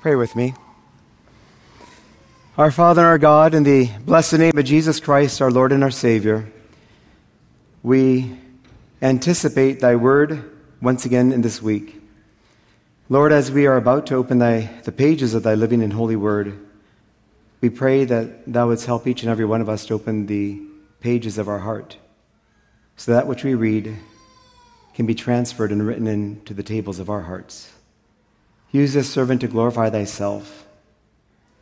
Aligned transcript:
Pray 0.00 0.14
with 0.14 0.36
me. 0.36 0.54
Our 2.58 2.70
Father 2.70 3.00
and 3.00 3.08
our 3.08 3.18
God, 3.18 3.54
in 3.54 3.62
the 3.62 3.90
blessed 4.04 4.34
name 4.34 4.56
of 4.56 4.64
Jesus 4.64 5.00
Christ, 5.00 5.40
our 5.40 5.50
Lord 5.50 5.72
and 5.72 5.82
our 5.82 5.90
Savior, 5.90 6.52
we 7.82 8.36
anticipate 9.00 9.80
Thy 9.80 9.96
word 9.96 10.44
once 10.80 11.06
again 11.06 11.32
in 11.32 11.40
this 11.40 11.62
week. 11.62 12.00
Lord, 13.08 13.32
as 13.32 13.50
we 13.50 13.66
are 13.66 13.76
about 13.76 14.06
to 14.08 14.16
open 14.16 14.38
thy, 14.38 14.70
the 14.84 14.92
pages 14.92 15.34
of 15.34 15.42
Thy 15.42 15.54
living 15.54 15.82
and 15.82 15.92
holy 15.94 16.16
word, 16.16 16.58
we 17.60 17.70
pray 17.70 18.04
that 18.04 18.52
Thou 18.52 18.68
wouldst 18.68 18.86
help 18.86 19.06
each 19.06 19.22
and 19.22 19.30
every 19.30 19.46
one 19.46 19.60
of 19.60 19.68
us 19.68 19.86
to 19.86 19.94
open 19.94 20.26
the 20.26 20.60
pages 21.00 21.38
of 21.38 21.48
our 21.48 21.60
heart, 21.60 21.96
so 22.96 23.12
that 23.12 23.26
which 23.26 23.44
we 23.44 23.54
read 23.54 23.96
can 24.94 25.06
be 25.06 25.14
transferred 25.14 25.72
and 25.72 25.86
written 25.86 26.06
into 26.06 26.52
the 26.52 26.62
tables 26.62 26.98
of 26.98 27.08
our 27.10 27.22
hearts. 27.22 27.72
Use 28.76 28.92
this 28.92 29.10
servant 29.10 29.40
to 29.40 29.48
glorify 29.48 29.88
thyself. 29.88 30.66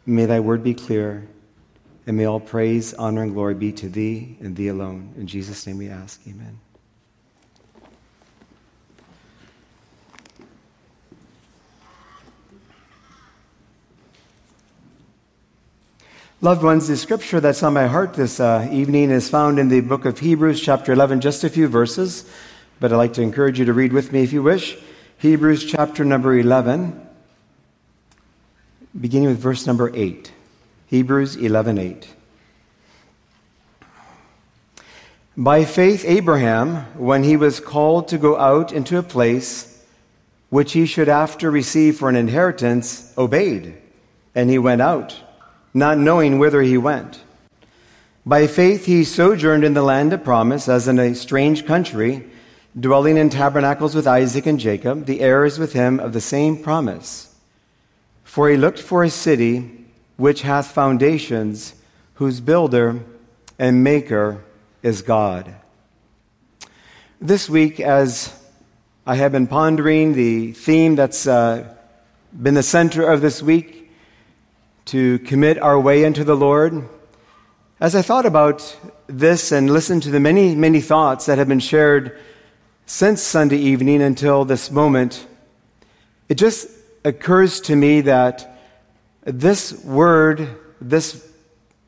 May 0.04 0.26
thy 0.26 0.40
word 0.40 0.64
be 0.64 0.74
clear, 0.74 1.28
and 2.08 2.16
may 2.16 2.24
all 2.24 2.40
praise, 2.40 2.92
honor, 2.92 3.22
and 3.22 3.32
glory 3.32 3.54
be 3.54 3.70
to 3.70 3.88
thee 3.88 4.36
and 4.40 4.56
thee 4.56 4.66
alone. 4.66 5.14
In 5.16 5.28
Jesus' 5.28 5.64
name 5.64 5.78
we 5.78 5.88
ask. 5.88 6.20
Amen. 6.26 6.58
Loved 16.40 16.64
ones, 16.64 16.88
the 16.88 16.96
scripture 16.96 17.38
that's 17.38 17.62
on 17.62 17.74
my 17.74 17.86
heart 17.86 18.14
this 18.14 18.40
uh, 18.40 18.68
evening 18.72 19.12
is 19.12 19.28
found 19.28 19.60
in 19.60 19.68
the 19.68 19.82
book 19.82 20.04
of 20.04 20.18
Hebrews, 20.18 20.60
chapter 20.60 20.92
11, 20.92 21.20
just 21.20 21.44
a 21.44 21.48
few 21.48 21.68
verses, 21.68 22.28
but 22.80 22.92
I'd 22.92 22.96
like 22.96 23.12
to 23.12 23.22
encourage 23.22 23.60
you 23.60 23.66
to 23.66 23.72
read 23.72 23.92
with 23.92 24.10
me 24.10 24.24
if 24.24 24.32
you 24.32 24.42
wish. 24.42 24.76
Hebrews, 25.18 25.64
chapter 25.64 26.04
number 26.04 26.36
11, 26.36 27.00
beginning 29.00 29.28
with 29.28 29.38
verse 29.38 29.66
number 29.66 29.90
8. 29.94 30.32
Hebrews 30.86 31.36
11, 31.36 31.78
8. 31.78 32.14
By 35.36 35.64
faith, 35.64 36.04
Abraham, 36.06 36.86
when 36.98 37.24
he 37.24 37.36
was 37.36 37.58
called 37.58 38.08
to 38.08 38.18
go 38.18 38.38
out 38.38 38.72
into 38.72 38.98
a 38.98 39.02
place 39.02 39.82
which 40.50 40.72
he 40.72 40.86
should 40.86 41.08
after 41.08 41.50
receive 41.50 41.96
for 41.96 42.08
an 42.08 42.16
inheritance, 42.16 43.12
obeyed, 43.18 43.76
and 44.34 44.50
he 44.50 44.58
went 44.58 44.82
out 44.82 45.20
not 45.74 45.98
knowing 45.98 46.38
whither 46.38 46.62
he 46.62 46.78
went. 46.78 47.20
By 48.24 48.46
faith 48.46 48.86
he 48.86 49.04
sojourned 49.04 49.64
in 49.64 49.74
the 49.74 49.82
land 49.82 50.12
of 50.12 50.24
promise, 50.24 50.68
as 50.68 50.86
in 50.88 50.98
a 50.98 51.14
strange 51.14 51.66
country, 51.66 52.24
dwelling 52.78 53.16
in 53.16 53.30
tabernacles 53.30 53.94
with 53.94 54.06
Isaac 54.06 54.46
and 54.46 54.58
Jacob, 54.58 55.06
the 55.06 55.20
heirs 55.20 55.58
with 55.58 55.72
him 55.72 56.00
of 56.00 56.12
the 56.12 56.20
same 56.20 56.56
promise. 56.56 57.34
For 58.24 58.48
he 58.48 58.56
looked 58.56 58.80
for 58.80 59.04
a 59.04 59.10
city 59.10 59.86
which 60.16 60.42
hath 60.42 60.72
foundations, 60.72 61.74
whose 62.14 62.40
builder 62.40 63.00
and 63.58 63.84
maker 63.84 64.44
is 64.82 65.02
God. 65.02 65.54
This 67.20 67.48
week, 67.48 67.80
as 67.80 68.32
I 69.06 69.16
have 69.16 69.32
been 69.32 69.46
pondering 69.46 70.14
the 70.14 70.52
theme 70.52 70.96
that's 70.96 71.26
uh, 71.26 71.74
been 72.32 72.54
the 72.54 72.62
center 72.62 73.08
of 73.10 73.20
this 73.20 73.42
week, 73.42 73.90
to 74.86 75.18
commit 75.20 75.58
our 75.58 75.80
way 75.80 76.04
into 76.04 76.24
the 76.24 76.36
Lord. 76.36 76.86
As 77.80 77.94
I 77.94 78.02
thought 78.02 78.26
about 78.26 78.76
this 79.06 79.50
and 79.50 79.72
listened 79.72 80.02
to 80.02 80.10
the 80.10 80.20
many, 80.20 80.54
many 80.54 80.80
thoughts 80.80 81.26
that 81.26 81.38
have 81.38 81.48
been 81.48 81.60
shared 81.60 82.18
since 82.86 83.22
Sunday 83.22 83.56
evening 83.56 84.02
until 84.02 84.44
this 84.44 84.70
moment, 84.70 85.26
it 86.28 86.34
just 86.34 86.68
occurs 87.04 87.60
to 87.62 87.76
me 87.76 88.02
that 88.02 88.58
this 89.24 89.72
word, 89.84 90.48
this 90.80 91.26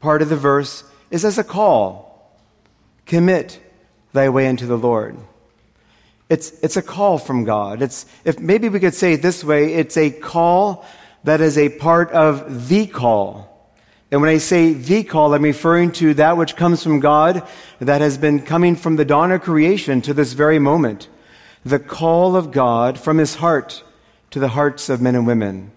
part 0.01 0.23
of 0.23 0.29
the 0.29 0.37
verse, 0.37 0.85
is 1.11 1.25
as 1.25 1.39
a 1.39 1.45
call 1.45 2.37
commit 3.05 3.61
thy 4.13 4.29
way 4.29 4.47
into 4.47 4.67
the 4.67 4.79
Lord. 4.79 5.17
It's, 6.29 6.51
it's 6.63 6.77
a 6.77 6.83
call 6.83 7.19
from 7.19 7.45
God. 7.45 7.83
It's, 7.83 8.07
if 8.25 8.41
maybe 8.41 8.69
we 8.69 8.81
could 8.81 8.95
say 8.95 9.13
it 9.13 9.23
this 9.23 9.45
way, 9.45 9.75
it's 9.75 9.97
a 9.97 10.11
call 10.11 10.85
that 11.25 11.41
is 11.41 11.57
a 11.57 11.69
part 11.69 12.11
of 12.11 12.69
the 12.69 12.87
call. 12.87 13.56
And 14.11 14.21
when 14.21 14.31
I 14.31 14.39
say 14.39 14.73
the 14.73 15.03
call, 15.03 15.35
I'm 15.35 15.43
referring 15.43 15.91
to 15.93 16.15
that 16.15 16.37
which 16.37 16.55
comes 16.55 16.83
from 16.83 17.01
God 17.01 17.47
that 17.81 18.01
has 18.01 18.17
been 18.17 18.41
coming 18.41 18.77
from 18.77 18.97
the 18.97 19.05
dawn 19.05 19.33
of 19.33 19.43
creation 19.43 20.01
to 20.03 20.15
this 20.15 20.33
very 20.33 20.61
moment. 20.61 21.09
The 21.65 21.81
call 21.81 22.37
of 22.37 22.53
God 22.53 23.01
from 23.01 23.19
his 23.19 23.37
heart 23.37 23.83
to 24.31 24.39
the 24.39 24.49
hearts 24.49 24.89
of 24.89 25.01
men 25.01 25.17
and 25.17 25.27
women. 25.27 25.73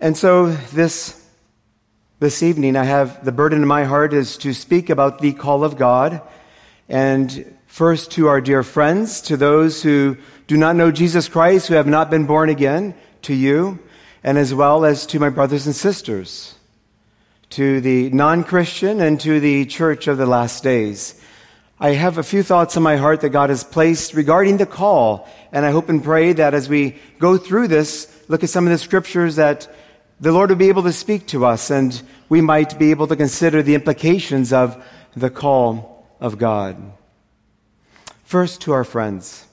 And 0.00 0.16
so 0.16 0.50
this, 0.50 1.24
this 2.18 2.42
evening, 2.42 2.74
I 2.74 2.84
have 2.84 3.24
the 3.24 3.30
burden 3.30 3.62
in 3.62 3.68
my 3.68 3.84
heart 3.84 4.12
is 4.12 4.36
to 4.38 4.52
speak 4.52 4.90
about 4.90 5.20
the 5.20 5.32
call 5.32 5.62
of 5.62 5.76
God. 5.76 6.22
And 6.88 7.56
first 7.68 8.10
to 8.12 8.26
our 8.26 8.40
dear 8.40 8.64
friends, 8.64 9.20
to 9.22 9.36
those 9.36 9.84
who 9.84 10.16
do 10.48 10.56
not 10.56 10.74
know 10.74 10.90
Jesus 10.90 11.28
Christ, 11.28 11.68
who 11.68 11.74
have 11.74 11.86
not 11.86 12.10
been 12.10 12.26
born 12.26 12.48
again, 12.48 12.94
to 13.22 13.34
you, 13.34 13.78
and 14.24 14.38
as 14.38 14.54
well 14.54 14.84
as 14.84 15.06
to 15.06 15.18
my 15.18 15.28
brothers 15.28 15.66
and 15.66 15.74
sisters, 15.74 16.54
to 17.50 17.80
the 17.80 18.10
non 18.10 18.44
Christian 18.44 19.00
and 19.00 19.20
to 19.20 19.40
the 19.40 19.66
church 19.66 20.06
of 20.06 20.18
the 20.18 20.26
last 20.26 20.62
days. 20.62 21.20
I 21.78 21.90
have 21.90 22.16
a 22.16 22.22
few 22.22 22.42
thoughts 22.42 22.76
in 22.76 22.82
my 22.82 22.96
heart 22.96 23.22
that 23.22 23.30
God 23.30 23.50
has 23.50 23.64
placed 23.64 24.14
regarding 24.14 24.56
the 24.58 24.66
call, 24.66 25.28
and 25.50 25.66
I 25.66 25.72
hope 25.72 25.88
and 25.88 26.02
pray 26.02 26.32
that 26.32 26.54
as 26.54 26.68
we 26.68 26.96
go 27.18 27.36
through 27.36 27.68
this, 27.68 28.08
look 28.28 28.44
at 28.44 28.50
some 28.50 28.66
of 28.66 28.70
the 28.70 28.78
scriptures 28.78 29.36
that 29.36 29.68
the 30.20 30.30
Lord 30.30 30.50
will 30.50 30.56
be 30.56 30.68
able 30.68 30.84
to 30.84 30.92
speak 30.92 31.26
to 31.28 31.44
us, 31.44 31.70
and 31.70 32.00
we 32.28 32.40
might 32.40 32.78
be 32.78 32.92
able 32.92 33.08
to 33.08 33.16
consider 33.16 33.62
the 33.62 33.74
implications 33.74 34.52
of 34.52 34.82
the 35.16 35.30
call 35.30 36.06
of 36.20 36.38
God. 36.38 36.76
First, 38.22 38.60
to 38.62 38.72
our 38.72 38.84
friends. 38.84 39.46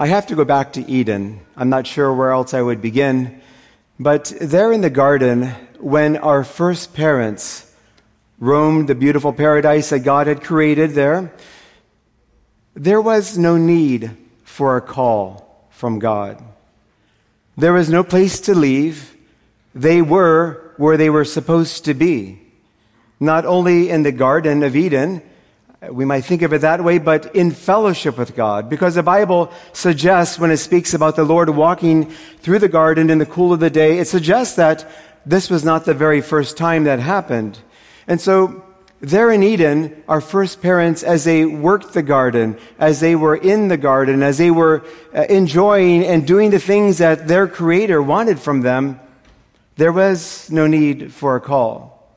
I 0.00 0.06
have 0.06 0.28
to 0.28 0.36
go 0.36 0.44
back 0.44 0.74
to 0.74 0.88
Eden. 0.88 1.40
I'm 1.56 1.70
not 1.70 1.84
sure 1.84 2.14
where 2.14 2.30
else 2.30 2.54
I 2.54 2.62
would 2.62 2.80
begin. 2.80 3.40
But 3.98 4.32
there 4.40 4.70
in 4.70 4.80
the 4.80 4.90
garden, 4.90 5.48
when 5.80 6.16
our 6.18 6.44
first 6.44 6.94
parents 6.94 7.74
roamed 8.38 8.88
the 8.88 8.94
beautiful 8.94 9.32
paradise 9.32 9.90
that 9.90 10.00
God 10.00 10.28
had 10.28 10.44
created 10.44 10.92
there, 10.92 11.32
there 12.74 13.00
was 13.00 13.36
no 13.36 13.56
need 13.56 14.16
for 14.44 14.76
a 14.76 14.80
call 14.80 15.66
from 15.70 15.98
God. 15.98 16.40
There 17.56 17.72
was 17.72 17.88
no 17.88 18.04
place 18.04 18.38
to 18.42 18.54
leave. 18.54 19.16
They 19.74 20.00
were 20.00 20.74
where 20.76 20.96
they 20.96 21.10
were 21.10 21.24
supposed 21.24 21.84
to 21.86 21.94
be. 21.94 22.40
Not 23.18 23.44
only 23.44 23.90
in 23.90 24.04
the 24.04 24.12
Garden 24.12 24.62
of 24.62 24.76
Eden, 24.76 25.22
we 25.80 26.04
might 26.04 26.22
think 26.22 26.42
of 26.42 26.52
it 26.52 26.62
that 26.62 26.82
way, 26.82 26.98
but 26.98 27.34
in 27.36 27.52
fellowship 27.52 28.18
with 28.18 28.34
God. 28.34 28.68
Because 28.68 28.96
the 28.96 29.02
Bible 29.02 29.52
suggests 29.72 30.38
when 30.38 30.50
it 30.50 30.56
speaks 30.56 30.92
about 30.92 31.14
the 31.14 31.24
Lord 31.24 31.50
walking 31.50 32.10
through 32.40 32.58
the 32.58 32.68
garden 32.68 33.10
in 33.10 33.18
the 33.18 33.26
cool 33.26 33.52
of 33.52 33.60
the 33.60 33.70
day, 33.70 33.98
it 33.98 34.06
suggests 34.06 34.56
that 34.56 34.90
this 35.24 35.48
was 35.48 35.64
not 35.64 35.84
the 35.84 35.94
very 35.94 36.20
first 36.20 36.56
time 36.56 36.84
that 36.84 36.98
happened. 36.98 37.58
And 38.08 38.20
so, 38.20 38.64
there 39.00 39.30
in 39.30 39.44
Eden, 39.44 40.02
our 40.08 40.20
first 40.20 40.60
parents, 40.60 41.04
as 41.04 41.22
they 41.22 41.44
worked 41.44 41.92
the 41.92 42.02
garden, 42.02 42.58
as 42.80 42.98
they 42.98 43.14
were 43.14 43.36
in 43.36 43.68
the 43.68 43.76
garden, 43.76 44.24
as 44.24 44.38
they 44.38 44.50
were 44.50 44.84
uh, 45.14 45.22
enjoying 45.28 46.04
and 46.04 46.26
doing 46.26 46.50
the 46.50 46.58
things 46.58 46.98
that 46.98 47.28
their 47.28 47.46
Creator 47.46 48.02
wanted 48.02 48.40
from 48.40 48.62
them, 48.62 48.98
there 49.76 49.92
was 49.92 50.50
no 50.50 50.66
need 50.66 51.12
for 51.12 51.36
a 51.36 51.40
call. 51.40 52.10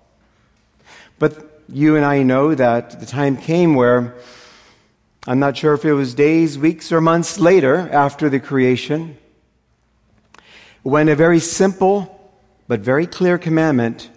But 1.20 1.51
you 1.72 1.96
and 1.96 2.06
I 2.06 2.24
know 2.24 2.54
that 2.54 3.00
the 3.00 3.06
time 3.06 3.38
came 3.38 3.76
where 3.76 4.16
I'm 5.26 5.40
not 5.40 5.56
sure 5.56 5.74
if 5.74 5.86
it 5.86 5.94
was 5.94 6.14
days, 6.14 6.58
weeks, 6.58 6.92
or 6.92 7.00
months 7.00 7.40
later 7.40 7.90
after 7.92 8.30
the 8.30 8.40
creation, 8.40 9.18
when 10.84 11.08
a 11.08 11.16
very 11.16 11.40
simple 11.40 12.18
but 12.68 12.80
very 12.80 13.06
clear 13.06 13.38
commandment 13.38 14.10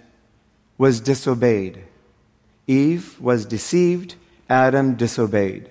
was 0.78 1.00
disobeyed. 1.00 1.84
Eve 2.66 3.20
was 3.20 3.44
deceived, 3.44 4.14
Adam 4.48 4.94
disobeyed. 4.94 5.70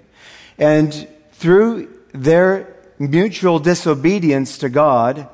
And 0.57 1.07
through 1.31 1.91
their 2.13 2.75
mutual 2.99 3.59
disobedience 3.59 4.57
to 4.59 4.69
God, 4.69 5.27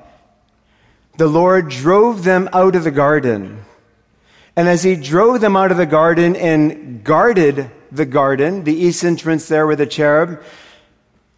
the 1.17 1.27
Lord 1.27 1.69
drove 1.69 2.23
them 2.23 2.49
out 2.53 2.75
of 2.75 2.83
the 2.83 2.91
garden. 2.91 3.65
And 4.59 4.67
as 4.67 4.83
he 4.83 4.97
drove 4.97 5.39
them 5.39 5.55
out 5.55 5.71
of 5.71 5.77
the 5.77 5.85
garden 5.85 6.35
and 6.35 7.01
guarded 7.01 7.71
the 7.93 8.05
garden, 8.05 8.65
the 8.65 8.75
east 8.75 9.05
entrance 9.05 9.47
there 9.47 9.65
with 9.65 9.77
the 9.77 9.87
cherub, 9.87 10.43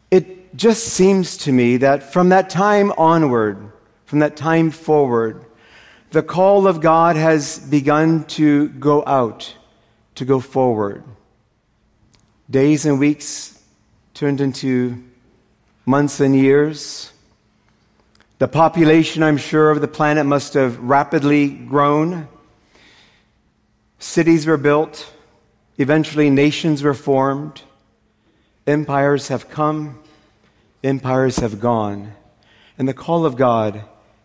it 0.10 0.56
just 0.56 0.86
seems 0.86 1.38
to 1.38 1.52
me 1.52 1.78
that 1.78 2.02
from 2.02 2.30
that 2.30 2.50
time 2.50 2.92
onward, 2.98 3.72
from 4.06 4.18
that 4.20 4.36
time 4.36 4.72
forward, 4.72 5.46
the 6.10 6.24
call 6.24 6.66
of 6.66 6.82
God 6.82 7.16
has 7.16 7.60
begun 7.60 8.24
to 8.24 8.70
go 8.70 9.04
out, 9.06 9.56
to 10.16 10.26
go 10.26 10.40
forward. 10.40 11.04
Days 12.50 12.88
and 12.88 12.98
weeks 13.00 13.64
turned 14.16 14.42
into 14.42 14.98
months 15.86 16.20
and 16.20 16.36
years. 16.36 17.14
The 18.40 18.48
population, 18.48 19.22
I'm 19.22 19.38
sure, 19.38 19.70
of 19.70 19.80
the 19.80 19.88
planet 19.88 20.26
must 20.26 20.56
have 20.56 20.80
rapidly 20.80 21.50
grown. 21.50 22.28
Cities 24.02 24.48
were 24.48 24.58
built. 24.58 25.14
Eventually, 25.78 26.32
nations 26.32 26.82
were 26.82 26.96
formed. 26.96 27.62
Empires 28.66 29.28
have 29.28 29.48
come. 29.48 30.02
Empires 30.84 31.36
have 31.36 31.60
gone. 31.60 32.14
And 32.80 32.88
the 32.88 32.96
call 32.96 33.28
of 33.28 33.36
God 33.36 33.84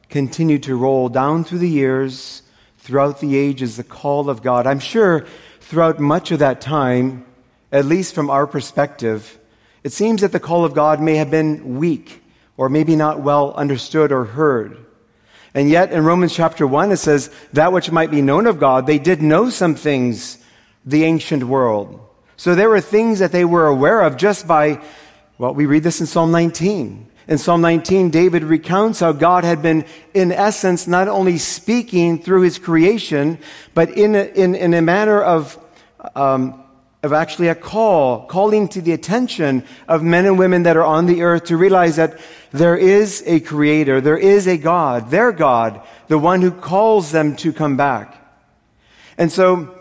continued 0.08 0.62
to 0.62 0.76
roll 0.76 1.10
down 1.10 1.44
through 1.44 1.58
the 1.58 1.68
years, 1.68 2.40
throughout 2.78 3.20
the 3.20 3.36
ages, 3.36 3.76
the 3.76 3.84
call 3.84 4.30
of 4.30 4.42
God. 4.42 4.66
I'm 4.66 4.78
sure 4.78 5.26
throughout 5.60 6.00
much 6.00 6.30
of 6.30 6.38
that 6.38 6.62
time, 6.62 7.26
at 7.70 7.84
least 7.84 8.14
from 8.14 8.30
our 8.30 8.46
perspective, 8.46 9.38
it 9.84 9.92
seems 9.92 10.22
that 10.22 10.32
the 10.32 10.40
call 10.40 10.64
of 10.64 10.72
God 10.72 11.02
may 11.02 11.16
have 11.16 11.30
been 11.30 11.76
weak 11.76 12.22
or 12.56 12.70
maybe 12.70 12.96
not 12.96 13.20
well 13.20 13.52
understood 13.52 14.10
or 14.10 14.24
heard. 14.24 14.85
And 15.56 15.70
yet 15.70 15.90
in 15.90 16.04
Romans 16.04 16.34
chapter 16.34 16.66
1, 16.66 16.92
it 16.92 16.98
says, 16.98 17.30
that 17.54 17.72
which 17.72 17.90
might 17.90 18.10
be 18.10 18.20
known 18.20 18.46
of 18.46 18.60
God, 18.60 18.86
they 18.86 18.98
did 18.98 19.22
know 19.22 19.48
some 19.48 19.74
things, 19.74 20.36
the 20.84 21.04
ancient 21.04 21.44
world. 21.44 21.98
So 22.36 22.54
there 22.54 22.68
were 22.68 22.82
things 22.82 23.20
that 23.20 23.32
they 23.32 23.46
were 23.46 23.66
aware 23.66 24.02
of 24.02 24.18
just 24.18 24.46
by, 24.46 24.82
well, 25.38 25.54
we 25.54 25.64
read 25.64 25.82
this 25.82 25.98
in 25.98 26.06
Psalm 26.06 26.30
19. 26.30 27.08
In 27.26 27.38
Psalm 27.38 27.62
19, 27.62 28.10
David 28.10 28.44
recounts 28.44 29.00
how 29.00 29.12
God 29.12 29.44
had 29.44 29.62
been, 29.62 29.86
in 30.12 30.30
essence, 30.30 30.86
not 30.86 31.08
only 31.08 31.38
speaking 31.38 32.18
through 32.22 32.42
his 32.42 32.58
creation, 32.58 33.38
but 33.72 33.88
in 33.88 34.14
a, 34.14 34.24
in, 34.24 34.54
in 34.54 34.74
a 34.74 34.82
manner 34.82 35.22
of, 35.22 35.58
um, 36.14 36.62
of 37.02 37.12
actually 37.12 37.48
a 37.48 37.54
call, 37.54 38.26
calling 38.26 38.68
to 38.68 38.80
the 38.80 38.92
attention 38.92 39.64
of 39.86 40.02
men 40.02 40.26
and 40.26 40.38
women 40.38 40.64
that 40.64 40.76
are 40.76 40.84
on 40.84 41.06
the 41.06 41.22
earth 41.22 41.44
to 41.44 41.56
realize 41.56 41.96
that 41.96 42.18
there 42.52 42.76
is 42.76 43.22
a 43.26 43.40
creator, 43.40 44.00
there 44.00 44.18
is 44.18 44.46
a 44.46 44.56
God, 44.56 45.10
their 45.10 45.32
God, 45.32 45.80
the 46.08 46.18
one 46.18 46.42
who 46.42 46.50
calls 46.50 47.12
them 47.12 47.36
to 47.36 47.52
come 47.52 47.76
back. 47.76 48.22
And 49.18 49.30
so, 49.30 49.74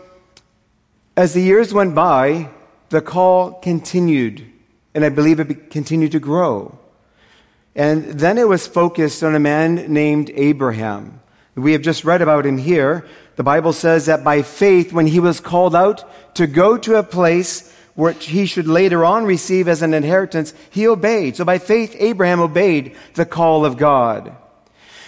as 1.16 1.34
the 1.34 1.42
years 1.42 1.72
went 1.72 1.94
by, 1.94 2.50
the 2.90 3.00
call 3.00 3.52
continued, 3.54 4.44
and 4.94 5.04
I 5.04 5.08
believe 5.08 5.40
it 5.40 5.70
continued 5.70 6.12
to 6.12 6.20
grow. 6.20 6.78
And 7.74 8.04
then 8.04 8.38
it 8.38 8.48
was 8.48 8.66
focused 8.66 9.22
on 9.22 9.34
a 9.34 9.40
man 9.40 9.92
named 9.92 10.30
Abraham. 10.34 11.20
We 11.54 11.72
have 11.72 11.82
just 11.82 12.04
read 12.04 12.22
about 12.22 12.46
him 12.46 12.58
here. 12.58 13.06
The 13.36 13.44
Bible 13.44 13.72
says 13.72 14.06
that 14.06 14.24
by 14.24 14.42
faith, 14.42 14.92
when 14.92 15.06
he 15.06 15.20
was 15.20 15.40
called 15.40 15.74
out 15.74 16.04
to 16.36 16.46
go 16.46 16.76
to 16.78 16.96
a 16.96 17.02
place 17.02 17.72
which 17.94 18.26
he 18.26 18.46
should 18.46 18.66
later 18.66 19.04
on 19.04 19.24
receive 19.24 19.68
as 19.68 19.82
an 19.82 19.94
inheritance, 19.94 20.52
he 20.70 20.86
obeyed. 20.88 21.36
So 21.36 21.44
by 21.44 21.58
faith, 21.58 21.94
Abraham 21.98 22.40
obeyed 22.40 22.96
the 23.14 23.26
call 23.26 23.64
of 23.64 23.76
God. 23.76 24.36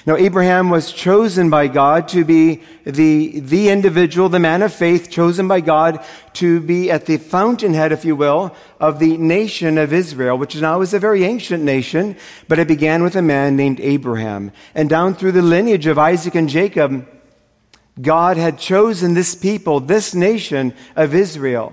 Now, 0.06 0.16
Abraham 0.16 0.70
was 0.70 0.90
chosen 0.90 1.50
by 1.50 1.68
God 1.68 2.08
to 2.08 2.24
be 2.24 2.62
the, 2.84 3.40
the 3.40 3.68
individual, 3.68 4.30
the 4.30 4.38
man 4.38 4.62
of 4.62 4.72
faith, 4.72 5.10
chosen 5.10 5.48
by 5.48 5.60
God 5.60 6.02
to 6.34 6.60
be 6.60 6.90
at 6.90 7.04
the 7.04 7.18
fountainhead, 7.18 7.92
if 7.92 8.06
you 8.06 8.16
will, 8.16 8.54
of 8.80 9.00
the 9.00 9.18
nation 9.18 9.76
of 9.76 9.92
Israel, 9.92 10.38
which 10.38 10.56
now 10.56 10.80
is 10.80 10.94
a 10.94 10.98
very 10.98 11.24
ancient 11.24 11.62
nation, 11.62 12.16
but 12.46 12.58
it 12.58 12.68
began 12.68 13.02
with 13.02 13.16
a 13.16 13.22
man 13.22 13.54
named 13.56 13.80
Abraham. 13.80 14.50
And 14.74 14.88
down 14.88 15.14
through 15.14 15.32
the 15.32 15.42
lineage 15.42 15.86
of 15.86 15.98
Isaac 15.98 16.34
and 16.34 16.48
Jacob, 16.48 17.06
God 18.00 18.36
had 18.36 18.58
chosen 18.58 19.14
this 19.14 19.34
people, 19.34 19.80
this 19.80 20.14
nation 20.14 20.74
of 20.94 21.14
Israel. 21.14 21.72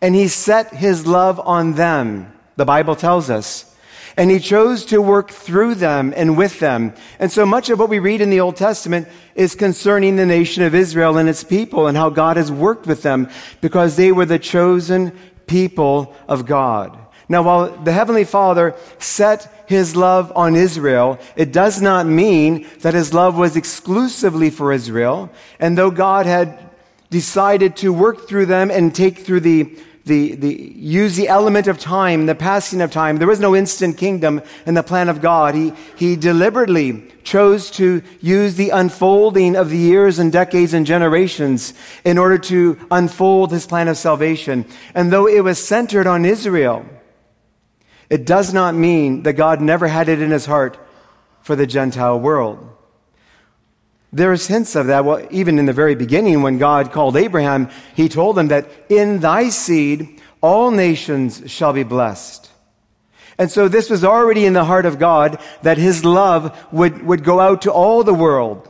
And 0.00 0.14
he 0.14 0.28
set 0.28 0.74
his 0.74 1.06
love 1.06 1.40
on 1.40 1.74
them, 1.74 2.32
the 2.56 2.64
Bible 2.64 2.96
tells 2.96 3.30
us. 3.30 3.70
And 4.16 4.30
he 4.30 4.38
chose 4.38 4.84
to 4.86 5.02
work 5.02 5.30
through 5.30 5.74
them 5.74 6.12
and 6.16 6.36
with 6.36 6.60
them. 6.60 6.94
And 7.18 7.32
so 7.32 7.44
much 7.44 7.68
of 7.68 7.80
what 7.80 7.88
we 7.88 7.98
read 7.98 8.20
in 8.20 8.30
the 8.30 8.40
Old 8.40 8.54
Testament 8.54 9.08
is 9.34 9.56
concerning 9.56 10.14
the 10.14 10.26
nation 10.26 10.62
of 10.62 10.74
Israel 10.74 11.18
and 11.18 11.28
its 11.28 11.42
people 11.42 11.88
and 11.88 11.96
how 11.96 12.10
God 12.10 12.36
has 12.36 12.50
worked 12.52 12.86
with 12.86 13.02
them 13.02 13.28
because 13.60 13.96
they 13.96 14.12
were 14.12 14.24
the 14.24 14.38
chosen 14.38 15.10
people 15.46 16.14
of 16.28 16.46
God. 16.46 17.03
Now, 17.28 17.42
while 17.42 17.70
the 17.70 17.92
Heavenly 17.92 18.24
Father 18.24 18.74
set 18.98 19.64
His 19.66 19.96
love 19.96 20.32
on 20.36 20.56
Israel, 20.56 21.18
it 21.36 21.52
does 21.52 21.80
not 21.80 22.06
mean 22.06 22.66
that 22.80 22.94
His 22.94 23.14
love 23.14 23.36
was 23.36 23.56
exclusively 23.56 24.50
for 24.50 24.72
Israel. 24.72 25.30
And 25.58 25.76
though 25.78 25.90
God 25.90 26.26
had 26.26 26.58
decided 27.10 27.76
to 27.76 27.92
work 27.92 28.28
through 28.28 28.46
them 28.46 28.70
and 28.70 28.94
take 28.94 29.18
through 29.18 29.40
the 29.40 29.78
the, 30.04 30.34
the, 30.34 30.54
use 30.76 31.16
the 31.16 31.28
element 31.28 31.66
of 31.66 31.78
time, 31.78 32.26
the 32.26 32.34
passing 32.34 32.82
of 32.82 32.90
time. 32.90 33.16
There 33.16 33.28
was 33.28 33.40
no 33.40 33.56
instant 33.56 33.96
kingdom 33.96 34.42
in 34.66 34.74
the 34.74 34.82
plan 34.82 35.08
of 35.08 35.22
God. 35.22 35.54
He, 35.54 35.72
he 35.96 36.16
deliberately 36.16 37.10
chose 37.24 37.70
to 37.72 38.02
use 38.20 38.54
the 38.54 38.70
unfolding 38.70 39.56
of 39.56 39.70
the 39.70 39.78
years 39.78 40.18
and 40.18 40.30
decades 40.30 40.74
and 40.74 40.84
generations 40.84 41.72
in 42.04 42.18
order 42.18 42.36
to 42.38 42.78
unfold 42.90 43.50
his 43.50 43.66
plan 43.66 43.88
of 43.88 43.96
salvation. 43.96 44.66
And 44.94 45.10
though 45.10 45.26
it 45.26 45.42
was 45.42 45.64
centered 45.64 46.06
on 46.06 46.26
Israel, 46.26 46.84
it 48.10 48.26
does 48.26 48.52
not 48.52 48.74
mean 48.74 49.22
that 49.22 49.34
God 49.34 49.60
never 49.60 49.88
had 49.88 50.08
it 50.08 50.20
in 50.20 50.30
his 50.30 50.46
heart 50.46 50.78
for 51.42 51.56
the 51.56 51.66
Gentile 51.66 52.18
world. 52.18 52.70
There's 54.12 54.46
hints 54.46 54.76
of 54.76 54.86
that. 54.86 55.04
Well, 55.04 55.26
even 55.30 55.58
in 55.58 55.66
the 55.66 55.72
very 55.72 55.94
beginning, 55.94 56.42
when 56.42 56.58
God 56.58 56.92
called 56.92 57.16
Abraham, 57.16 57.68
he 57.96 58.08
told 58.08 58.38
him 58.38 58.48
that 58.48 58.68
in 58.88 59.18
thy 59.18 59.48
seed 59.48 60.20
all 60.40 60.70
nations 60.70 61.42
shall 61.46 61.72
be 61.72 61.82
blessed. 61.82 62.50
And 63.38 63.50
so 63.50 63.66
this 63.66 63.90
was 63.90 64.04
already 64.04 64.46
in 64.46 64.52
the 64.52 64.64
heart 64.64 64.86
of 64.86 64.98
God 64.98 65.40
that 65.62 65.78
his 65.78 66.04
love 66.04 66.56
would, 66.72 67.02
would 67.02 67.24
go 67.24 67.40
out 67.40 67.62
to 67.62 67.72
all 67.72 68.04
the 68.04 68.14
world. 68.14 68.68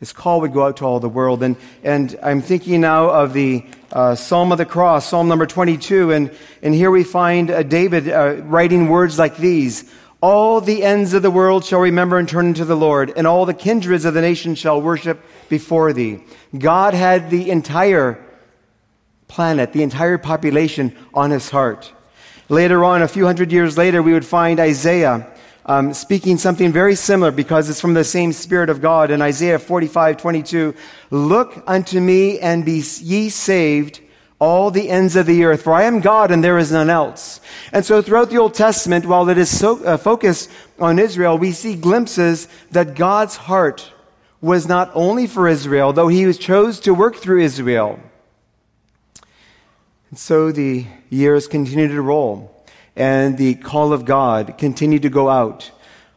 His 0.00 0.12
call 0.12 0.40
would 0.42 0.52
go 0.52 0.64
out 0.64 0.78
to 0.78 0.84
all 0.84 1.00
the 1.00 1.08
world. 1.08 1.42
And, 1.42 1.56
and 1.82 2.18
I'm 2.22 2.42
thinking 2.42 2.80
now 2.80 3.10
of 3.10 3.32
the 3.32 3.64
uh, 3.92 4.14
Psalm 4.14 4.52
of 4.52 4.58
the 4.58 4.66
Cross, 4.66 5.08
Psalm 5.08 5.28
number 5.28 5.46
22. 5.46 6.12
And, 6.12 6.30
and 6.62 6.74
here 6.74 6.90
we 6.90 7.04
find 7.04 7.50
uh, 7.50 7.62
David 7.62 8.08
uh, 8.08 8.42
writing 8.42 8.88
words 8.88 9.18
like 9.18 9.36
these 9.36 9.90
all 10.24 10.62
the 10.62 10.82
ends 10.82 11.12
of 11.12 11.20
the 11.20 11.30
world 11.30 11.66
shall 11.66 11.80
remember 11.80 12.16
and 12.16 12.26
turn 12.26 12.54
to 12.54 12.64
the 12.64 12.74
Lord, 12.74 13.12
and 13.14 13.26
all 13.26 13.44
the 13.44 13.52
kindreds 13.52 14.06
of 14.06 14.14
the 14.14 14.22
nations 14.22 14.58
shall 14.58 14.80
worship 14.80 15.22
before 15.50 15.92
thee. 15.92 16.24
God 16.56 16.94
had 16.94 17.28
the 17.28 17.50
entire 17.50 18.24
planet, 19.28 19.74
the 19.74 19.82
entire 19.82 20.16
population 20.16 20.96
on 21.12 21.30
his 21.30 21.50
heart. 21.50 21.92
Later 22.48 22.84
on, 22.84 23.02
a 23.02 23.08
few 23.08 23.26
hundred 23.26 23.52
years 23.52 23.76
later, 23.76 24.02
we 24.02 24.14
would 24.14 24.24
find 24.24 24.58
Isaiah 24.58 25.30
um, 25.66 25.94
speaking 25.94 26.36
something 26.36 26.72
very 26.72 26.94
similar 26.94 27.30
because 27.30 27.70
it's 27.70 27.80
from 27.80 27.94
the 27.94 28.04
same 28.04 28.32
Spirit 28.32 28.70
of 28.70 28.80
God. 28.80 29.10
In 29.10 29.22
Isaiah 29.22 29.58
45, 29.58 30.16
22, 30.18 30.74
Look 31.10 31.62
unto 31.66 32.00
me 32.00 32.38
and 32.38 32.64
be 32.64 32.82
ye 33.00 33.28
saved, 33.30 34.00
all 34.38 34.70
the 34.70 34.90
ends 34.90 35.16
of 35.16 35.26
the 35.26 35.44
earth, 35.44 35.62
for 35.62 35.72
I 35.72 35.84
am 35.84 36.00
God 36.00 36.30
and 36.30 36.44
there 36.44 36.58
is 36.58 36.70
none 36.70 36.90
else. 36.90 37.40
And 37.72 37.84
so 37.84 38.02
throughout 38.02 38.30
the 38.30 38.38
Old 38.38 38.52
Testament, 38.52 39.06
while 39.06 39.28
it 39.28 39.38
is 39.38 39.56
so 39.56 39.82
uh, 39.84 39.96
focused 39.96 40.50
on 40.78 40.98
Israel, 40.98 41.38
we 41.38 41.52
see 41.52 41.76
glimpses 41.76 42.48
that 42.72 42.94
God's 42.94 43.36
heart 43.36 43.90
was 44.42 44.68
not 44.68 44.90
only 44.92 45.26
for 45.26 45.48
Israel, 45.48 45.94
though 45.94 46.08
he 46.08 46.30
chose 46.34 46.78
to 46.80 46.92
work 46.92 47.16
through 47.16 47.40
Israel. 47.40 47.98
And 50.10 50.18
so 50.18 50.52
the 50.52 50.86
years 51.08 51.48
continued 51.48 51.88
to 51.92 52.02
roll 52.02 52.53
and 52.96 53.36
the 53.38 53.54
call 53.54 53.92
of 53.92 54.04
God 54.04 54.56
continued 54.58 55.02
to 55.02 55.10
go 55.10 55.28
out 55.28 55.70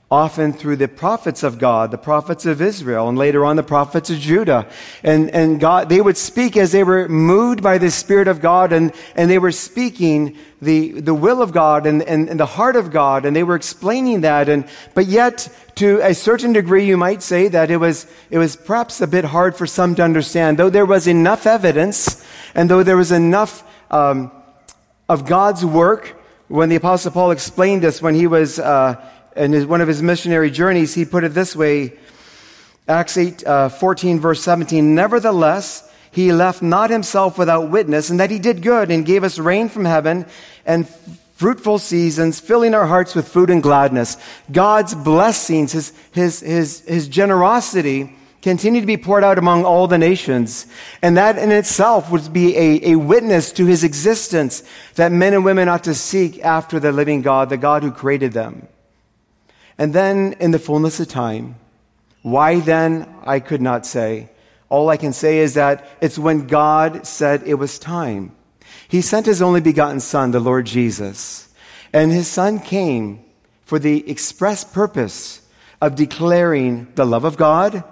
often 0.09 0.53
through 0.53 0.77
the 0.77 0.87
prophets 0.87 1.43
of 1.43 1.59
God, 1.59 1.91
the 1.91 1.97
prophets 1.97 2.45
of 2.45 2.61
Israel, 2.61 3.09
and 3.09 3.17
later 3.17 3.43
on 3.43 3.57
the 3.57 3.63
prophets 3.63 4.09
of 4.09 4.17
Judah. 4.17 4.65
And, 5.03 5.29
and 5.31 5.59
God, 5.59 5.89
they 5.89 5.99
would 5.99 6.15
speak 6.15 6.55
as 6.55 6.71
they 6.71 6.85
were 6.85 7.09
moved 7.09 7.61
by 7.61 7.77
the 7.77 7.91
Spirit 7.91 8.29
of 8.29 8.39
God, 8.39 8.71
and, 8.71 8.93
and 9.15 9.29
they 9.29 9.37
were 9.37 9.51
speaking 9.51 10.37
the, 10.61 11.01
the 11.01 11.13
will 11.13 11.41
of 11.41 11.51
God 11.51 11.85
and, 11.85 12.01
and, 12.03 12.29
and 12.29 12.39
the 12.39 12.45
heart 12.45 12.77
of 12.77 12.89
God, 12.89 13.25
and 13.25 13.35
they 13.35 13.43
were 13.43 13.55
explaining 13.55 14.21
that. 14.21 14.47
And, 14.47 14.65
but 14.93 15.07
yet, 15.07 15.49
to 15.75 15.99
a 16.01 16.13
certain 16.13 16.53
degree, 16.53 16.85
you 16.85 16.95
might 16.95 17.21
say 17.21 17.49
that 17.49 17.69
it 17.69 17.77
was, 17.77 18.07
it 18.29 18.37
was 18.37 18.55
perhaps 18.55 19.01
a 19.01 19.07
bit 19.07 19.25
hard 19.25 19.57
for 19.57 19.67
some 19.67 19.93
to 19.95 20.03
understand, 20.03 20.57
though 20.57 20.69
there 20.69 20.85
was 20.85 21.07
enough 21.07 21.45
evidence, 21.45 22.25
and 22.55 22.69
though 22.69 22.81
there 22.81 22.97
was 22.97 23.11
enough, 23.11 23.61
um, 23.91 24.31
of 25.09 25.25
God's 25.25 25.65
work, 25.65 26.16
when 26.47 26.69
the 26.69 26.75
Apostle 26.75 27.11
Paul 27.11 27.31
explained 27.31 27.81
this 27.81 28.01
when 28.01 28.15
he 28.15 28.27
was, 28.27 28.59
uh, 28.59 28.95
in 29.35 29.51
his, 29.51 29.65
one 29.65 29.81
of 29.81 29.87
his 29.87 30.01
missionary 30.01 30.49
journeys, 30.49 30.93
he 30.93 31.05
put 31.05 31.23
it 31.23 31.33
this 31.33 31.55
way 31.55 31.93
Acts 32.87 33.17
8, 33.17 33.45
uh, 33.45 33.69
14, 33.69 34.19
verse 34.19 34.41
17. 34.41 34.95
Nevertheless, 34.95 35.91
he 36.09 36.31
left 36.31 36.61
not 36.61 36.89
himself 36.89 37.37
without 37.37 37.69
witness, 37.69 38.09
and 38.09 38.19
that 38.19 38.31
he 38.31 38.39
did 38.39 38.61
good 38.61 38.89
and 38.89 39.05
gave 39.05 39.25
us 39.25 39.37
rain 39.37 39.67
from 39.67 39.83
heaven 39.83 40.25
and 40.65 40.87
fruitful 41.35 41.79
seasons, 41.79 42.39
filling 42.39 42.73
our 42.73 42.87
hearts 42.87 43.13
with 43.13 43.27
food 43.27 43.49
and 43.49 43.61
gladness. 43.61 44.17
God's 44.51 44.95
blessings, 44.95 45.73
his, 45.73 45.93
his, 46.11 46.39
his, 46.39 46.79
his 46.81 47.07
generosity, 47.07 48.16
continue 48.41 48.81
to 48.81 48.87
be 48.87 48.97
poured 48.97 49.23
out 49.23 49.37
among 49.37 49.65
all 49.65 49.87
the 49.87 49.97
nations. 49.97 50.67
And 51.01 51.17
that 51.17 51.37
in 51.37 51.51
itself 51.51 52.11
would 52.11 52.31
be 52.31 52.55
a, 52.55 52.91
a 52.91 52.95
witness 52.95 53.51
to 53.53 53.65
his 53.65 53.83
existence 53.83 54.63
that 54.95 55.11
men 55.11 55.33
and 55.33 55.43
women 55.43 55.67
ought 55.67 55.83
to 55.85 55.95
seek 55.95 56.43
after 56.43 56.79
the 56.79 56.91
living 56.91 57.21
God, 57.21 57.49
the 57.49 57.57
God 57.57 57.83
who 57.83 57.91
created 57.91 58.33
them. 58.33 58.67
And 59.77 59.93
then, 59.93 60.33
in 60.39 60.51
the 60.51 60.59
fullness 60.59 60.99
of 60.99 61.07
time, 61.07 61.55
why 62.23 62.59
then, 62.59 63.07
I 63.25 63.39
could 63.39 63.61
not 63.61 63.85
say. 63.85 64.29
All 64.69 64.89
I 64.89 64.97
can 64.97 65.13
say 65.13 65.37
is 65.37 65.53
that 65.53 65.87
it's 66.01 66.17
when 66.17 66.47
God 66.47 67.05
said 67.05 67.43
it 67.45 67.55
was 67.55 67.79
time. 67.79 68.35
He 68.87 69.01
sent 69.01 69.25
his 69.25 69.41
only 69.41 69.61
begotten 69.61 69.99
Son, 69.99 70.31
the 70.31 70.39
Lord 70.39 70.65
Jesus. 70.65 71.49
And 71.93 72.11
his 72.11 72.27
Son 72.27 72.59
came 72.59 73.23
for 73.65 73.79
the 73.79 74.09
express 74.09 74.63
purpose 74.63 75.41
of 75.81 75.95
declaring 75.95 76.87
the 76.95 77.05
love 77.05 77.23
of 77.23 77.37
God, 77.37 77.83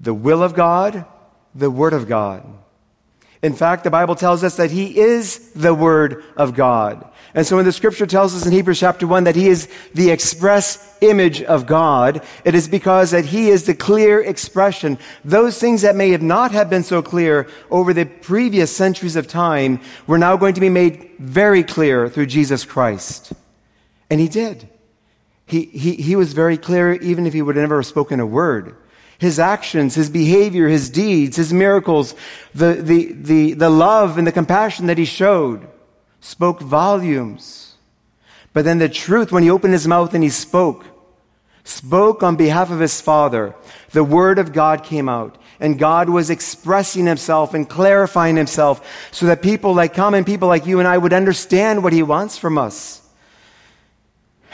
the 0.00 0.14
will 0.14 0.42
of 0.42 0.54
God, 0.54 1.04
the 1.54 1.70
Word 1.70 1.92
of 1.92 2.08
God. 2.08 2.44
In 3.44 3.52
fact, 3.52 3.84
the 3.84 3.90
Bible 3.90 4.14
tells 4.14 4.42
us 4.42 4.56
that 4.56 4.70
He 4.70 4.98
is 4.98 5.52
the 5.52 5.74
Word 5.74 6.24
of 6.34 6.54
God. 6.54 7.06
And 7.34 7.46
so 7.46 7.56
when 7.56 7.66
the 7.66 7.72
scripture 7.72 8.06
tells 8.06 8.34
us 8.34 8.46
in 8.46 8.52
Hebrews 8.52 8.80
chapter 8.80 9.06
1 9.06 9.24
that 9.24 9.36
He 9.36 9.48
is 9.48 9.68
the 9.92 10.10
express 10.10 10.96
image 11.02 11.42
of 11.42 11.66
God, 11.66 12.24
it 12.44 12.54
is 12.54 12.68
because 12.68 13.10
that 13.10 13.26
He 13.26 13.50
is 13.50 13.66
the 13.66 13.74
clear 13.74 14.18
expression. 14.22 14.98
Those 15.26 15.58
things 15.58 15.82
that 15.82 15.94
may 15.94 16.08
have 16.10 16.22
not 16.22 16.52
have 16.52 16.70
been 16.70 16.84
so 16.84 17.02
clear 17.02 17.46
over 17.70 17.92
the 17.92 18.06
previous 18.06 18.74
centuries 18.74 19.14
of 19.14 19.26
time 19.26 19.78
were 20.06 20.16
now 20.16 20.38
going 20.38 20.54
to 20.54 20.60
be 20.60 20.70
made 20.70 21.10
very 21.18 21.62
clear 21.62 22.08
through 22.08 22.26
Jesus 22.26 22.64
Christ. 22.64 23.34
And 24.08 24.20
He 24.20 24.28
did. 24.28 24.70
He, 25.44 25.66
he, 25.66 25.96
he 25.96 26.16
was 26.16 26.32
very 26.32 26.56
clear 26.56 26.94
even 26.94 27.26
if 27.26 27.34
He 27.34 27.42
would 27.42 27.56
never 27.56 27.76
have 27.76 27.86
spoken 27.86 28.20
a 28.20 28.26
word 28.26 28.74
his 29.18 29.38
actions, 29.38 29.94
his 29.94 30.10
behavior, 30.10 30.68
his 30.68 30.90
deeds, 30.90 31.36
his 31.36 31.52
miracles, 31.52 32.14
the, 32.54 32.74
the, 32.74 33.12
the, 33.12 33.52
the 33.54 33.70
love 33.70 34.18
and 34.18 34.26
the 34.26 34.32
compassion 34.32 34.86
that 34.86 34.98
he 34.98 35.04
showed 35.04 35.66
spoke 36.20 36.60
volumes. 36.60 37.74
But 38.52 38.64
then 38.64 38.78
the 38.78 38.88
truth, 38.88 39.32
when 39.32 39.42
he 39.42 39.50
opened 39.50 39.72
his 39.72 39.88
mouth 39.88 40.14
and 40.14 40.22
he 40.22 40.30
spoke, 40.30 40.86
spoke 41.64 42.22
on 42.22 42.36
behalf 42.36 42.70
of 42.70 42.80
his 42.80 43.00
Father, 43.00 43.54
the 43.90 44.04
Word 44.04 44.38
of 44.38 44.52
God 44.52 44.84
came 44.84 45.08
out. 45.08 45.38
And 45.60 45.78
God 45.78 46.08
was 46.08 46.30
expressing 46.30 47.06
himself 47.06 47.54
and 47.54 47.68
clarifying 47.68 48.36
himself 48.36 49.08
so 49.12 49.26
that 49.26 49.40
people 49.40 49.72
like 49.72 49.94
common 49.94 50.24
people 50.24 50.48
like 50.48 50.66
you 50.66 50.78
and 50.78 50.88
I 50.88 50.98
would 50.98 51.12
understand 51.12 51.82
what 51.82 51.92
he 51.92 52.02
wants 52.02 52.36
from 52.36 52.58
us. 52.58 53.00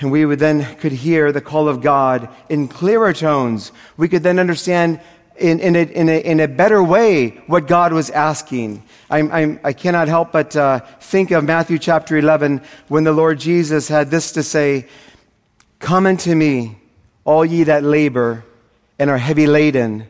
And 0.01 0.11
we 0.11 0.25
would 0.25 0.39
then 0.39 0.77
could 0.77 0.93
hear 0.93 1.31
the 1.31 1.43
call 1.43 1.69
of 1.69 1.83
God 1.83 2.29
in 2.49 2.69
clearer 2.69 3.13
tones. 3.13 3.71
We 3.99 4.09
could 4.09 4.23
then 4.23 4.39
understand 4.39 5.01
in, 5.37 5.61
in, 5.61 5.77
a, 5.77 5.83
in, 5.83 6.09
a, 6.09 6.21
in 6.21 6.41
a 6.41 6.49
better 6.49 6.83
way 6.83 7.31
what 7.47 7.67
God 7.67 7.93
was 7.93 8.11
asking. 8.11 8.83
I'm, 9.11 9.31
I'm, 9.31 9.61
i 9.63 9.73
cannot 9.73 10.09
help 10.09 10.33
but 10.33 10.57
uh, 10.57 10.81
think 11.01 11.31
of 11.31 11.45
Matthew 11.45 11.79
chapter 11.79 12.17
11 12.17 12.63
when 12.89 13.05
the 13.05 13.13
Lord 13.13 13.39
Jesus 13.39 13.89
had 13.89 14.11
this 14.11 14.33
to 14.33 14.43
say 14.43 14.87
Come 15.79 16.07
unto 16.07 16.35
me, 16.35 16.77
all 17.25 17.45
ye 17.45 17.65
that 17.65 17.83
labor 17.83 18.45
and 18.99 19.09
are 19.09 19.19
heavy 19.19 19.47
laden, 19.47 20.09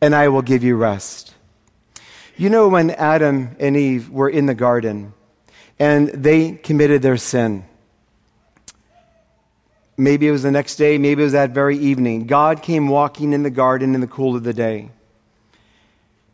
and 0.00 0.14
I 0.14 0.28
will 0.28 0.42
give 0.42 0.62
you 0.62 0.76
rest. 0.76 1.34
You 2.36 2.50
know, 2.50 2.68
when 2.68 2.90
Adam 2.90 3.56
and 3.58 3.78
Eve 3.78 4.10
were 4.10 4.28
in 4.28 4.44
the 4.44 4.54
garden 4.54 5.14
and 5.78 6.08
they 6.08 6.52
committed 6.52 7.00
their 7.00 7.16
sin, 7.16 7.64
Maybe 9.96 10.28
it 10.28 10.30
was 10.30 10.42
the 10.42 10.50
next 10.50 10.76
day, 10.76 10.98
maybe 10.98 11.22
it 11.22 11.24
was 11.24 11.32
that 11.32 11.50
very 11.50 11.78
evening. 11.78 12.26
God 12.26 12.62
came 12.62 12.88
walking 12.88 13.32
in 13.32 13.42
the 13.42 13.50
garden 13.50 13.94
in 13.94 14.00
the 14.00 14.06
cool 14.06 14.36
of 14.36 14.42
the 14.42 14.52
day. 14.52 14.90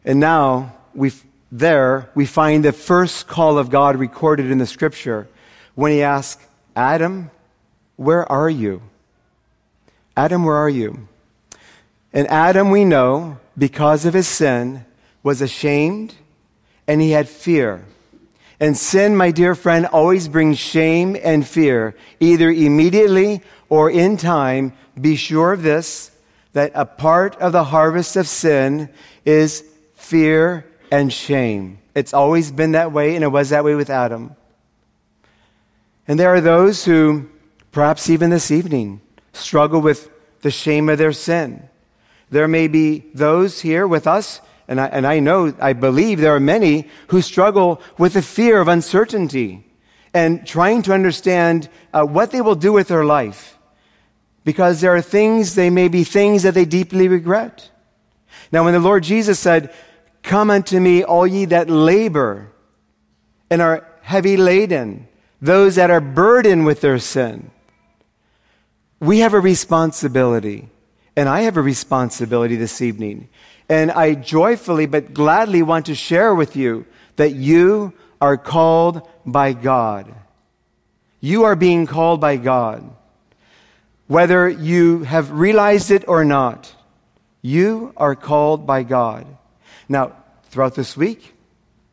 And 0.04 0.18
now, 0.18 0.74
we 0.94 1.12
there, 1.52 2.10
we 2.14 2.24
find 2.24 2.64
the 2.64 2.72
first 2.72 3.28
call 3.28 3.58
of 3.58 3.68
God 3.68 3.96
recorded 3.96 4.50
in 4.50 4.58
the 4.58 4.66
scripture 4.66 5.28
when 5.74 5.92
he 5.92 6.02
asked, 6.02 6.40
Adam, 6.74 7.30
where 7.96 8.30
are 8.32 8.48
you? 8.48 8.82
Adam, 10.16 10.44
where 10.44 10.56
are 10.56 10.70
you? 10.70 11.06
And 12.12 12.26
Adam, 12.28 12.70
we 12.70 12.84
know, 12.84 13.38
because 13.56 14.06
of 14.06 14.14
his 14.14 14.26
sin, 14.26 14.84
was 15.22 15.40
ashamed 15.40 16.14
and 16.86 17.00
he 17.00 17.10
had 17.10 17.28
fear. 17.28 17.84
And 18.62 18.76
sin, 18.76 19.16
my 19.16 19.32
dear 19.32 19.56
friend, 19.56 19.86
always 19.86 20.28
brings 20.28 20.56
shame 20.56 21.16
and 21.20 21.44
fear, 21.44 21.96
either 22.20 22.48
immediately 22.48 23.42
or 23.68 23.90
in 23.90 24.16
time. 24.16 24.72
Be 25.00 25.16
sure 25.16 25.52
of 25.52 25.64
this, 25.64 26.12
that 26.52 26.70
a 26.72 26.86
part 26.86 27.34
of 27.40 27.50
the 27.50 27.64
harvest 27.64 28.14
of 28.14 28.28
sin 28.28 28.88
is 29.24 29.64
fear 29.96 30.64
and 30.92 31.12
shame. 31.12 31.80
It's 31.96 32.14
always 32.14 32.52
been 32.52 32.70
that 32.70 32.92
way, 32.92 33.16
and 33.16 33.24
it 33.24 33.32
was 33.32 33.48
that 33.48 33.64
way 33.64 33.74
with 33.74 33.90
Adam. 33.90 34.36
And 36.06 36.16
there 36.16 36.32
are 36.32 36.40
those 36.40 36.84
who, 36.84 37.28
perhaps 37.72 38.08
even 38.08 38.30
this 38.30 38.52
evening, 38.52 39.00
struggle 39.32 39.80
with 39.80 40.08
the 40.42 40.52
shame 40.52 40.88
of 40.88 40.98
their 40.98 41.12
sin. 41.12 41.68
There 42.30 42.46
may 42.46 42.68
be 42.68 43.06
those 43.12 43.62
here 43.62 43.88
with 43.88 44.06
us 44.06 44.40
and 44.68 44.80
I, 44.80 44.86
and 44.86 45.06
I 45.06 45.20
know, 45.20 45.54
I 45.60 45.72
believe 45.72 46.20
there 46.20 46.34
are 46.34 46.40
many 46.40 46.88
who 47.08 47.20
struggle 47.20 47.80
with 47.98 48.14
the 48.14 48.22
fear 48.22 48.60
of 48.60 48.68
uncertainty 48.68 49.66
and 50.14 50.46
trying 50.46 50.82
to 50.82 50.92
understand 50.92 51.68
uh, 51.92 52.04
what 52.04 52.30
they 52.30 52.40
will 52.40 52.54
do 52.54 52.72
with 52.72 52.88
their 52.88 53.04
life. 53.04 53.58
Because 54.44 54.80
there 54.80 54.94
are 54.94 55.02
things, 55.02 55.54
they 55.54 55.70
may 55.70 55.88
be 55.88 56.04
things 56.04 56.42
that 56.42 56.54
they 56.54 56.64
deeply 56.64 57.08
regret. 57.08 57.70
Now, 58.50 58.64
when 58.64 58.74
the 58.74 58.80
Lord 58.80 59.02
Jesus 59.04 59.38
said, 59.38 59.72
Come 60.22 60.50
unto 60.50 60.78
me, 60.78 61.02
all 61.02 61.26
ye 61.26 61.46
that 61.46 61.68
labor 61.68 62.52
and 63.50 63.60
are 63.60 63.86
heavy 64.02 64.36
laden, 64.36 65.08
those 65.40 65.74
that 65.74 65.90
are 65.90 66.00
burdened 66.00 66.64
with 66.64 66.80
their 66.80 66.98
sin, 66.98 67.50
we 69.00 69.18
have 69.18 69.34
a 69.34 69.40
responsibility. 69.40 70.68
And 71.16 71.28
I 71.28 71.42
have 71.42 71.56
a 71.56 71.62
responsibility 71.62 72.56
this 72.56 72.80
evening 72.80 73.28
and 73.72 73.90
I 73.90 74.12
joyfully 74.12 74.84
but 74.84 75.14
gladly 75.14 75.62
want 75.62 75.86
to 75.86 75.94
share 75.94 76.34
with 76.34 76.56
you 76.56 76.84
that 77.16 77.32
you 77.32 77.94
are 78.20 78.36
called 78.36 79.00
by 79.24 79.54
God. 79.54 80.14
You 81.20 81.44
are 81.44 81.56
being 81.56 81.86
called 81.86 82.20
by 82.20 82.36
God. 82.36 82.84
Whether 84.08 84.46
you 84.46 85.04
have 85.04 85.30
realized 85.30 85.90
it 85.90 86.04
or 86.06 86.22
not, 86.22 86.74
you 87.40 87.94
are 87.96 88.14
called 88.14 88.66
by 88.66 88.82
God. 88.82 89.26
Now, 89.88 90.16
throughout 90.50 90.74
this 90.74 90.94
week, 90.94 91.32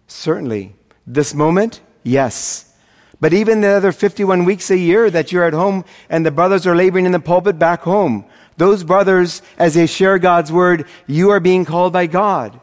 certainly. 0.06 0.76
This 1.08 1.34
moment, 1.34 1.80
yes. 2.04 2.76
But 3.22 3.32
even 3.32 3.62
the 3.62 3.70
other 3.70 3.94
51 3.94 4.44
weeks 4.44 4.70
a 4.70 4.78
year 4.78 5.10
that 5.10 5.32
you're 5.32 5.46
at 5.46 5.54
home 5.54 5.86
and 6.10 6.26
the 6.26 6.32
brothers 6.32 6.68
are 6.68 6.76
laboring 6.76 7.06
in 7.06 7.14
the 7.14 7.22
pulpit 7.22 7.58
back 7.58 7.84
home, 7.84 8.26
those 8.60 8.84
brothers, 8.84 9.42
as 9.58 9.74
they 9.74 9.88
share 9.88 10.20
God's 10.20 10.52
word, 10.52 10.86
you 11.08 11.30
are 11.30 11.40
being 11.40 11.64
called 11.64 11.94
by 11.94 12.08
God. 12.08 12.60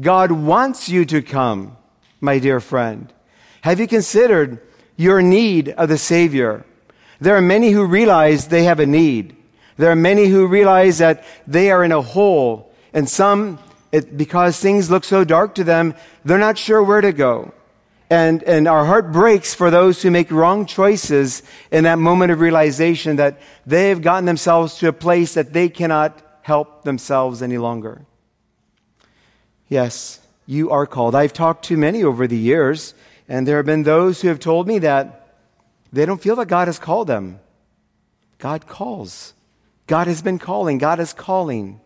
God 0.00 0.32
wants 0.32 0.88
you 0.88 1.04
to 1.04 1.20
come, 1.20 1.76
my 2.18 2.38
dear 2.38 2.60
friend. 2.60 3.12
Have 3.60 3.78
you 3.78 3.86
considered 3.86 4.60
your 4.96 5.20
need 5.20 5.68
of 5.68 5.90
the 5.90 5.98
Savior? 5.98 6.64
There 7.20 7.36
are 7.36 7.42
many 7.42 7.70
who 7.72 7.84
realize 7.84 8.48
they 8.48 8.64
have 8.64 8.80
a 8.80 8.86
need. 8.86 9.36
There 9.76 9.90
are 9.90 9.96
many 9.96 10.28
who 10.28 10.46
realize 10.46 10.98
that 10.98 11.24
they 11.46 11.70
are 11.70 11.84
in 11.84 11.92
a 11.92 12.00
hole, 12.00 12.72
and 12.94 13.06
some, 13.06 13.58
it, 13.92 14.16
because 14.16 14.58
things 14.58 14.90
look 14.90 15.04
so 15.04 15.24
dark 15.24 15.54
to 15.56 15.64
them, 15.64 15.94
they're 16.24 16.38
not 16.38 16.56
sure 16.56 16.82
where 16.82 17.02
to 17.02 17.12
go. 17.12 17.52
And, 18.10 18.42
and 18.42 18.68
our 18.68 18.84
heart 18.84 19.12
breaks 19.12 19.54
for 19.54 19.70
those 19.70 20.02
who 20.02 20.10
make 20.10 20.30
wrong 20.30 20.66
choices 20.66 21.42
in 21.70 21.84
that 21.84 21.98
moment 21.98 22.32
of 22.32 22.40
realization 22.40 23.16
that 23.16 23.40
they 23.64 23.88
have 23.88 24.02
gotten 24.02 24.26
themselves 24.26 24.76
to 24.78 24.88
a 24.88 24.92
place 24.92 25.34
that 25.34 25.52
they 25.52 25.68
cannot 25.68 26.20
help 26.42 26.84
themselves 26.84 27.42
any 27.42 27.56
longer. 27.56 28.04
Yes, 29.68 30.20
you 30.46 30.70
are 30.70 30.86
called. 30.86 31.14
I've 31.14 31.32
talked 31.32 31.64
to 31.66 31.76
many 31.76 32.04
over 32.04 32.26
the 32.26 32.36
years, 32.36 32.94
and 33.28 33.48
there 33.48 33.56
have 33.56 33.66
been 33.66 33.82
those 33.82 34.20
who 34.20 34.28
have 34.28 34.40
told 34.40 34.68
me 34.68 34.78
that 34.80 35.38
they 35.92 36.04
don't 36.04 36.20
feel 36.20 36.36
that 36.36 36.48
God 36.48 36.68
has 36.68 36.78
called 36.78 37.06
them. 37.06 37.40
God 38.38 38.66
calls. 38.66 39.32
God 39.86 40.06
has 40.06 40.20
been 40.20 40.38
calling. 40.38 40.76
God 40.76 41.00
is 41.00 41.12
calling. 41.14 41.80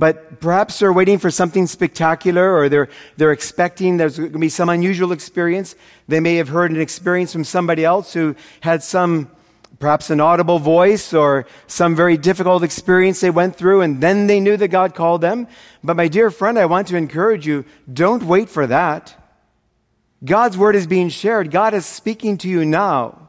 But 0.00 0.40
perhaps 0.40 0.78
they're 0.78 0.94
waiting 0.94 1.18
for 1.18 1.30
something 1.30 1.66
spectacular 1.66 2.56
or 2.56 2.70
they're, 2.70 2.88
they're 3.18 3.32
expecting 3.32 3.98
there's 3.98 4.16
going 4.16 4.32
to 4.32 4.38
be 4.38 4.48
some 4.48 4.70
unusual 4.70 5.12
experience. 5.12 5.76
They 6.08 6.20
may 6.20 6.36
have 6.36 6.48
heard 6.48 6.70
an 6.70 6.80
experience 6.80 7.34
from 7.34 7.44
somebody 7.44 7.84
else 7.84 8.14
who 8.14 8.34
had 8.62 8.82
some, 8.82 9.30
perhaps 9.78 10.08
an 10.08 10.18
audible 10.18 10.58
voice 10.58 11.12
or 11.12 11.44
some 11.66 11.94
very 11.94 12.16
difficult 12.16 12.62
experience 12.62 13.20
they 13.20 13.28
went 13.28 13.56
through 13.56 13.82
and 13.82 14.00
then 14.00 14.26
they 14.26 14.40
knew 14.40 14.56
that 14.56 14.68
God 14.68 14.94
called 14.94 15.20
them. 15.20 15.46
But 15.84 15.96
my 15.96 16.08
dear 16.08 16.30
friend, 16.30 16.58
I 16.58 16.64
want 16.64 16.88
to 16.88 16.96
encourage 16.96 17.46
you, 17.46 17.66
don't 17.92 18.22
wait 18.22 18.48
for 18.48 18.66
that. 18.68 19.14
God's 20.24 20.56
word 20.56 20.76
is 20.76 20.86
being 20.86 21.10
shared. 21.10 21.50
God 21.50 21.74
is 21.74 21.84
speaking 21.84 22.38
to 22.38 22.48
you 22.48 22.64
now. 22.64 23.28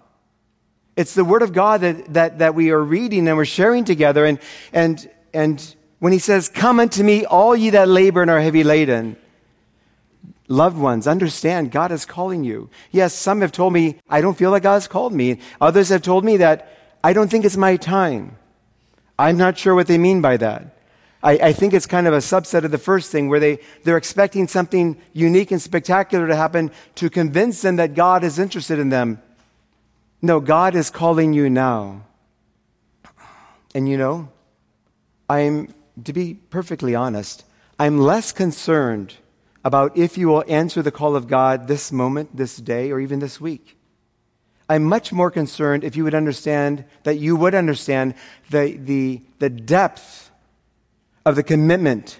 It's 0.96 1.16
the 1.16 1.26
word 1.26 1.42
of 1.42 1.52
God 1.52 1.82
that, 1.82 2.14
that, 2.14 2.40
that 2.40 2.56
we 2.56 2.72
are 2.72 2.82
reading 2.82 3.28
and 3.28 3.36
we're 3.36 3.44
sharing 3.44 3.84
together 3.84 4.24
and, 4.24 4.40
and, 4.72 5.10
and 5.34 5.76
when 6.02 6.12
he 6.12 6.20
says, 6.20 6.50
Come 6.50 6.80
unto 6.80 7.04
me, 7.04 7.26
all 7.26 7.56
ye 7.56 7.70
that 7.70 7.88
labor 7.88 8.24
and 8.24 8.32
are 8.32 8.42
heavy 8.42 8.64
laden. 8.64 9.16
Loved 10.48 10.78
ones, 10.78 11.06
understand 11.06 11.72
God 11.72 11.92
is 11.92 12.06
calling 12.06 12.44
you. 12.44 12.72
Yes, 12.90 13.14
some 13.14 13.42
have 13.42 13.52
told 13.52 13.72
me, 13.72 14.00
I 14.10 14.20
don't 14.20 14.38
feel 14.38 14.50
like 14.50 14.64
God 14.64 14.74
has 14.74 14.88
called 14.88 15.14
me. 15.14 15.40
Others 15.62 15.90
have 15.90 16.02
told 16.02 16.26
me 16.26 16.38
that 16.38 16.98
I 17.04 17.14
don't 17.14 17.30
think 17.30 17.46
it's 17.46 17.56
my 17.56 17.78
time. 17.78 18.36
I'm 19.18 19.38
not 19.38 19.60
sure 19.60 19.76
what 19.76 19.86
they 19.86 20.00
mean 20.00 20.22
by 20.22 20.38
that. 20.38 20.76
I, 21.22 21.34
I, 21.34 21.54
think 21.54 21.76
it's 21.76 21.86
kind 21.86 22.08
of 22.08 22.16
a 22.16 22.18
subset 22.18 22.64
of 22.64 22.72
the 22.72 22.80
first 22.80 23.12
thing 23.12 23.30
where 23.30 23.40
they, 23.40 23.60
they're 23.84 23.96
expecting 23.96 24.48
something 24.48 25.00
unique 25.14 25.52
and 25.52 25.62
spectacular 25.62 26.28
to 26.28 26.36
happen 26.36 26.72
to 26.96 27.12
convince 27.12 27.62
them 27.62 27.76
that 27.76 27.94
God 27.94 28.24
is 28.24 28.40
interested 28.40 28.80
in 28.80 28.90
them. 28.90 29.22
No, 30.20 30.40
God 30.40 30.74
is 30.74 30.90
calling 30.90 31.34
you 31.34 31.48
now. 31.48 32.06
And 33.76 33.88
you 33.88 33.98
know, 33.98 34.30
I'm, 35.30 35.72
to 36.04 36.14
be 36.14 36.36
perfectly 36.50 36.96
honest, 36.96 37.44
I'm 37.80 38.00
less 38.00 38.32
concerned 38.32 39.16
about 39.64 39.98
if 39.98 40.18
you 40.18 40.28
will 40.28 40.44
answer 40.48 40.82
the 40.82 40.92
call 40.92 41.16
of 41.16 41.28
God 41.28 41.68
this 41.68 41.92
moment, 41.92 42.36
this 42.36 42.58
day, 42.58 42.92
or 42.92 43.00
even 43.00 43.20
this 43.20 43.40
week. 43.40 43.78
I'm 44.70 44.84
much 44.84 45.12
more 45.12 45.30
concerned 45.30 45.84
if 45.84 45.96
you 45.96 46.04
would 46.06 46.16
understand 46.16 46.86
that 47.04 47.18
you 47.18 47.36
would 47.36 47.54
understand 47.54 48.16
the, 48.50 48.78
the, 48.78 49.22
the 49.40 49.50
depth 49.50 50.32
of 51.26 51.36
the 51.36 51.44
commitment 51.44 52.20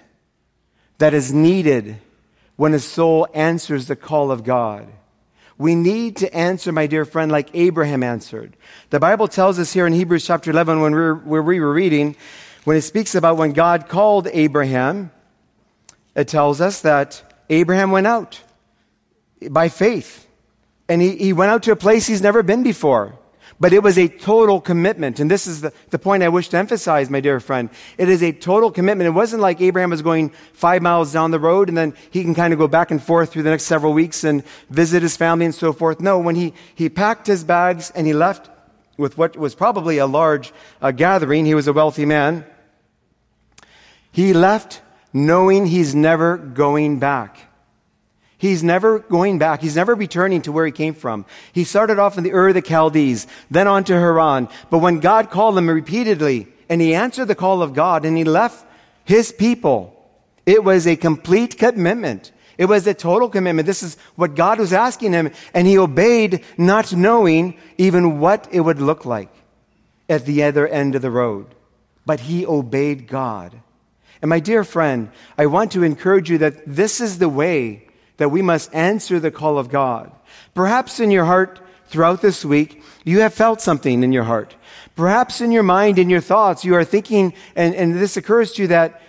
that 0.98 1.14
is 1.14 1.32
needed 1.32 1.96
when 2.56 2.74
a 2.74 2.78
soul 2.78 3.26
answers 3.34 3.86
the 3.86 3.96
call 3.96 4.30
of 4.30 4.44
God. 4.44 4.86
We 5.58 5.74
need 5.74 6.16
to 6.18 6.34
answer, 6.34 6.72
my 6.72 6.86
dear 6.86 7.04
friend, 7.04 7.30
like 7.30 7.50
Abraham 7.54 8.02
answered. 8.02 8.56
The 8.90 9.00
Bible 9.00 9.28
tells 9.28 9.58
us 9.58 9.72
here 9.72 9.86
in 9.86 9.92
Hebrews 9.92 10.26
chapter 10.26 10.50
11, 10.50 10.80
when 10.80 10.92
we 10.92 11.00
were, 11.00 11.14
where 11.14 11.42
we 11.42 11.60
were 11.60 11.72
reading, 11.72 12.16
when 12.64 12.76
it 12.76 12.82
speaks 12.82 13.14
about 13.14 13.36
when 13.36 13.52
God 13.52 13.88
called 13.88 14.28
Abraham, 14.32 15.10
it 16.14 16.28
tells 16.28 16.60
us 16.60 16.82
that 16.82 17.22
Abraham 17.50 17.90
went 17.90 18.06
out 18.06 18.40
by 19.50 19.68
faith. 19.68 20.28
And 20.88 21.00
he, 21.00 21.16
he 21.16 21.32
went 21.32 21.50
out 21.50 21.62
to 21.64 21.72
a 21.72 21.76
place 21.76 22.06
he's 22.06 22.22
never 22.22 22.42
been 22.42 22.62
before. 22.62 23.18
But 23.58 23.72
it 23.72 23.82
was 23.82 23.96
a 23.96 24.08
total 24.08 24.60
commitment. 24.60 25.20
And 25.20 25.30
this 25.30 25.46
is 25.46 25.60
the, 25.60 25.72
the 25.90 25.98
point 25.98 26.22
I 26.22 26.28
wish 26.28 26.48
to 26.48 26.56
emphasize, 26.56 27.08
my 27.08 27.20
dear 27.20 27.38
friend. 27.38 27.70
It 27.96 28.08
is 28.08 28.22
a 28.22 28.32
total 28.32 28.72
commitment. 28.72 29.06
It 29.06 29.12
wasn't 29.12 29.40
like 29.40 29.60
Abraham 29.60 29.90
was 29.90 30.02
going 30.02 30.30
five 30.52 30.82
miles 30.82 31.12
down 31.12 31.30
the 31.30 31.38
road 31.38 31.68
and 31.68 31.78
then 31.78 31.94
he 32.10 32.24
can 32.24 32.34
kind 32.34 32.52
of 32.52 32.58
go 32.58 32.66
back 32.66 32.90
and 32.90 33.02
forth 33.02 33.30
through 33.32 33.44
the 33.44 33.50
next 33.50 33.64
several 33.64 33.92
weeks 33.92 34.24
and 34.24 34.44
visit 34.68 35.02
his 35.02 35.16
family 35.16 35.44
and 35.44 35.54
so 35.54 35.72
forth. 35.72 36.00
No, 36.00 36.18
when 36.18 36.34
he, 36.34 36.54
he 36.74 36.88
packed 36.88 37.26
his 37.26 37.44
bags 37.44 37.92
and 37.94 38.06
he 38.06 38.12
left 38.12 38.50
with 38.96 39.16
what 39.16 39.36
was 39.36 39.54
probably 39.54 39.98
a 39.98 40.06
large 40.06 40.52
uh, 40.80 40.90
gathering, 40.90 41.46
he 41.46 41.54
was 41.54 41.68
a 41.68 41.72
wealthy 41.72 42.04
man. 42.04 42.44
He 44.12 44.32
left 44.32 44.80
knowing 45.12 45.66
he's 45.66 45.94
never 45.94 46.36
going 46.36 46.98
back. 46.98 47.38
He's 48.38 48.62
never 48.62 48.98
going 48.98 49.38
back. 49.38 49.62
He's 49.62 49.76
never 49.76 49.94
returning 49.94 50.42
to 50.42 50.52
where 50.52 50.66
he 50.66 50.72
came 50.72 50.94
from. 50.94 51.26
He 51.52 51.64
started 51.64 51.98
off 51.98 52.18
in 52.18 52.24
the 52.24 52.32
Ur 52.32 52.48
of 52.48 52.54
the 52.54 52.62
Chaldees, 52.62 53.26
then 53.50 53.68
on 53.68 53.84
to 53.84 53.92
Haran. 53.92 54.48
But 54.68 54.78
when 54.78 55.00
God 55.00 55.30
called 55.30 55.56
him 55.56 55.70
repeatedly, 55.70 56.48
and 56.68 56.80
he 56.80 56.94
answered 56.94 57.26
the 57.26 57.34
call 57.34 57.62
of 57.62 57.72
God, 57.72 58.04
and 58.04 58.16
he 58.16 58.24
left 58.24 58.66
his 59.04 59.30
people, 59.30 59.94
it 60.44 60.64
was 60.64 60.86
a 60.86 60.96
complete 60.96 61.56
commitment. 61.56 62.32
It 62.58 62.64
was 62.64 62.86
a 62.86 62.94
total 62.94 63.28
commitment. 63.28 63.66
This 63.66 63.82
is 63.82 63.96
what 64.16 64.34
God 64.34 64.58
was 64.58 64.72
asking 64.72 65.12
him, 65.12 65.30
and 65.54 65.66
he 65.66 65.78
obeyed, 65.78 66.44
not 66.58 66.92
knowing 66.92 67.56
even 67.78 68.18
what 68.18 68.48
it 68.50 68.60
would 68.60 68.80
look 68.80 69.04
like 69.04 69.30
at 70.08 70.26
the 70.26 70.42
other 70.42 70.66
end 70.66 70.94
of 70.96 71.02
the 71.02 71.10
road. 71.10 71.54
But 72.04 72.20
he 72.20 72.44
obeyed 72.44 73.06
God. 73.06 73.60
And 74.22 74.28
my 74.28 74.40
dear 74.40 74.62
friend, 74.62 75.10
I 75.36 75.46
want 75.46 75.72
to 75.72 75.82
encourage 75.82 76.30
you 76.30 76.38
that 76.38 76.62
this 76.64 77.00
is 77.00 77.18
the 77.18 77.28
way 77.28 77.88
that 78.18 78.30
we 78.30 78.40
must 78.40 78.72
answer 78.72 79.18
the 79.18 79.32
call 79.32 79.58
of 79.58 79.68
God. 79.68 80.12
Perhaps 80.54 81.00
in 81.00 81.10
your 81.10 81.24
heart 81.24 81.60
throughout 81.86 82.22
this 82.22 82.44
week, 82.44 82.82
you 83.04 83.20
have 83.20 83.34
felt 83.34 83.60
something 83.60 84.04
in 84.04 84.12
your 84.12 84.22
heart. 84.22 84.54
Perhaps 84.94 85.40
in 85.40 85.50
your 85.50 85.64
mind, 85.64 85.98
in 85.98 86.08
your 86.08 86.20
thoughts, 86.20 86.64
you 86.64 86.76
are 86.76 86.84
thinking, 86.84 87.34
and, 87.56 87.74
and 87.74 87.96
this 87.96 88.16
occurs 88.16 88.52
to 88.52 88.62
you 88.62 88.68
that 88.68 89.02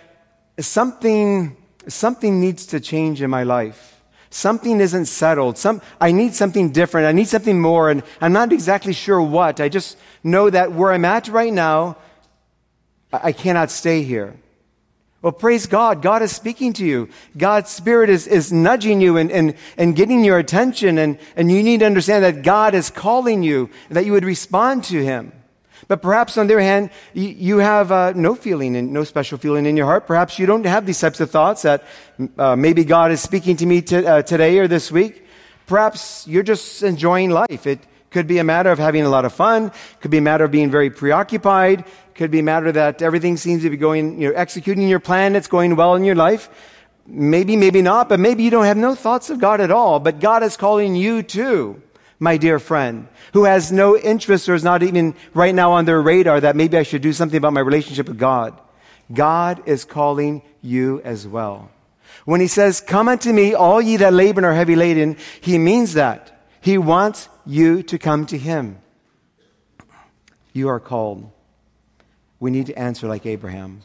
something, 0.58 1.56
something 1.86 2.40
needs 2.40 2.66
to 2.66 2.80
change 2.80 3.22
in 3.22 3.30
my 3.30 3.44
life. 3.44 4.02
Something 4.30 4.80
isn't 4.80 5.06
settled. 5.06 5.56
Some, 5.58 5.80
I 6.00 6.10
need 6.10 6.34
something 6.34 6.72
different. 6.72 7.06
I 7.06 7.12
need 7.12 7.28
something 7.28 7.60
more, 7.60 7.88
and 7.88 8.02
I'm 8.20 8.32
not 8.32 8.52
exactly 8.52 8.92
sure 8.92 9.22
what. 9.22 9.60
I 9.60 9.68
just 9.68 9.96
know 10.24 10.50
that 10.50 10.72
where 10.72 10.92
I'm 10.92 11.04
at 11.04 11.28
right 11.28 11.52
now, 11.52 11.98
I, 13.12 13.28
I 13.28 13.32
cannot 13.32 13.70
stay 13.70 14.02
here. 14.02 14.34
Well, 15.24 15.32
praise 15.32 15.64
God. 15.64 16.02
God 16.02 16.20
is 16.20 16.36
speaking 16.36 16.74
to 16.74 16.84
you. 16.84 17.08
God's 17.34 17.70
Spirit 17.70 18.10
is, 18.10 18.26
is 18.26 18.52
nudging 18.52 19.00
you 19.00 19.16
and, 19.16 19.32
and, 19.32 19.54
and 19.78 19.96
getting 19.96 20.22
your 20.22 20.38
attention. 20.38 20.98
And, 20.98 21.18
and 21.34 21.50
you 21.50 21.62
need 21.62 21.80
to 21.80 21.86
understand 21.86 22.24
that 22.24 22.42
God 22.42 22.74
is 22.74 22.90
calling 22.90 23.42
you, 23.42 23.70
that 23.88 24.04
you 24.04 24.12
would 24.12 24.26
respond 24.26 24.84
to 24.84 25.02
Him. 25.02 25.32
But 25.88 26.02
perhaps 26.02 26.36
on 26.36 26.46
the 26.46 26.52
other 26.52 26.60
hand, 26.60 26.90
you, 27.14 27.28
you 27.28 27.58
have 27.58 27.90
uh, 27.90 28.12
no 28.14 28.34
feeling 28.34 28.76
and 28.76 28.92
no 28.92 29.02
special 29.02 29.38
feeling 29.38 29.64
in 29.64 29.78
your 29.78 29.86
heart. 29.86 30.06
Perhaps 30.06 30.38
you 30.38 30.44
don't 30.44 30.66
have 30.66 30.84
these 30.84 31.00
types 31.00 31.20
of 31.20 31.30
thoughts 31.30 31.62
that 31.62 31.84
uh, 32.36 32.54
maybe 32.54 32.84
God 32.84 33.10
is 33.10 33.22
speaking 33.22 33.56
to 33.56 33.64
me 33.64 33.80
t- 33.80 34.04
uh, 34.04 34.20
today 34.20 34.58
or 34.58 34.68
this 34.68 34.92
week. 34.92 35.24
Perhaps 35.66 36.26
you're 36.28 36.42
just 36.42 36.82
enjoying 36.82 37.30
life. 37.30 37.66
It 37.66 37.78
could 38.10 38.26
be 38.26 38.38
a 38.38 38.44
matter 38.44 38.70
of 38.70 38.78
having 38.78 39.04
a 39.04 39.08
lot 39.08 39.24
of 39.24 39.32
fun. 39.32 39.66
It 39.66 40.00
Could 40.00 40.10
be 40.10 40.18
a 40.18 40.20
matter 40.20 40.44
of 40.44 40.50
being 40.50 40.70
very 40.70 40.90
preoccupied. 40.90 41.84
Could 42.14 42.30
be 42.30 42.38
a 42.38 42.42
matter 42.44 42.70
that 42.70 43.02
everything 43.02 43.36
seems 43.36 43.62
to 43.62 43.70
be 43.70 43.76
going, 43.76 44.20
you 44.20 44.28
know, 44.28 44.34
executing 44.36 44.88
your 44.88 45.00
plan. 45.00 45.34
It's 45.34 45.48
going 45.48 45.74
well 45.74 45.96
in 45.96 46.04
your 46.04 46.14
life. 46.14 46.48
Maybe, 47.06 47.56
maybe 47.56 47.82
not, 47.82 48.08
but 48.08 48.20
maybe 48.20 48.44
you 48.44 48.50
don't 48.50 48.64
have 48.64 48.76
no 48.76 48.94
thoughts 48.94 49.30
of 49.30 49.40
God 49.40 49.60
at 49.60 49.70
all. 49.70 49.98
But 49.98 50.20
God 50.20 50.42
is 50.42 50.56
calling 50.56 50.94
you 50.94 51.22
too, 51.22 51.82
my 52.20 52.36
dear 52.36 52.58
friend, 52.58 53.08
who 53.32 53.44
has 53.44 53.72
no 53.72 53.98
interest 53.98 54.48
or 54.48 54.54
is 54.54 54.62
not 54.62 54.82
even 54.82 55.14
right 55.34 55.54
now 55.54 55.72
on 55.72 55.86
their 55.86 56.00
radar 56.00 56.40
that 56.40 56.56
maybe 56.56 56.78
I 56.78 56.84
should 56.84 57.02
do 57.02 57.12
something 57.12 57.36
about 57.36 57.52
my 57.52 57.60
relationship 57.60 58.08
with 58.08 58.18
God. 58.18 58.58
God 59.12 59.62
is 59.66 59.84
calling 59.84 60.42
you 60.62 61.02
as 61.02 61.26
well. 61.26 61.68
When 62.24 62.40
he 62.40 62.46
says, 62.46 62.80
come 62.80 63.08
unto 63.08 63.32
me, 63.32 63.54
all 63.54 63.82
ye 63.82 63.96
that 63.98 64.14
labor 64.14 64.38
and 64.38 64.46
are 64.46 64.54
heavy 64.54 64.76
laden, 64.76 65.16
he 65.40 65.58
means 65.58 65.94
that. 65.94 66.46
He 66.60 66.78
wants 66.78 67.28
you 67.44 67.82
to 67.82 67.98
come 67.98 68.24
to 68.26 68.38
him. 68.38 68.78
You 70.54 70.68
are 70.68 70.80
called 70.80 71.30
we 72.44 72.50
need 72.50 72.66
to 72.66 72.78
answer 72.78 73.08
like 73.08 73.24
Abraham. 73.24 73.80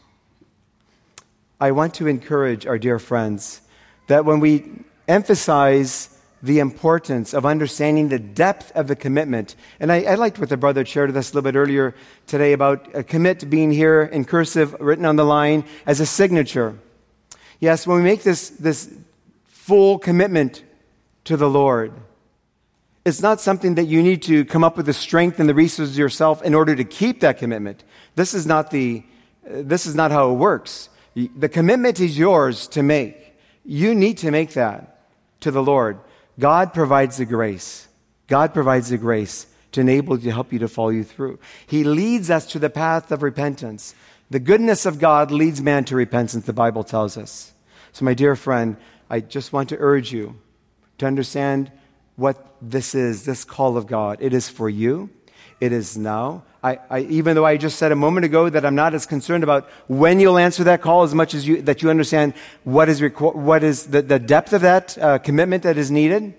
I 1.62 1.72
want 1.72 1.94
to 1.94 2.08
encourage 2.08 2.66
our 2.66 2.78
dear 2.78 3.00
friends 3.00 3.62
that 4.08 4.26
when 4.26 4.42
we 4.42 4.70
emphasize 5.08 6.20
the 6.44 6.60
importance 6.60 7.34
of 7.34 7.46
understanding 7.46 8.10
the 8.10 8.20
depth 8.20 8.74
of 8.76 8.90
the 8.90 8.98
commitment, 8.98 9.56
and 9.80 9.90
I, 9.90 10.02
I 10.02 10.16
liked 10.16 10.40
what 10.40 10.50
the 10.50 10.58
brother 10.58 10.84
shared 10.84 11.08
with 11.08 11.16
us 11.16 11.32
a 11.32 11.36
little 11.36 11.50
bit 11.50 11.58
earlier 11.58 11.96
today 12.28 12.52
about 12.52 12.94
a 12.94 13.02
commit 13.02 13.50
being 13.50 13.72
here 13.72 14.02
in 14.04 14.26
cursive, 14.26 14.76
written 14.82 15.06
on 15.06 15.16
the 15.16 15.24
line 15.24 15.64
as 15.86 16.02
a 16.02 16.06
signature. 16.06 16.78
Yes, 17.62 17.88
when 17.88 17.96
we 17.96 18.04
make 18.04 18.24
this, 18.24 18.50
this 18.50 18.94
full 19.46 19.98
commitment 20.00 20.64
to 21.24 21.38
the 21.38 21.50
Lord, 21.50 21.94
it's 23.06 23.22
not 23.22 23.40
something 23.40 23.76
that 23.76 23.86
you 23.86 24.04
need 24.04 24.22
to 24.24 24.46
come 24.46 24.64
up 24.64 24.78
with 24.78 24.86
the 24.86 24.94
strength 24.94 25.40
and 25.40 25.48
the 25.48 25.54
resources 25.54 25.98
yourself 25.98 26.42
in 26.44 26.54
order 26.54 26.76
to 26.76 26.84
keep 26.84 27.22
that 27.22 27.38
commitment. 27.38 27.84
This 28.16 28.34
is 28.34 28.46
not 28.46 28.72
the, 28.72 29.04
this 29.44 29.86
is 29.86 29.96
not 29.96 30.12
how 30.12 30.32
it 30.32 30.36
works. 30.36 30.90
The 31.16 31.50
commitment 31.50 32.00
is 32.00 32.18
yours 32.18 32.68
to 32.70 32.84
make. 32.84 33.38
You 33.66 33.96
need 33.96 34.18
to 34.20 34.32
make 34.32 34.54
that 34.54 35.02
to 35.42 35.52
the 35.52 35.64
Lord. 35.64 36.00
God 36.38 36.74
provides 36.74 37.18
the 37.18 37.26
grace. 37.26 37.88
God 38.28 38.54
provides 38.54 38.90
the 38.90 38.98
grace 38.98 39.48
to 39.72 39.82
enable 39.82 40.18
you 40.18 40.26
to 40.26 40.32
help 40.32 40.54
you 40.54 40.60
to 40.60 40.68
follow 40.68 40.90
you 40.90 41.04
through. 41.04 41.40
He 41.68 41.84
leads 41.84 42.30
us 42.30 42.46
to 42.48 42.60
the 42.60 42.70
path 42.70 43.12
of 43.12 43.24
repentance. 43.24 43.96
The 44.30 44.40
goodness 44.40 44.86
of 44.86 45.00
God 45.00 45.32
leads 45.32 45.62
man 45.62 45.86
to 45.86 45.96
repentance, 45.96 46.46
the 46.46 46.54
Bible 46.54 46.84
tells 46.84 47.18
us. 47.18 47.54
So, 47.92 48.06
my 48.06 48.14
dear 48.14 48.36
friend, 48.36 48.78
I 49.10 49.20
just 49.20 49.52
want 49.52 49.70
to 49.70 49.78
urge 49.80 50.12
you 50.12 50.40
to 51.00 51.08
understand 51.08 51.72
what 52.20 52.54
this 52.62 52.94
is, 52.94 53.24
this 53.24 53.46
call 53.46 53.78
of 53.78 53.88
God. 53.88 54.18
It 54.20 54.34
is 54.34 54.50
for 54.50 54.70
you. 54.70 55.10
It 55.62 55.72
is 55.72 55.98
now. 55.98 56.44
I, 56.62 56.80
I, 56.90 57.00
even 57.02 57.36
though 57.36 57.46
I 57.46 57.56
just 57.56 57.78
said 57.78 57.94
a 57.94 57.96
moment 57.96 58.26
ago 58.26 58.50
that 58.50 58.66
I'm 58.66 58.76
not 58.76 58.94
as 58.94 59.06
concerned 59.06 59.44
about 59.44 59.70
when 59.88 60.20
you'll 60.20 60.38
answer 60.38 60.66
that 60.66 60.82
call 60.82 61.04
as 61.04 61.16
much 61.16 61.34
as 61.34 61.48
you, 61.48 61.62
that 61.62 61.82
you 61.82 61.90
understand 61.90 62.34
what 62.66 62.90
is, 62.90 63.00
reco- 63.00 63.36
what 63.36 63.64
is 63.64 63.88
the, 63.88 64.02
the 64.02 64.20
depth 64.20 64.52
of 64.52 64.62
that 64.62 64.98
uh, 64.98 65.20
commitment 65.20 65.64
that 65.64 65.78
is 65.78 65.90
needed. 65.90 66.34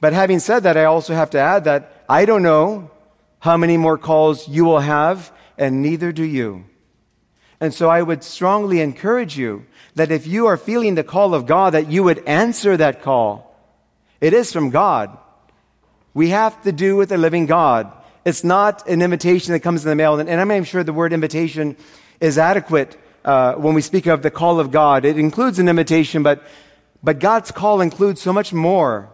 But 0.00 0.12
having 0.12 0.40
said 0.40 0.64
that, 0.64 0.76
I 0.76 0.84
also 0.84 1.14
have 1.14 1.30
to 1.30 1.38
add 1.38 1.64
that 1.64 2.04
I 2.08 2.24
don't 2.24 2.42
know 2.42 2.90
how 3.38 3.56
many 3.56 3.76
more 3.76 3.98
calls 3.98 4.48
you 4.48 4.64
will 4.64 4.80
have, 4.80 5.32
and 5.56 5.82
neither 5.82 6.10
do 6.10 6.24
you. 6.24 6.64
And 7.60 7.72
so 7.72 7.88
I 7.88 8.02
would 8.02 8.24
strongly 8.24 8.80
encourage 8.80 9.38
you 9.38 9.66
that 9.94 10.10
if 10.10 10.26
you 10.26 10.46
are 10.46 10.56
feeling 10.56 10.96
the 10.96 11.04
call 11.04 11.34
of 11.34 11.46
God, 11.46 11.74
that 11.74 11.88
you 11.88 12.02
would 12.02 12.24
answer 12.26 12.76
that 12.76 13.02
call 13.02 13.51
it 14.22 14.32
is 14.32 14.52
from 14.52 14.70
God. 14.70 15.18
We 16.14 16.30
have 16.30 16.62
to 16.62 16.72
do 16.72 16.96
with 16.96 17.10
a 17.10 17.18
living 17.18 17.46
God. 17.46 17.92
It's 18.24 18.44
not 18.44 18.88
an 18.88 19.02
invitation 19.02 19.52
that 19.52 19.60
comes 19.60 19.84
in 19.84 19.90
the 19.90 19.96
mail. 19.96 20.18
And, 20.20 20.30
I'm 20.30 20.64
sure 20.64 20.84
the 20.84 20.92
word 20.92 21.12
invitation 21.12 21.76
is 22.20 22.38
adequate 22.38 22.96
uh, 23.24 23.54
when 23.54 23.74
we 23.74 23.82
speak 23.82 24.06
of 24.06 24.22
the 24.22 24.30
call 24.30 24.60
of 24.60 24.70
God. 24.70 25.04
It 25.04 25.18
includes 25.18 25.58
an 25.58 25.68
invitation, 25.68 26.22
but, 26.22 26.44
but 27.02 27.18
God's 27.18 27.50
call 27.50 27.80
includes 27.80 28.22
so 28.22 28.32
much 28.32 28.52
more. 28.52 29.10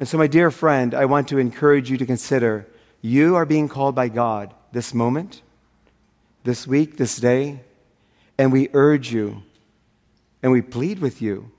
And 0.00 0.08
so, 0.08 0.16
my 0.16 0.28
dear 0.28 0.50
friend, 0.50 0.94
I 0.94 1.04
want 1.04 1.28
to 1.28 1.38
encourage 1.38 1.90
you 1.90 1.98
to 1.98 2.06
consider 2.06 2.66
you 3.02 3.36
are 3.36 3.44
being 3.44 3.68
called 3.68 3.94
by 3.94 4.08
God. 4.08 4.54
this 4.72 4.94
moment, 4.94 5.42
this 6.44 6.66
week, 6.66 6.96
this 6.96 7.16
day, 7.16 7.60
and 8.38 8.50
we 8.50 8.70
urge 8.72 9.12
you 9.12 9.42
and 10.42 10.50
we 10.50 10.62
plead 10.62 11.00
with 11.00 11.20
you, 11.20 11.50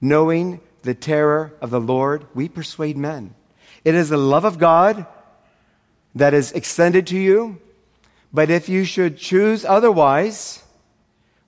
knowing 0.00 0.60
the 0.82 0.94
terror 0.94 1.52
of 1.60 1.70
the 1.70 1.80
Lord, 1.80 2.26
we 2.34 2.48
persuade 2.48 2.96
men. 2.96 3.34
It 3.84 3.94
is 3.94 4.08
the 4.08 4.16
love 4.16 4.44
of 4.44 4.58
God 4.58 5.06
that 6.14 6.34
is 6.34 6.52
extended 6.52 7.06
to 7.08 7.18
you, 7.18 7.60
but 8.32 8.50
if 8.50 8.68
you 8.68 8.84
should 8.84 9.16
choose 9.16 9.64
otherwise, 9.64 10.62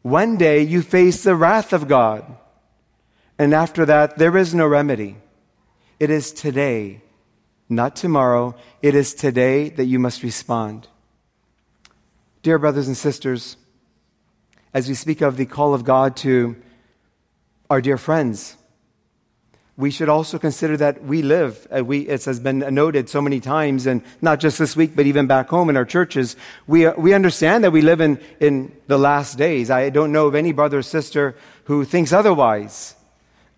one 0.03 0.37
day 0.37 0.63
you 0.63 0.83
face 0.83 1.23
the 1.23 1.37
wrath 1.37 1.73
of 1.73 1.89
God. 1.89 2.25
And 3.39 3.55
after 3.55 3.87
that, 3.87 4.19
there 4.19 4.37
is 4.37 4.55
no 4.55 4.67
remedy. 4.67 5.17
It 5.99 6.11
is 6.11 6.33
today, 6.33 7.03
not 7.69 7.97
tomorrow. 7.97 8.55
It 8.83 8.95
is 8.95 9.15
today 9.15 9.69
that 9.71 9.85
you 9.87 9.99
must 9.99 10.23
respond. 10.23 10.89
Dear 12.43 12.59
brothers 12.59 12.89
and 12.89 12.97
sisters, 12.97 13.57
as 14.75 14.89
we 14.89 14.95
speak 14.95 15.21
of 15.21 15.37
the 15.37 15.47
call 15.47 15.75
of 15.75 15.85
God 15.85 16.17
to 16.19 16.57
our 17.71 17.81
dear 17.81 17.99
friends, 17.99 18.57
we 19.77 19.91
should 19.91 20.09
also 20.11 20.39
consider 20.39 20.77
that 20.77 21.03
we 21.03 21.23
live, 21.23 21.67
uh, 21.75 21.83
we, 21.83 22.01
it 22.01 22.25
has 22.25 22.39
been 22.39 22.59
noted 22.59 23.09
so 23.09 23.23
many 23.23 23.41
times, 23.41 23.87
and 23.87 24.03
not 24.21 24.39
just 24.39 24.59
this 24.59 24.77
week, 24.77 24.95
but 24.95 25.07
even 25.07 25.27
back 25.27 25.49
home 25.49 25.71
in 25.71 25.77
our 25.79 25.85
churches, 25.87 26.37
we, 26.67 26.85
uh, 26.85 26.93
we 26.99 27.15
understand 27.15 27.65
that 27.65 27.71
we 27.71 27.81
live 27.81 28.01
in, 28.01 28.21
in 28.39 28.71
the 28.87 28.99
last 28.99 29.39
days. 29.39 29.71
I 29.71 29.89
don't 29.89 30.13
know 30.13 30.27
of 30.27 30.35
any 30.35 30.53
brother 30.53 30.79
or 30.79 30.83
sister 30.83 31.37
who 31.65 31.85
thinks 31.85 32.13
otherwise. 32.13 32.95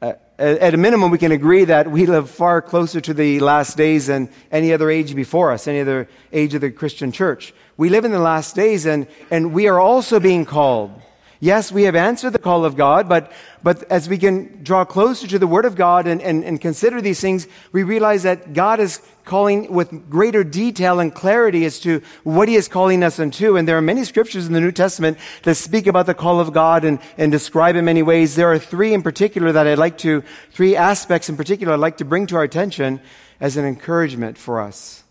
Uh, 0.00 0.12
at 0.38 0.74
a 0.74 0.77
minimum, 0.77 1.11
we 1.11 1.18
can 1.18 1.33
agree 1.33 1.64
that 1.64 1.90
we 1.90 2.07
live 2.07 2.31
far 2.31 2.62
closer 2.62 3.00
to 3.00 3.14
the 3.14 3.40
last 3.40 3.77
days 3.77 4.07
than 4.07 4.29
any 4.53 4.72
other 4.72 4.90
age 4.90 5.16
before 5.16 5.50
us, 5.50 5.66
any 5.66 5.81
other 5.81 6.09
age 6.33 6.55
of 6.55 6.61
the 6.61 6.70
Christian 6.70 7.11
church. 7.11 7.53
We 7.77 7.88
live 7.88 8.05
in 8.05 8.12
the 8.12 8.20
last 8.20 8.55
days, 8.55 8.87
and, 8.87 9.09
and 9.33 9.53
we 9.53 9.66
are 9.66 9.81
also 9.81 10.20
being 10.20 10.44
called. 10.44 10.92
Yes, 11.40 11.73
we 11.73 11.83
have 11.83 11.97
answered 11.97 12.31
the 12.31 12.38
call 12.38 12.64
of 12.64 12.77
God, 12.77 13.09
but, 13.09 13.33
but 13.62 13.83
as 13.90 14.09
we 14.09 14.18
can 14.18 14.62
draw 14.62 14.85
closer 14.85 15.27
to 15.27 15.38
the 15.38 15.47
Word 15.47 15.64
of 15.64 15.75
God 15.75 16.07
and, 16.07 16.23
and, 16.23 16.44
and 16.44 16.61
consider 16.61 17.01
these 17.01 17.20
things, 17.20 17.49
we 17.73 17.83
realize 17.83 18.23
that 18.23 18.53
God 18.53 18.81
is 18.81 19.03
calling 19.25 19.73
with 19.73 20.09
greater 20.09 20.44
detail 20.44 21.01
and 21.01 21.14
clarity 21.14 21.64
as 21.64 21.81
to 21.81 22.03
what 22.23 22.49
He 22.49 22.55
is 22.55 22.68
calling 22.68 23.03
us 23.03 23.18
into. 23.18 23.57
And 23.57 23.66
there 23.66 23.77
are 23.77 23.83
many 23.83 24.05
scriptures 24.05 24.47
in 24.47 24.53
the 24.53 24.61
New 24.61 24.73
Testament 24.73 25.18
that 25.42 25.57
speak 25.57 25.87
about 25.87 26.07
the 26.07 26.14
call 26.14 26.40
of 26.40 26.53
God 26.53 26.85
and, 26.85 26.99
and 27.18 27.33
describe 27.33 27.77
in 27.77 27.85
many 27.85 28.03
ways. 28.03 28.37
There 28.37 28.53
are 28.53 28.59
three 28.59 28.94
in 28.94 29.03
particular 29.03 29.53
that 29.53 29.66
I'd 29.66 29.79
like 29.79 29.99
to, 29.99 30.23
three 30.53 30.77
aspects 30.77 31.29
in 31.29 31.37
particular 31.37 31.73
I'd 31.73 31.81
like 31.81 31.99
to 31.99 32.05
bring 32.05 32.27
to 32.29 32.37
our 32.37 32.44
attention 32.44 33.01
as 33.40 33.57
an 33.57 33.64
encouragement 33.64 34.38
for 34.38 34.61
us. 34.61 35.03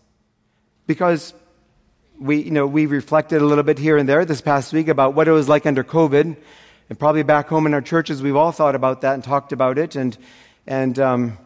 Because 0.86 1.34
we, 2.18 2.42
you 2.42 2.50
know, 2.50 2.66
we 2.66 2.86
reflected 2.86 3.42
a 3.42 3.44
little 3.44 3.64
bit 3.64 3.78
here 3.78 3.96
and 3.96 4.08
there 4.08 4.24
this 4.24 4.40
past 4.40 4.72
week 4.72 4.88
about 4.88 5.14
what 5.14 5.28
it 5.28 5.32
was 5.32 5.48
like 5.48 5.66
under 5.66 5.82
COVID. 5.82 6.36
And 6.90 6.98
probably 6.98 7.22
back 7.22 7.48
home 7.48 7.66
in 7.66 7.74
our 7.74 7.80
churches, 7.80 8.22
we've 8.22 8.36
all 8.36 8.52
thought 8.52 8.74
about 8.74 9.00
that 9.00 9.14
and 9.14 9.24
talked 9.24 9.52
about 9.52 9.78
it. 9.78 9.96
And, 9.96 10.16
and 10.66 10.98
um, 10.98 11.38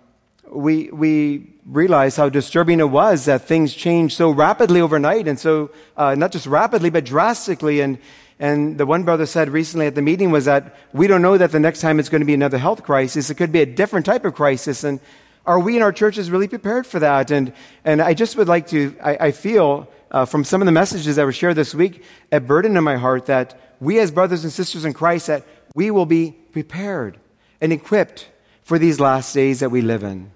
we, 0.51 0.91
we 0.91 1.55
realized 1.65 2.17
how 2.17 2.29
disturbing 2.29 2.81
it 2.81 2.91
was 2.91 3.27
that 3.27 3.43
things 3.43 3.73
changed 3.73 4.17
so 4.17 4.31
rapidly 4.31 4.81
overnight. 4.81 5.29
And 5.29 5.39
so, 5.39 5.71
uh, 5.97 6.15
not 6.15 6.33
just 6.33 6.47
rapidly, 6.47 6.91
but 6.91 7.05
drastically. 7.05 7.81
And, 7.81 7.99
and 8.39 8.77
the 8.79 8.87
one 8.87 9.05
brother 9.05 9.27
said 9.27 9.49
recently 9.49 9.87
at 9.87 9.95
the 9.95 10.03
meeting 10.03 10.31
was 10.31 10.45
that 10.47 10.77
we 10.93 11.07
don't 11.07 11.23
know 11.23 11.39
that 11.39 11.53
the 11.53 11.61
next 11.61 11.81
time 11.81 11.99
it's 11.99 12.09
going 12.09 12.21
to 12.21 12.27
be 12.27 12.35
another 12.35 12.59
health 12.59 12.83
crisis. 12.83 13.31
It 13.31 13.37
could 13.37 13.53
be 13.53 13.61
a 13.61 13.67
different 13.67 14.07
type 14.07 14.25
of 14.25 14.35
crisis. 14.35 14.85
And 14.85 15.01
are 15.47 15.61
we 15.61 15.77
in 15.77 15.83
our 15.83 15.93
churches 15.93 16.31
really 16.31 16.49
prepared 16.49 16.87
for 16.87 16.99
that? 16.99 17.31
And, 17.31 17.53
and 17.85 18.03
I 18.03 18.13
just 18.13 18.37
would 18.37 18.49
like 18.49 18.67
to, 18.69 18.95
I, 19.03 19.29
I 19.29 19.31
feel 19.31 19.89
uh, 20.11 20.25
from 20.25 20.45
some 20.45 20.63
of 20.63 20.67
the 20.67 20.73
messages 20.73 21.17
that 21.17 21.25
were 21.25 21.33
shared 21.33 21.57
this 21.57 21.75
week, 21.75 22.03
a 22.33 22.41
burden 22.41 22.77
in 22.77 22.85
my 22.85 22.97
heart 22.97 23.27
that 23.27 23.61
we 23.81 23.99
as 23.99 24.11
brothers 24.11 24.45
and 24.45 24.53
sisters 24.53 24.85
in 24.85 24.93
Christ, 24.93 25.27
that 25.27 25.45
we 25.75 25.91
will 25.91 26.07
be 26.07 26.33
prepared 26.53 27.19
and 27.61 27.73
equipped 27.73 28.29
for 28.63 28.79
these 28.79 29.01
last 29.01 29.33
days 29.35 29.61
that 29.61 29.71
we 29.71 29.81
live 29.81 30.03
in. 30.03 30.31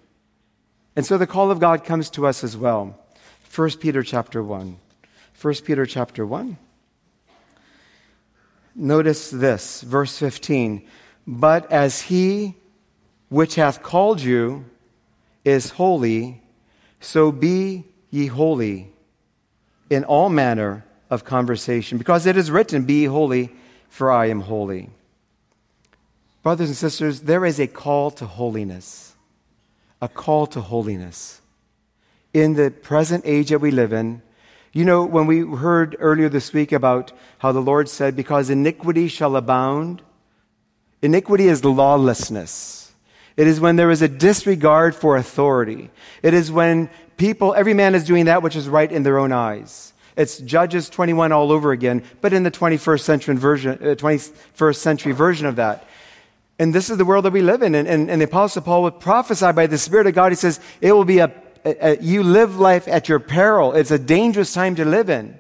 And 0.95 1.07
so 1.07 1.17
the 1.19 1.27
call 1.27 1.51
of 1.51 1.59
God 1.59 1.85
comes 1.85 2.11
to 2.11 2.27
us 2.27 2.45
as 2.45 2.57
well. 2.57 2.99
1 3.55 3.71
Peter 3.79 4.03
chapter 4.03 4.43
1. 4.43 4.79
1 5.41 5.55
Peter 5.65 5.87
chapter 5.87 6.25
1. 6.25 6.57
Notice 8.75 9.31
this, 9.31 9.83
verse 9.83 10.17
15. 10.19 10.87
But 11.27 11.71
as 11.71 12.03
he 12.03 12.55
which 13.29 13.55
hath 13.55 13.83
called 13.83 14.21
you 14.21 14.65
is 15.45 15.71
holy, 15.71 16.43
so 17.01 17.33
be 17.33 17.85
ye 18.11 18.27
holy 18.27 18.93
in 19.93 20.05
all 20.05 20.31
manner 20.31 20.85
of 21.11 21.25
conversation, 21.25 21.99
because 21.99 22.27
it 22.27 22.37
is 22.37 22.51
written, 22.51 22.85
Be 22.85 23.05
holy, 23.05 23.51
for 23.89 24.11
I 24.11 24.27
am 24.27 24.41
holy. 24.41 24.91
Brothers 26.43 26.69
and 26.69 26.77
sisters, 26.77 27.21
there 27.21 27.45
is 27.45 27.61
a 27.61 27.67
call 27.67 28.11
to 28.13 28.27
holiness. 28.27 29.15
A 30.01 30.09
call 30.09 30.47
to 30.49 30.61
holiness. 30.61 31.41
In 32.33 32.55
the 32.55 32.71
present 32.71 33.25
age 33.27 33.51
that 33.51 33.61
we 33.61 33.71
live 33.71 33.93
in, 33.93 34.23
you 34.73 34.87
know, 34.87 35.05
when 35.05 35.27
we 35.27 35.41
heard 35.41 35.97
earlier 35.99 36.31
this 36.31 36.55
week 36.55 36.73
about 36.73 37.13
how 37.39 37.53
the 37.53 37.61
Lord 37.61 37.89
said, 37.89 38.17
Because 38.17 38.49
iniquity 38.49 39.09
shall 39.09 39.37
abound, 39.37 40.01
iniquity 41.03 41.49
is 41.49 41.65
lawlessness. 41.65 42.83
It 43.37 43.47
is 43.47 43.61
when 43.61 43.77
there 43.77 43.91
is 43.91 44.03
a 44.03 44.09
disregard 44.09 44.95
for 44.95 45.17
authority. 45.17 45.91
It 46.23 46.35
is 46.35 46.53
when 46.53 46.91
people, 47.23 47.55
every 47.55 47.73
man 47.73 47.95
is 47.95 48.03
doing 48.03 48.25
that 48.25 48.43
which 48.43 48.57
is 48.57 48.69
right 48.69 48.91
in 48.91 49.05
their 49.05 49.17
own 49.17 49.31
eyes. 49.31 49.93
It's 50.17 50.39
Judges 50.39 50.91
21 50.91 51.31
all 51.31 51.53
over 51.53 51.71
again, 51.71 52.03
but 52.21 52.33
in 52.33 52.43
the 52.43 52.51
21st 52.51 53.01
century 53.01 53.37
version, 53.37 53.79
uh, 53.81 53.95
21st 53.95 54.75
century 54.75 55.13
version 55.13 55.47
of 55.47 55.55
that. 55.55 55.87
And 56.59 56.75
this 56.75 56.91
is 56.91 56.99
the 56.99 57.05
world 57.05 57.25
that 57.25 57.33
we 57.33 57.41
live 57.41 57.63
in. 57.63 57.77
And, 57.77 57.87
and, 57.87 58.11
and 58.11 58.21
the 58.21 58.25
Apostle 58.25 58.63
Paul 58.63 58.83
would 58.83 58.99
prophesy 58.99 59.53
by 59.53 59.69
the 59.69 59.79
Spirit 59.79 60.09
of 60.09 60.15
God. 60.15 60.33
He 60.33 60.37
says, 60.37 60.59
it 60.81 60.91
will 60.91 61.05
be 61.05 61.21
a, 61.21 61.33
a, 61.65 61.93
a, 61.93 62.03
you 62.03 62.25
live 62.25 62.59
life 62.59 62.89
at 62.89 63.09
your 63.09 63.21
peril. 63.21 63.73
It's 63.73 63.93
a 63.93 64.01
dangerous 64.01 64.53
time 64.53 64.75
to 64.75 64.85
live 64.85 65.09
in. 65.09 65.39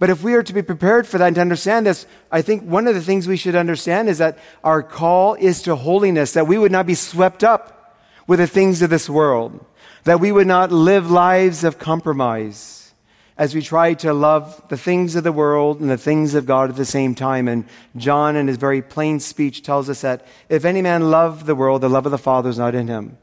But 0.00 0.10
if 0.10 0.24
we 0.24 0.34
are 0.34 0.42
to 0.42 0.52
be 0.52 0.62
prepared 0.62 1.06
for 1.06 1.18
that 1.18 1.28
and 1.28 1.36
to 1.36 1.40
understand 1.40 1.86
this, 1.86 2.04
I 2.32 2.42
think 2.42 2.64
one 2.64 2.88
of 2.88 2.96
the 2.96 3.00
things 3.00 3.28
we 3.28 3.36
should 3.36 3.54
understand 3.54 4.08
is 4.08 4.18
that 4.18 4.38
our 4.64 4.82
call 4.82 5.34
is 5.34 5.62
to 5.62 5.76
holiness, 5.76 6.32
that 6.32 6.48
we 6.48 6.58
would 6.58 6.72
not 6.72 6.84
be 6.84 6.96
swept 6.96 7.44
up 7.44 7.96
with 8.26 8.40
the 8.40 8.48
things 8.48 8.82
of 8.82 8.90
this 8.90 9.08
world 9.08 9.64
that 10.06 10.20
we 10.20 10.30
would 10.30 10.46
not 10.46 10.70
live 10.70 11.10
lives 11.10 11.64
of 11.64 11.78
compromise 11.78 12.94
as 13.36 13.56
we 13.56 13.60
try 13.60 13.92
to 13.92 14.14
love 14.14 14.62
the 14.68 14.76
things 14.76 15.16
of 15.16 15.24
the 15.24 15.32
world 15.32 15.80
and 15.80 15.90
the 15.90 15.98
things 15.98 16.34
of 16.34 16.46
God 16.46 16.70
at 16.70 16.76
the 16.76 16.84
same 16.84 17.12
time. 17.12 17.48
And 17.48 17.66
John, 17.96 18.36
in 18.36 18.46
his 18.46 18.56
very 18.56 18.82
plain 18.82 19.18
speech, 19.18 19.62
tells 19.62 19.90
us 19.90 20.02
that 20.02 20.24
if 20.48 20.64
any 20.64 20.80
man 20.80 21.10
love 21.10 21.44
the 21.44 21.56
world, 21.56 21.80
the 21.80 21.88
love 21.88 22.06
of 22.06 22.12
the 22.12 22.18
Father 22.18 22.48
is 22.48 22.56
not 22.56 22.74
in 22.74 22.86
him. 22.86 23.18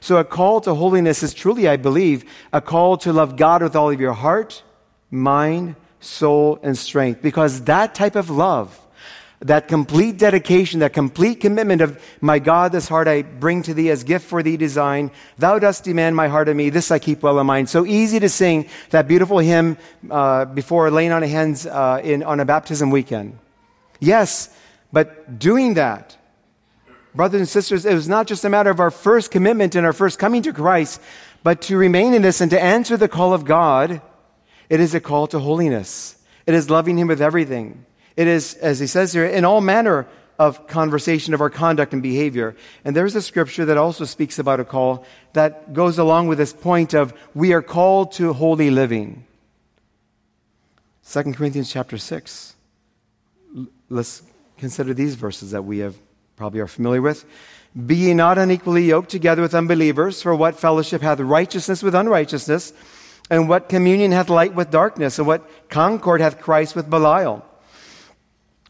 So 0.00 0.16
a 0.16 0.24
call 0.24 0.60
to 0.62 0.74
holiness 0.74 1.22
is 1.22 1.32
truly, 1.32 1.68
I 1.68 1.76
believe, 1.76 2.24
a 2.52 2.60
call 2.60 2.96
to 2.98 3.12
love 3.12 3.36
God 3.36 3.62
with 3.62 3.76
all 3.76 3.90
of 3.90 4.00
your 4.00 4.12
heart, 4.12 4.64
mind, 5.12 5.76
soul, 6.00 6.58
and 6.60 6.76
strength. 6.76 7.22
Because 7.22 7.62
that 7.62 7.94
type 7.94 8.16
of 8.16 8.30
love 8.30 8.78
that 9.40 9.68
complete 9.68 10.16
dedication, 10.16 10.80
that 10.80 10.92
complete 10.92 11.40
commitment 11.40 11.82
of 11.82 12.00
my 12.20 12.38
God, 12.38 12.72
this 12.72 12.88
heart 12.88 13.06
I 13.06 13.22
bring 13.22 13.62
to 13.64 13.74
thee 13.74 13.90
as 13.90 14.02
gift 14.02 14.26
for 14.26 14.42
thee 14.42 14.56
design. 14.56 15.10
Thou 15.38 15.58
dost 15.58 15.84
demand 15.84 16.16
my 16.16 16.28
heart 16.28 16.48
of 16.48 16.56
me. 16.56 16.70
This 16.70 16.90
I 16.90 16.98
keep 16.98 17.22
well 17.22 17.38
in 17.38 17.46
mind. 17.46 17.68
So 17.68 17.84
easy 17.84 18.18
to 18.20 18.28
sing 18.28 18.68
that 18.90 19.06
beautiful 19.06 19.38
hymn 19.38 19.76
uh, 20.10 20.46
before 20.46 20.90
laying 20.90 21.12
on 21.12 21.22
hands 21.22 21.66
uh, 21.66 22.00
in, 22.02 22.22
on 22.22 22.40
a 22.40 22.44
baptism 22.44 22.90
weekend. 22.90 23.38
Yes, 24.00 24.54
but 24.92 25.38
doing 25.38 25.74
that, 25.74 26.16
brothers 27.14 27.40
and 27.40 27.48
sisters, 27.48 27.84
it 27.84 27.94
was 27.94 28.08
not 28.08 28.26
just 28.26 28.44
a 28.44 28.50
matter 28.50 28.70
of 28.70 28.80
our 28.80 28.90
first 28.90 29.30
commitment 29.30 29.74
and 29.74 29.86
our 29.86 29.92
first 29.92 30.18
coming 30.18 30.42
to 30.42 30.52
Christ, 30.52 31.00
but 31.42 31.62
to 31.62 31.76
remain 31.76 32.14
in 32.14 32.22
this 32.22 32.40
and 32.40 32.50
to 32.50 32.62
answer 32.62 32.96
the 32.96 33.08
call 33.08 33.32
of 33.32 33.44
God. 33.44 34.00
It 34.68 34.80
is 34.80 34.94
a 34.94 35.00
call 35.00 35.28
to 35.28 35.38
holiness. 35.38 36.16
It 36.46 36.54
is 36.54 36.68
loving 36.68 36.98
Him 36.98 37.08
with 37.08 37.22
everything. 37.22 37.85
It 38.16 38.26
is, 38.26 38.54
as 38.54 38.78
he 38.78 38.86
says 38.86 39.12
here, 39.12 39.26
in 39.26 39.44
all 39.44 39.60
manner 39.60 40.06
of 40.38 40.66
conversation 40.66 41.34
of 41.34 41.40
our 41.40 41.50
conduct 41.50 41.92
and 41.92 42.02
behavior. 42.02 42.56
And 42.84 42.94
there's 42.94 43.14
a 43.14 43.22
scripture 43.22 43.64
that 43.66 43.78
also 43.78 44.04
speaks 44.04 44.38
about 44.38 44.60
a 44.60 44.64
call 44.64 45.04
that 45.32 45.72
goes 45.72 45.98
along 45.98 46.28
with 46.28 46.38
this 46.38 46.52
point 46.52 46.94
of 46.94 47.14
we 47.34 47.52
are 47.52 47.62
called 47.62 48.12
to 48.12 48.32
holy 48.32 48.70
living. 48.70 49.24
2 51.10 51.32
Corinthians 51.32 51.70
chapter 51.70 51.96
6. 51.96 52.54
Let's 53.88 54.22
consider 54.58 54.92
these 54.92 55.14
verses 55.14 55.52
that 55.52 55.62
we 55.62 55.78
have 55.78 55.96
probably 56.36 56.60
are 56.60 56.66
familiar 56.66 57.00
with. 57.00 57.24
Be 57.86 57.96
ye 57.96 58.14
not 58.14 58.38
unequally 58.38 58.84
yoked 58.84 59.10
together 59.10 59.42
with 59.42 59.54
unbelievers, 59.54 60.22
for 60.22 60.34
what 60.34 60.58
fellowship 60.58 61.02
hath 61.02 61.20
righteousness 61.20 61.82
with 61.82 61.94
unrighteousness? 61.94 62.72
And 63.28 63.48
what 63.48 63.68
communion 63.68 64.12
hath 64.12 64.30
light 64.30 64.54
with 64.54 64.70
darkness? 64.70 65.18
And 65.18 65.26
what 65.26 65.48
concord 65.68 66.20
hath 66.20 66.40
Christ 66.40 66.76
with 66.76 66.88
Belial? 66.88 67.44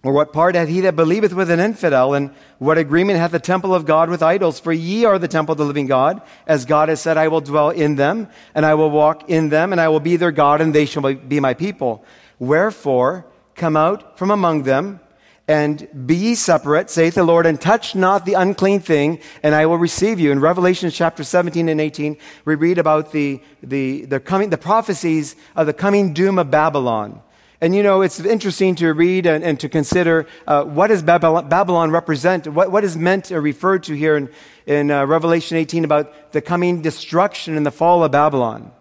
Or 0.07 0.13
what 0.13 0.33
part 0.33 0.55
hath 0.55 0.69
he 0.69 0.83
that 0.83 0.95
believeth 0.95 1.33
with 1.33 1.51
an 1.51 1.59
infidel? 1.59 2.15
And 2.15 2.31
what 2.61 2.79
agreement 2.79 3.19
hath 3.19 3.33
the 3.33 3.41
temple 3.41 3.75
of 3.75 3.87
God 3.87 4.09
with 4.09 4.23
idols? 4.23 4.61
For 4.61 4.73
ye 4.73 5.05
are 5.05 5.19
the 5.19 5.27
temple 5.27 5.55
of 5.55 5.59
the 5.59 5.65
living 5.65 5.89
God. 5.89 6.23
As 6.47 6.65
God 6.65 6.89
has 6.89 7.01
said, 7.01 7.17
I 7.17 7.27
will 7.27 7.41
dwell 7.41 7.71
in 7.71 7.97
them, 7.97 8.29
and 8.55 8.65
I 8.65 8.75
will 8.75 8.89
walk 8.89 9.29
in 9.29 9.49
them, 9.49 9.73
and 9.73 9.81
I 9.81 9.89
will 9.89 9.99
be 9.99 10.15
their 10.15 10.31
God, 10.31 10.61
and 10.61 10.73
they 10.73 10.87
shall 10.87 11.13
be 11.13 11.41
my 11.41 11.55
people. 11.55 12.05
Wherefore, 12.39 13.27
come 13.57 13.77
out 13.77 14.17
from 14.17 14.31
among 14.31 14.63
them, 14.63 15.01
and 15.49 15.89
be 16.07 16.15
ye 16.15 16.35
separate, 16.37 16.89
saith 16.89 17.17
the 17.17 17.25
Lord, 17.25 17.45
and 17.45 17.61
touch 17.61 17.97
not 17.97 18.25
the 18.25 18.35
unclean 18.35 18.79
thing, 18.79 19.19
and 19.43 19.57
I 19.57 19.67
will 19.67 19.79
receive 19.79 20.21
you. 20.21 20.31
In 20.31 20.39
Revelation 20.39 20.89
chapter 20.93 21.25
17 21.25 21.69
and 21.69 21.81
18, 21.81 22.17
we 22.45 22.55
read 22.55 22.79
about 22.79 23.11
the, 23.11 23.41
the, 23.61 24.05
the 24.05 24.21
coming, 24.21 24.51
the 24.51 24.57
prophecies 24.57 25.35
of 25.57 25.67
the 25.67 25.73
coming 25.73 26.15
doom 26.15 26.39
of 26.39 26.49
Babylon. 26.49 27.23
And 27.61 27.75
you 27.75 27.83
know, 27.83 28.03
it's 28.03 28.21
interesting 28.21 28.75
to 28.77 28.93
read 28.93 29.27
and, 29.27 29.43
and 29.43 29.59
to 29.61 29.69
consider 29.69 30.27
uh, 30.47 30.65
what 30.65 30.89
does 30.89 31.03
Babylon, 31.03 31.91
represent? 31.91 32.47
What, 32.47 32.71
what 32.71 32.85
is 32.85 32.97
meant 32.97 33.33
or 33.33 33.41
referred 33.41 33.85
to 33.85 33.95
here 33.95 34.17
in, 34.17 34.29
in 34.67 34.91
uh, 34.91 35.07
Revelation 35.07 35.57
18 35.57 35.85
about 35.85 36.33
the 36.33 36.43
coming 36.43 36.83
destruction 36.83 37.57
and 37.57 37.65
the 37.65 37.71
fall 37.71 38.05
of 38.05 38.13
Babylon? 38.13 38.73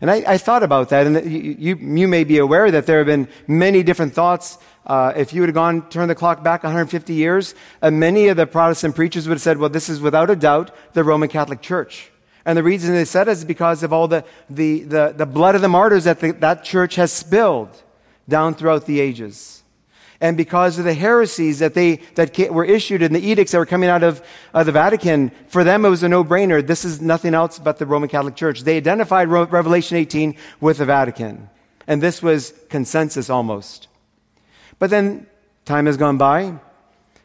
And 0.00 0.10
I, 0.10 0.24
I 0.26 0.38
thought 0.38 0.62
about 0.62 0.88
that, 0.90 1.06
and 1.06 1.30
you, 1.30 1.56
you, 1.58 1.76
you, 1.76 2.08
may 2.08 2.24
be 2.24 2.38
aware 2.38 2.70
that 2.70 2.86
there 2.86 2.98
have 2.98 3.06
been 3.06 3.28
many 3.46 3.82
different 3.82 4.12
thoughts. 4.12 4.58
Uh, 4.86 5.12
if 5.16 5.32
you 5.32 5.40
would 5.40 5.48
have 5.48 5.54
gone, 5.54 5.88
turned 5.88 6.10
the 6.10 6.14
clock 6.14 6.42
back 6.42 6.62
150 6.62 7.14
years, 7.14 7.54
uh, 7.80 7.90
many 7.90 8.28
of 8.28 8.36
the 8.36 8.46
Protestant 8.46 8.96
preachers 8.96 9.28
would 9.28 9.34
have 9.34 9.42
said, 9.42 9.58
well, 9.58 9.70
this 9.70 9.88
is 9.88 10.00
without 10.00 10.30
a 10.30 10.36
doubt 10.36 10.74
the 10.94 11.04
Roman 11.04 11.28
Catholic 11.28 11.62
Church. 11.62 12.10
And 12.46 12.58
the 12.58 12.62
reason 12.62 12.94
they 12.94 13.04
said 13.04 13.28
it 13.28 13.32
is 13.32 13.44
because 13.44 13.82
of 13.82 13.92
all 13.92 14.08
the, 14.08 14.24
the, 14.50 14.82
the, 14.82 15.14
the 15.16 15.26
blood 15.26 15.54
of 15.54 15.62
the 15.62 15.68
martyrs 15.68 16.04
that 16.04 16.20
the, 16.20 16.32
that 16.32 16.64
church 16.64 16.96
has 16.96 17.12
spilled 17.12 17.70
down 18.28 18.54
throughout 18.54 18.86
the 18.86 19.00
ages. 19.00 19.62
And 20.20 20.36
because 20.36 20.78
of 20.78 20.84
the 20.84 20.94
heresies 20.94 21.58
that 21.58 21.74
they, 21.74 21.96
that 22.14 22.38
were 22.50 22.64
issued 22.64 23.02
and 23.02 23.14
the 23.14 23.20
edicts 23.20 23.52
that 23.52 23.58
were 23.58 23.66
coming 23.66 23.90
out 23.90 24.02
of 24.02 24.22
uh, 24.52 24.62
the 24.62 24.72
Vatican, 24.72 25.30
for 25.48 25.64
them 25.64 25.84
it 25.84 25.88
was 25.88 26.02
a 26.02 26.08
no-brainer. 26.08 26.66
This 26.66 26.84
is 26.84 27.00
nothing 27.00 27.34
else 27.34 27.58
but 27.58 27.78
the 27.78 27.86
Roman 27.86 28.08
Catholic 28.08 28.36
Church. 28.36 28.62
They 28.62 28.76
identified 28.76 29.28
Revelation 29.28 29.96
18 29.96 30.36
with 30.60 30.78
the 30.78 30.84
Vatican. 30.84 31.50
And 31.86 32.02
this 32.02 32.22
was 32.22 32.54
consensus 32.70 33.28
almost. 33.28 33.88
But 34.78 34.90
then 34.90 35.26
time 35.64 35.86
has 35.86 35.96
gone 35.96 36.16
by, 36.16 36.58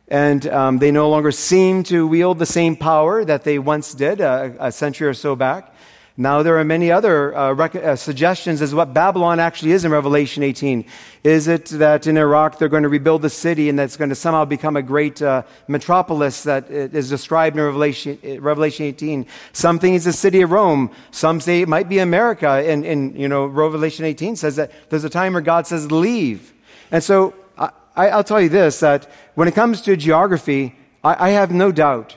and 0.10 0.48
um, 0.48 0.80
they 0.80 0.92
no 0.92 1.10
longer 1.10 1.32
seem 1.32 1.84
to 1.84 2.08
wield 2.08 2.40
the 2.40 2.46
same 2.46 2.76
power 2.76 3.24
that 3.24 3.44
they 3.44 3.60
once 3.60 3.94
did 3.94 4.20
uh, 4.20 4.50
a 4.60 4.72
century 4.72 5.08
or 5.08 5.14
so 5.14 5.36
back. 5.36 5.74
Now, 6.18 6.44
there 6.44 6.58
are 6.58 6.66
many 6.66 6.92
other 6.92 7.34
uh, 7.34 7.54
rec- 7.54 7.76
uh, 7.76 7.96
suggestions 7.96 8.62
as 8.62 8.76
what 8.76 8.94
Babylon 8.94 9.40
actually 9.40 9.72
is 9.72 9.86
in 9.86 9.92
Revelation 9.92 10.44
18. 10.44 10.84
Is 11.24 11.48
it 11.48 11.68
that 11.68 12.08
in 12.08 12.18
Iraq 12.18 12.58
they're 12.58 12.68
going 12.68 12.84
to 12.84 12.90
rebuild 12.90 13.22
the 13.22 13.30
city 13.30 13.70
and 13.70 13.80
that's 13.80 13.96
going 13.96 14.10
to 14.10 14.16
somehow 14.16 14.44
become 14.44 14.76
a 14.76 14.82
great 14.82 15.22
uh, 15.22 15.44
metropolis 15.70 16.44
that 16.44 16.70
is 16.70 17.08
described 17.08 17.56
in 17.56 17.64
Revelation, 17.64 18.20
Revelation 18.42 18.86
18? 18.88 19.28
Some 19.54 19.80
think 19.80 19.96
it's 19.96 20.04
the 20.04 20.12
city 20.12 20.42
of 20.42 20.52
Rome. 20.52 20.92
Some 21.12 21.40
say 21.40 21.62
it 21.62 21.70
might 21.70 21.88
be 21.88 22.00
America. 22.00 22.50
And, 22.50 22.84
and, 22.84 23.18
you 23.18 23.30
know, 23.30 23.46
Revelation 23.46 24.04
18 24.04 24.36
says 24.36 24.58
that 24.58 24.74
there's 24.90 25.06
a 25.06 25.10
time 25.10 25.32
where 25.34 25.42
God 25.42 25.68
says, 25.68 25.90
leave. 25.90 26.54
And 26.92 27.02
so 27.02 27.34
I, 28.00 28.16
will 28.16 28.24
tell 28.24 28.40
you 28.40 28.48
this, 28.48 28.80
that 28.80 29.10
when 29.36 29.50
it 29.50 29.56
comes 29.56 29.82
to 29.82 29.98
geography, 29.98 30.74
I, 31.04 31.28
I 31.28 31.30
have 31.32 31.52
no 31.52 31.72
doubt. 31.72 32.16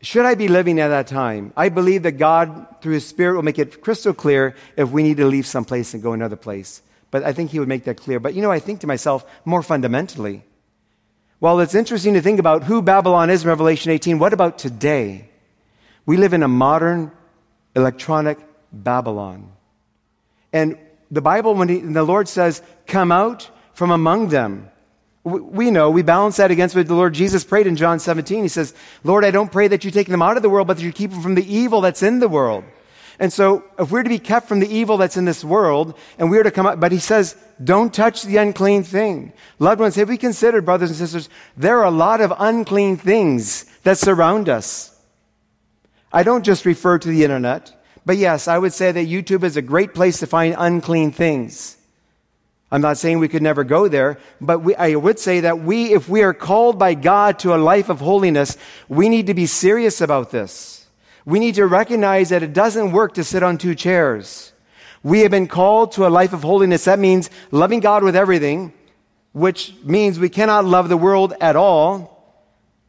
Should 0.00 0.26
I 0.26 0.36
be 0.36 0.46
living 0.46 0.78
at 0.78 0.88
that 0.88 1.08
time? 1.08 1.52
I 1.56 1.70
believe 1.70 2.04
that 2.04 2.12
God, 2.12 2.66
through 2.80 2.94
His 2.94 3.06
Spirit, 3.06 3.34
will 3.34 3.42
make 3.42 3.58
it 3.58 3.80
crystal 3.80 4.14
clear 4.14 4.54
if 4.76 4.90
we 4.90 5.02
need 5.02 5.16
to 5.16 5.26
leave 5.26 5.46
someplace 5.46 5.92
and 5.92 6.02
go 6.02 6.12
another 6.12 6.36
place. 6.36 6.82
But 7.10 7.24
I 7.24 7.32
think 7.32 7.50
He 7.50 7.58
would 7.58 7.68
make 7.68 7.84
that 7.84 7.96
clear. 7.96 8.20
But 8.20 8.34
you 8.34 8.42
know, 8.42 8.52
I 8.52 8.60
think 8.60 8.80
to 8.80 8.86
myself, 8.86 9.26
more 9.44 9.62
fundamentally, 9.62 10.44
well, 11.40 11.58
it's 11.58 11.74
interesting 11.74 12.14
to 12.14 12.22
think 12.22 12.38
about 12.38 12.62
who 12.62 12.80
Babylon 12.80 13.28
is 13.28 13.42
in 13.42 13.48
Revelation 13.48 13.90
18. 13.90 14.20
What 14.20 14.32
about 14.32 14.56
today? 14.56 15.28
We 16.06 16.16
live 16.16 16.32
in 16.32 16.44
a 16.44 16.48
modern 16.48 17.10
electronic 17.74 18.38
Babylon. 18.72 19.50
And 20.52 20.78
the 21.10 21.20
Bible, 21.20 21.56
when, 21.56 21.68
he, 21.68 21.80
the 21.80 22.04
Lord 22.04 22.28
says, 22.28 22.62
come 22.86 23.10
out 23.10 23.50
from 23.74 23.90
among 23.90 24.28
them, 24.28 24.68
we 25.24 25.70
know, 25.70 25.90
we 25.90 26.02
balance 26.02 26.36
that 26.38 26.50
against 26.50 26.74
what 26.74 26.88
the 26.88 26.94
Lord 26.94 27.14
Jesus 27.14 27.44
prayed 27.44 27.68
in 27.68 27.76
John 27.76 28.00
17. 28.00 28.42
He 28.42 28.48
says, 28.48 28.74
Lord, 29.04 29.24
I 29.24 29.30
don't 29.30 29.52
pray 29.52 29.68
that 29.68 29.84
you 29.84 29.90
take 29.90 30.08
them 30.08 30.22
out 30.22 30.36
of 30.36 30.42
the 30.42 30.50
world, 30.50 30.66
but 30.66 30.78
that 30.78 30.82
you 30.82 30.92
keep 30.92 31.12
them 31.12 31.22
from 31.22 31.36
the 31.36 31.54
evil 31.54 31.80
that's 31.80 32.02
in 32.02 32.18
the 32.18 32.28
world. 32.28 32.64
And 33.20 33.32
so, 33.32 33.62
if 33.78 33.92
we're 33.92 34.02
to 34.02 34.08
be 34.08 34.18
kept 34.18 34.48
from 34.48 34.58
the 34.58 34.74
evil 34.74 34.96
that's 34.96 35.16
in 35.16 35.26
this 35.26 35.44
world, 35.44 35.96
and 36.18 36.28
we're 36.28 36.42
to 36.42 36.50
come 36.50 36.66
out, 36.66 36.80
but 36.80 36.90
he 36.90 36.98
says, 36.98 37.36
don't 37.62 37.94
touch 37.94 38.22
the 38.22 38.38
unclean 38.38 38.82
thing. 38.82 39.32
Loved 39.60 39.80
ones, 39.80 39.94
have 39.94 40.08
we 40.08 40.16
considered, 40.16 40.64
brothers 40.64 40.90
and 40.90 40.98
sisters, 40.98 41.28
there 41.56 41.78
are 41.78 41.84
a 41.84 41.90
lot 41.90 42.20
of 42.20 42.32
unclean 42.36 42.96
things 42.96 43.64
that 43.84 43.98
surround 43.98 44.48
us. 44.48 44.98
I 46.12 46.24
don't 46.24 46.44
just 46.44 46.66
refer 46.66 46.98
to 46.98 47.08
the 47.08 47.22
internet, 47.22 47.72
but 48.04 48.16
yes, 48.16 48.48
I 48.48 48.58
would 48.58 48.72
say 48.72 48.90
that 48.90 49.06
YouTube 49.06 49.44
is 49.44 49.56
a 49.56 49.62
great 49.62 49.94
place 49.94 50.18
to 50.18 50.26
find 50.26 50.56
unclean 50.58 51.12
things. 51.12 51.76
I'm 52.72 52.80
not 52.80 52.96
saying 52.96 53.18
we 53.18 53.28
could 53.28 53.42
never 53.42 53.64
go 53.64 53.86
there, 53.86 54.18
but 54.40 54.60
we, 54.60 54.74
I 54.76 54.94
would 54.94 55.18
say 55.18 55.40
that 55.40 55.60
we, 55.60 55.92
if 55.92 56.08
we 56.08 56.22
are 56.22 56.32
called 56.32 56.78
by 56.78 56.94
God 56.94 57.38
to 57.40 57.54
a 57.54 57.60
life 57.60 57.90
of 57.90 58.00
holiness, 58.00 58.56
we 58.88 59.10
need 59.10 59.26
to 59.26 59.34
be 59.34 59.44
serious 59.44 60.00
about 60.00 60.30
this. 60.30 60.86
We 61.26 61.38
need 61.38 61.54
to 61.56 61.66
recognize 61.66 62.30
that 62.30 62.42
it 62.42 62.54
doesn't 62.54 62.92
work 62.92 63.12
to 63.14 63.24
sit 63.24 63.42
on 63.42 63.58
two 63.58 63.74
chairs. 63.74 64.54
We 65.02 65.20
have 65.20 65.30
been 65.30 65.48
called 65.48 65.92
to 65.92 66.06
a 66.06 66.08
life 66.08 66.32
of 66.32 66.42
holiness. 66.42 66.86
That 66.86 66.98
means 66.98 67.28
loving 67.50 67.80
God 67.80 68.02
with 68.02 68.16
everything, 68.16 68.72
which 69.32 69.74
means 69.84 70.18
we 70.18 70.30
cannot 70.30 70.64
love 70.64 70.88
the 70.88 70.96
world 70.96 71.34
at 71.42 71.56
all. 71.56 72.40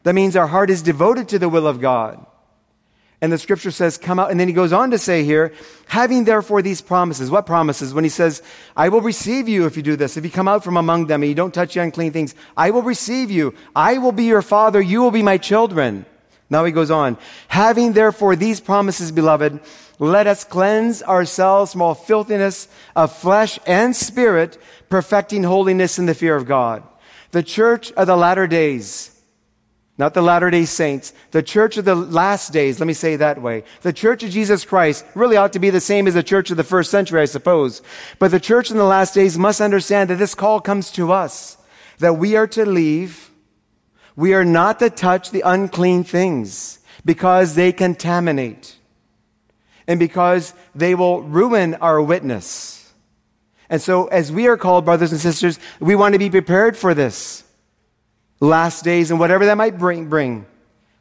That 0.03 0.15
means 0.15 0.37
our 0.37 0.47
heart 0.47 0.69
is 0.69 0.81
devoted 0.81 1.27
to 1.29 1.39
the 1.39 1.49
will 1.49 1.67
of 1.67 1.81
God. 1.81 2.25
And 3.23 3.31
the 3.31 3.37
scripture 3.37 3.71
says, 3.71 3.97
come 3.97 4.19
out. 4.19 4.31
And 4.31 4.39
then 4.39 4.49
he 4.49 4.53
goes 4.53 4.73
on 4.73 4.91
to 4.91 4.97
say 4.97 5.23
here, 5.23 5.53
having 5.87 6.25
therefore 6.25 6.61
these 6.61 6.81
promises. 6.81 7.31
What 7.31 7.45
promises? 7.45 7.93
When 7.93 8.03
he 8.03 8.09
says, 8.09 8.43
I 8.75 8.89
will 8.89 8.99
receive 8.99 9.47
you 9.47 9.65
if 9.65 9.77
you 9.77 9.81
do 9.81 9.95
this. 9.95 10.17
If 10.17 10.25
you 10.25 10.29
come 10.29 10.49
out 10.49 10.61
from 10.61 10.75
among 10.75 11.07
them 11.07 11.23
and 11.23 11.29
you 11.29 11.33
don't 11.33 11.53
touch 11.53 11.77
unclean 11.77 12.11
things, 12.11 12.35
I 12.57 12.71
will 12.71 12.81
receive 12.81 13.31
you. 13.31 13.55
I 13.73 13.97
will 13.97 14.11
be 14.11 14.25
your 14.25 14.41
father. 14.41 14.81
You 14.81 15.01
will 15.01 15.09
be 15.09 15.23
my 15.23 15.37
children. 15.37 16.05
Now 16.49 16.65
he 16.65 16.73
goes 16.73 16.91
on, 16.91 17.17
having 17.47 17.93
therefore 17.93 18.35
these 18.35 18.59
promises, 18.59 19.13
beloved, 19.13 19.61
let 19.99 20.27
us 20.27 20.43
cleanse 20.43 21.01
ourselves 21.01 21.71
from 21.71 21.81
all 21.81 21.95
filthiness 21.95 22.67
of 22.93 23.15
flesh 23.15 23.57
and 23.65 23.95
spirit, 23.95 24.61
perfecting 24.89 25.43
holiness 25.43 25.97
in 25.97 26.07
the 26.07 26.13
fear 26.13 26.35
of 26.35 26.45
God. 26.45 26.83
The 27.31 27.41
church 27.41 27.93
of 27.93 28.07
the 28.07 28.17
latter 28.17 28.47
days 28.47 29.12
not 29.97 30.13
the 30.15 30.21
Latter 30.21 30.49
day 30.49 30.65
Saints. 30.65 31.13
The 31.31 31.43
church 31.43 31.77
of 31.77 31.85
the 31.85 31.95
last 31.95 32.51
days, 32.51 32.79
let 32.79 32.87
me 32.87 32.93
say 32.93 33.15
that 33.15 33.41
way. 33.41 33.63
The 33.81 33.93
church 33.93 34.23
of 34.23 34.31
Jesus 34.31 34.65
Christ 34.65 35.05
really 35.13 35.37
ought 35.37 35.53
to 35.53 35.59
be 35.59 35.69
the 35.69 35.79
same 35.79 36.07
as 36.07 36.15
the 36.15 36.23
church 36.23 36.49
of 36.49 36.57
the 36.57 36.63
first 36.63 36.89
century, 36.89 37.21
I 37.21 37.25
suppose. 37.25 37.81
But 38.17 38.31
the 38.31 38.39
church 38.39 38.71
in 38.71 38.77
the 38.77 38.85
last 38.85 39.13
days 39.13 39.37
must 39.37 39.61
understand 39.61 40.09
that 40.09 40.15
this 40.15 40.33
call 40.33 40.59
comes 40.61 40.91
to 40.93 41.11
us, 41.11 41.57
that 41.99 42.17
we 42.17 42.35
are 42.35 42.47
to 42.47 42.65
leave. 42.65 43.29
We 44.15 44.33
are 44.33 44.45
not 44.45 44.79
to 44.79 44.89
touch 44.89 45.29
the 45.29 45.41
unclean 45.41 46.03
things 46.03 46.79
because 47.05 47.55
they 47.55 47.71
contaminate 47.71 48.75
and 49.87 49.99
because 49.99 50.53
they 50.73 50.95
will 50.95 51.21
ruin 51.21 51.75
our 51.75 52.01
witness. 52.01 52.93
And 53.69 53.81
so 53.81 54.07
as 54.07 54.31
we 54.31 54.47
are 54.47 54.57
called, 54.57 54.85
brothers 54.85 55.11
and 55.11 55.21
sisters, 55.21 55.59
we 55.79 55.95
want 55.95 56.13
to 56.13 56.19
be 56.19 56.29
prepared 56.29 56.77
for 56.77 56.93
this 56.93 57.43
last 58.43 58.83
days 58.83 59.09
and 59.09 59.19
whatever 59.19 59.45
that 59.45 59.55
might 59.55 59.77
bring, 59.77 60.09
bring, 60.09 60.45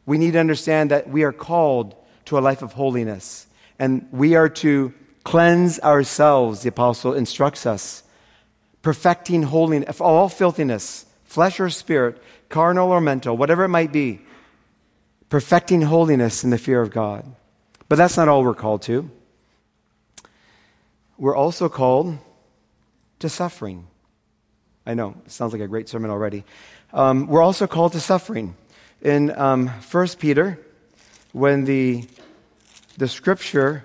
we 0.06 0.16
need 0.16 0.32
to 0.32 0.38
understand 0.38 0.90
that 0.90 1.08
we 1.08 1.24
are 1.24 1.32
called 1.32 1.94
to 2.26 2.38
a 2.38 2.40
life 2.40 2.62
of 2.62 2.72
holiness. 2.72 3.46
And 3.78 4.06
we 4.12 4.36
are 4.36 4.48
to 4.48 4.94
cleanse 5.24 5.80
ourselves, 5.80 6.62
the 6.62 6.68
apostle 6.68 7.14
instructs 7.14 7.66
us, 7.66 8.02
perfecting 8.80 9.42
holiness, 9.42 10.00
all 10.00 10.28
filthiness, 10.28 11.06
flesh 11.24 11.58
or 11.58 11.70
spirit, 11.70 12.22
carnal 12.48 12.90
or 12.90 13.00
mental, 13.00 13.36
whatever 13.36 13.64
it 13.64 13.68
might 13.68 13.92
be, 13.92 14.20
perfecting 15.28 15.82
holiness 15.82 16.44
in 16.44 16.50
the 16.50 16.58
fear 16.58 16.80
of 16.80 16.90
God. 16.90 17.24
But 17.88 17.96
that's 17.96 18.16
not 18.16 18.28
all 18.28 18.44
we're 18.44 18.54
called 18.54 18.82
to. 18.82 19.10
We're 21.18 21.36
also 21.36 21.68
called 21.68 22.18
to 23.18 23.28
suffering. 23.28 23.86
I 24.84 24.94
know, 24.94 25.14
it 25.24 25.30
sounds 25.30 25.52
like 25.52 25.62
a 25.62 25.68
great 25.68 25.88
sermon 25.88 26.10
already. 26.10 26.44
Um, 26.92 27.28
we're 27.28 27.42
also 27.42 27.66
called 27.66 27.92
to 27.92 28.00
suffering. 28.00 28.56
In 29.00 29.36
um, 29.38 29.68
1 29.68 30.08
Peter, 30.18 30.58
when 31.32 31.64
the, 31.64 32.04
the 32.98 33.06
scripture 33.06 33.84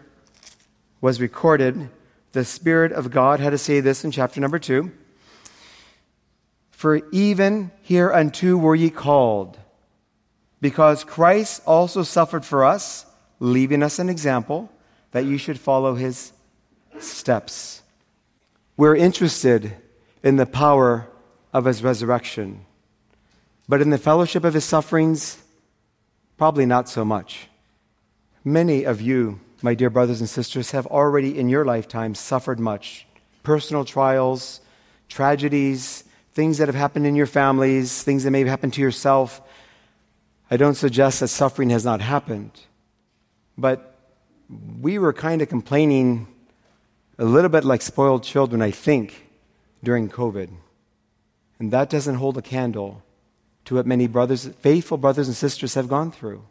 was 0.99 1.21
recorded, 1.21 1.89
the 2.31 2.43
Spirit 2.43 2.91
of 2.91 3.11
God 3.11 3.39
had 3.39 3.51
to 3.51 3.57
say 3.57 3.79
this 3.79 4.03
in 4.03 4.11
chapter 4.11 4.41
number 4.41 4.57
2 4.57 4.91
For 6.71 7.01
even 7.11 7.71
hereunto 7.83 8.57
were 8.57 8.75
ye 8.75 8.89
called, 8.89 9.57
because 10.61 11.03
Christ 11.03 11.61
also 11.67 12.01
suffered 12.01 12.43
for 12.43 12.65
us, 12.65 13.05
leaving 13.39 13.83
us 13.83 13.99
an 13.99 14.09
example 14.09 14.71
that 15.11 15.25
you 15.25 15.37
should 15.37 15.59
follow 15.59 15.93
his 15.93 16.33
steps. 16.99 17.83
We're 18.75 18.95
interested 18.95 19.75
in 20.27 20.35
the 20.35 20.45
power 20.45 21.07
of 21.53 21.63
his 21.63 21.81
resurrection. 21.81 22.65
But 23.69 23.81
in 23.81 23.91
the 23.91 23.97
fellowship 23.97 24.43
of 24.43 24.55
his 24.55 24.65
sufferings, 24.65 25.41
probably 26.35 26.65
not 26.65 26.89
so 26.89 27.05
much. 27.05 27.47
Many 28.43 28.83
of 28.83 28.99
you, 28.99 29.39
my 29.61 29.73
dear 29.73 29.89
brothers 29.89 30.19
and 30.19 30.29
sisters, 30.29 30.71
have 30.71 30.85
already 30.87 31.39
in 31.39 31.47
your 31.47 31.63
lifetime 31.63 32.13
suffered 32.13 32.59
much 32.59 33.07
personal 33.41 33.85
trials, 33.85 34.59
tragedies, 35.07 36.03
things 36.33 36.57
that 36.57 36.67
have 36.67 36.75
happened 36.75 37.07
in 37.07 37.15
your 37.15 37.25
families, 37.25 38.03
things 38.03 38.25
that 38.25 38.31
may 38.31 38.39
have 38.39 38.49
happened 38.49 38.73
to 38.73 38.81
yourself. 38.81 39.41
I 40.51 40.57
don't 40.57 40.75
suggest 40.75 41.21
that 41.21 41.29
suffering 41.29 41.69
has 41.69 41.85
not 41.85 42.01
happened, 42.01 42.51
but 43.57 43.95
we 44.81 44.99
were 44.99 45.13
kind 45.13 45.41
of 45.41 45.47
complaining 45.47 46.27
a 47.17 47.23
little 47.23 47.49
bit 47.49 47.63
like 47.63 47.81
spoiled 47.81 48.23
children, 48.23 48.61
I 48.61 48.71
think, 48.71 49.26
during 49.83 50.09
COVID. 50.09 50.49
And 51.59 51.71
that 51.71 51.89
doesn't 51.89 52.15
hold 52.15 52.37
a 52.37 52.41
candle 52.41 53.03
to 53.65 53.75
what 53.75 53.85
many 53.85 54.07
brothers, 54.07 54.47
faithful 54.61 54.97
brothers 54.97 55.27
and 55.27 55.35
sisters 55.35 55.73
have 55.73 55.87
gone 55.87 56.11
through. 56.11 56.43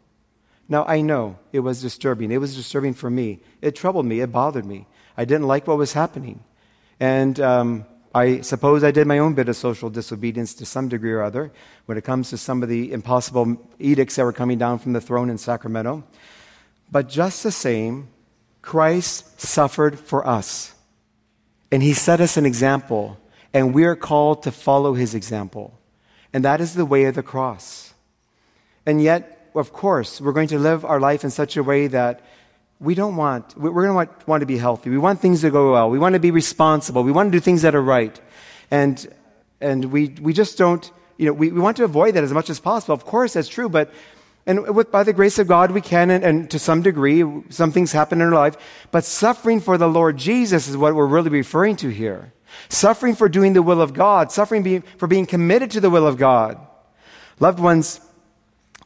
Now, 0.69 0.85
I 0.85 1.01
know 1.01 1.39
it 1.53 1.61
was 1.61 1.81
disturbing. 1.81 2.31
It 2.31 2.37
was 2.37 2.55
disturbing 2.55 2.93
for 2.93 3.09
me. 3.09 3.39
It 3.61 3.75
troubled 3.75 4.05
me. 4.05 4.19
It 4.19 4.31
bothered 4.31 4.65
me. 4.65 4.85
I 5.15 5.25
didn't 5.25 5.47
like 5.47 5.65
what 5.65 5.77
was 5.77 5.93
happening. 5.93 6.43
And 6.99 7.39
um, 7.39 7.85
I 8.13 8.41
suppose 8.41 8.83
I 8.83 8.91
did 8.91 9.07
my 9.07 9.19
own 9.19 9.33
bit 9.33 9.49
of 9.49 9.55
social 9.55 9.89
disobedience 9.89 10.53
to 10.55 10.65
some 10.65 10.89
degree 10.89 11.11
or 11.11 11.21
other 11.21 11.51
when 11.85 11.97
it 11.97 12.03
comes 12.03 12.29
to 12.31 12.37
some 12.37 12.63
of 12.63 12.69
the 12.69 12.91
impossible 12.91 13.57
edicts 13.79 14.15
that 14.15 14.23
were 14.23 14.33
coming 14.33 14.57
down 14.57 14.79
from 14.79 14.93
the 14.93 15.01
throne 15.01 15.29
in 15.29 15.37
Sacramento. 15.37 16.03
But 16.91 17.09
just 17.09 17.43
the 17.43 17.51
same, 17.51 18.09
Christ 18.61 19.39
suffered 19.39 19.99
for 19.99 20.25
us. 20.27 20.73
And 21.71 21.83
he 21.83 21.93
set 21.93 22.21
us 22.21 22.37
an 22.37 22.45
example, 22.45 23.17
and 23.53 23.73
we 23.73 23.83
are 23.83 23.95
called 23.95 24.43
to 24.43 24.51
follow 24.51 24.93
his 24.93 25.13
example. 25.13 25.77
And 26.33 26.45
that 26.45 26.61
is 26.61 26.75
the 26.75 26.85
way 26.85 27.05
of 27.05 27.15
the 27.15 27.23
cross. 27.23 27.93
And 28.85 29.01
yet, 29.01 29.49
of 29.53 29.73
course, 29.73 30.21
we're 30.21 30.31
going 30.31 30.47
to 30.49 30.59
live 30.59 30.85
our 30.85 30.99
life 30.99 31.23
in 31.23 31.29
such 31.29 31.57
a 31.57 31.63
way 31.63 31.87
that 31.87 32.21
we 32.79 32.93
don't 32.93 33.15
want, 33.15 33.57
we're 33.57 33.71
going 33.71 33.87
to 33.87 33.93
want, 33.93 34.27
want 34.27 34.41
to 34.41 34.45
be 34.45 34.57
healthy. 34.57 34.89
We 34.89 34.97
want 34.97 35.19
things 35.19 35.41
to 35.41 35.49
go 35.49 35.71
well. 35.71 35.89
We 35.89 35.99
want 35.99 36.13
to 36.13 36.19
be 36.19 36.31
responsible. 36.31 37.03
We 37.03 37.11
want 37.11 37.31
to 37.31 37.37
do 37.37 37.39
things 37.39 37.63
that 37.63 37.73
are 37.73 37.81
right. 37.81 38.19
And, 38.69 39.07
and 39.59 39.85
we, 39.85 40.09
we 40.21 40.31
just 40.31 40.57
don't, 40.57 40.89
you 41.17 41.25
know, 41.25 41.33
we, 41.33 41.51
we 41.51 41.59
want 41.59 41.77
to 41.77 41.83
avoid 41.83 42.13
that 42.13 42.23
as 42.23 42.31
much 42.31 42.49
as 42.49 42.59
possible. 42.59 42.93
Of 42.93 43.03
course, 43.03 43.33
that's 43.33 43.47
true, 43.47 43.67
but 43.67 43.91
and 44.47 44.73
with, 44.73 44.91
by 44.91 45.03
the 45.03 45.11
grace 45.11 45.37
of 45.39 45.47
God, 45.47 45.71
we 45.71 45.81
can, 45.81 46.09
and, 46.09 46.23
and, 46.23 46.49
to 46.51 46.57
some 46.57 46.81
degree, 46.81 47.21
some 47.49 47.73
things 47.73 47.91
happen 47.91 48.21
in 48.21 48.27
our 48.27 48.33
life. 48.33 48.55
But 48.91 49.03
suffering 49.03 49.59
for 49.59 49.77
the 49.77 49.89
Lord 49.89 50.15
Jesus 50.15 50.69
is 50.69 50.77
what 50.77 50.95
we're 50.95 51.05
really 51.05 51.29
referring 51.29 51.75
to 51.77 51.89
here. 51.89 52.31
Suffering 52.69 53.13
for 53.13 53.27
doing 53.27 53.51
the 53.51 53.61
will 53.61 53.81
of 53.81 53.93
God, 53.93 54.31
suffering 54.31 54.63
be, 54.63 54.79
for 54.79 55.05
being 55.05 55.25
committed 55.25 55.69
to 55.71 55.81
the 55.81 55.89
will 55.89 56.07
of 56.07 56.17
God. 56.17 56.57
Loved 57.41 57.59
ones, 57.59 57.99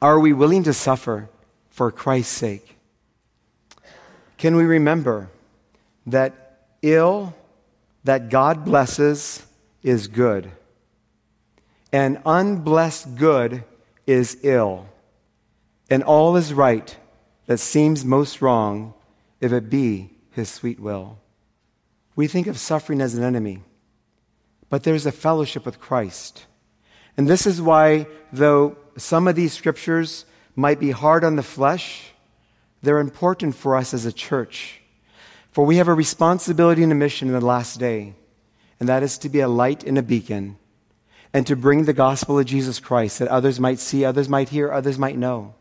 are 0.01 0.19
we 0.19 0.33
willing 0.33 0.63
to 0.63 0.73
suffer 0.73 1.29
for 1.69 1.91
Christ's 1.91 2.35
sake? 2.35 2.75
Can 4.39 4.55
we 4.55 4.63
remember 4.63 5.29
that 6.07 6.65
ill 6.81 7.35
that 8.03 8.29
God 8.29 8.65
blesses 8.65 9.45
is 9.83 10.07
good, 10.07 10.49
and 11.93 12.19
unblessed 12.25 13.15
good 13.15 13.63
is 14.07 14.37
ill, 14.41 14.87
and 15.91 16.03
all 16.03 16.37
is 16.37 16.53
right 16.53 16.97
that 17.47 17.59
seems 17.59 18.05
most 18.05 18.41
wrong 18.41 18.93
if 19.41 19.51
it 19.51 19.69
be 19.69 20.09
his 20.31 20.49
sweet 20.49 20.79
will? 20.79 21.19
We 22.15 22.27
think 22.27 22.47
of 22.47 22.57
suffering 22.57 23.01
as 23.01 23.13
an 23.13 23.23
enemy, 23.23 23.61
but 24.69 24.83
there's 24.83 25.05
a 25.05 25.11
fellowship 25.11 25.65
with 25.65 25.79
Christ. 25.79 26.45
And 27.17 27.27
this 27.27 27.45
is 27.45 27.61
why, 27.61 28.07
though 28.31 28.77
some 28.97 29.27
of 29.27 29.35
these 29.35 29.51
scriptures 29.51 30.25
might 30.55 30.79
be 30.79 30.91
hard 30.91 31.25
on 31.25 31.35
the 31.35 31.43
flesh, 31.43 32.13
they're 32.81 32.99
important 32.99 33.55
for 33.55 33.75
us 33.75 33.93
as 33.93 34.05
a 34.05 34.13
church. 34.13 34.81
For 35.51 35.65
we 35.65 35.75
have 35.75 35.89
a 35.89 35.93
responsibility 35.93 36.83
and 36.83 36.91
a 36.91 36.95
mission 36.95 37.27
in 37.27 37.33
the 37.33 37.45
last 37.45 37.79
day, 37.79 38.15
and 38.79 38.87
that 38.87 39.03
is 39.03 39.17
to 39.19 39.29
be 39.29 39.41
a 39.41 39.49
light 39.49 39.83
and 39.83 39.97
a 39.97 40.01
beacon, 40.01 40.57
and 41.33 41.45
to 41.47 41.57
bring 41.57 41.83
the 41.83 41.93
gospel 41.93 42.39
of 42.39 42.45
Jesus 42.45 42.79
Christ 42.79 43.19
that 43.19 43.27
others 43.27 43.59
might 43.59 43.79
see, 43.79 44.05
others 44.05 44.29
might 44.29 44.49
hear, 44.49 44.71
others 44.71 44.97
might 44.97 45.17
know. 45.17 45.53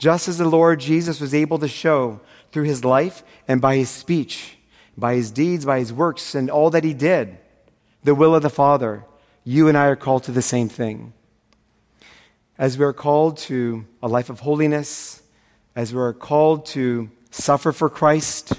Just 0.00 0.28
as 0.28 0.38
the 0.38 0.48
Lord 0.48 0.80
Jesus 0.80 1.20
was 1.20 1.34
able 1.34 1.58
to 1.58 1.68
show 1.68 2.20
through 2.52 2.64
his 2.64 2.86
life 2.86 3.22
and 3.46 3.60
by 3.60 3.76
his 3.76 3.90
speech, 3.90 4.56
by 4.96 5.14
his 5.14 5.30
deeds, 5.30 5.66
by 5.66 5.78
his 5.78 5.92
works, 5.92 6.34
and 6.34 6.48
all 6.48 6.70
that 6.70 6.84
he 6.84 6.94
did, 6.94 7.36
the 8.02 8.14
will 8.14 8.34
of 8.34 8.40
the 8.40 8.48
Father, 8.48 9.04
you 9.44 9.68
and 9.68 9.76
I 9.76 9.88
are 9.88 9.96
called 9.96 10.24
to 10.24 10.32
the 10.32 10.40
same 10.40 10.70
thing. 10.70 11.12
As 12.56 12.78
we 12.78 12.84
are 12.86 12.94
called 12.94 13.36
to 13.48 13.84
a 14.02 14.08
life 14.08 14.30
of 14.30 14.40
holiness, 14.40 15.22
as 15.76 15.92
we're 15.92 16.14
called 16.14 16.64
to 16.66 17.10
suffer 17.30 17.70
for 17.70 17.90
Christ, 17.90 18.54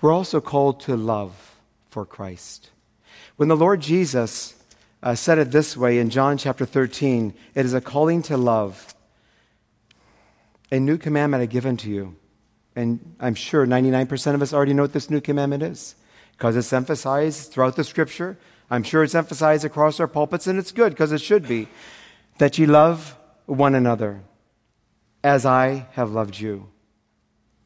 we're 0.00 0.12
also 0.12 0.40
called 0.40 0.78
to 0.82 0.94
love 0.96 1.56
for 1.90 2.06
Christ. 2.06 2.70
When 3.34 3.48
the 3.48 3.56
Lord 3.56 3.80
Jesus 3.80 4.54
uh, 5.02 5.16
said 5.16 5.38
it 5.38 5.50
this 5.50 5.76
way 5.76 5.98
in 5.98 6.08
John 6.08 6.38
chapter 6.38 6.64
13, 6.64 7.34
it 7.56 7.66
is 7.66 7.74
a 7.74 7.80
calling 7.80 8.22
to 8.22 8.36
love. 8.36 8.94
A 10.72 10.80
new 10.80 10.98
commandment 10.98 11.42
I 11.42 11.46
give 11.46 11.66
unto 11.66 11.88
you. 11.88 12.16
And 12.74 13.14
I'm 13.20 13.36
sure 13.36 13.66
99% 13.66 14.34
of 14.34 14.42
us 14.42 14.52
already 14.52 14.72
know 14.72 14.82
what 14.82 14.92
this 14.92 15.10
new 15.10 15.20
commandment 15.20 15.62
is 15.62 15.94
because 16.32 16.56
it's 16.56 16.72
emphasized 16.72 17.52
throughout 17.52 17.76
the 17.76 17.84
scripture. 17.84 18.36
I'm 18.70 18.82
sure 18.82 19.04
it's 19.04 19.14
emphasized 19.14 19.64
across 19.64 20.00
our 20.00 20.08
pulpits, 20.08 20.46
and 20.46 20.58
it's 20.58 20.72
good 20.72 20.90
because 20.90 21.12
it 21.12 21.20
should 21.20 21.46
be 21.46 21.68
that 22.38 22.58
ye 22.58 22.66
love 22.66 23.16
one 23.46 23.74
another 23.74 24.22
as 25.22 25.46
I 25.46 25.86
have 25.92 26.10
loved 26.10 26.40
you. 26.40 26.68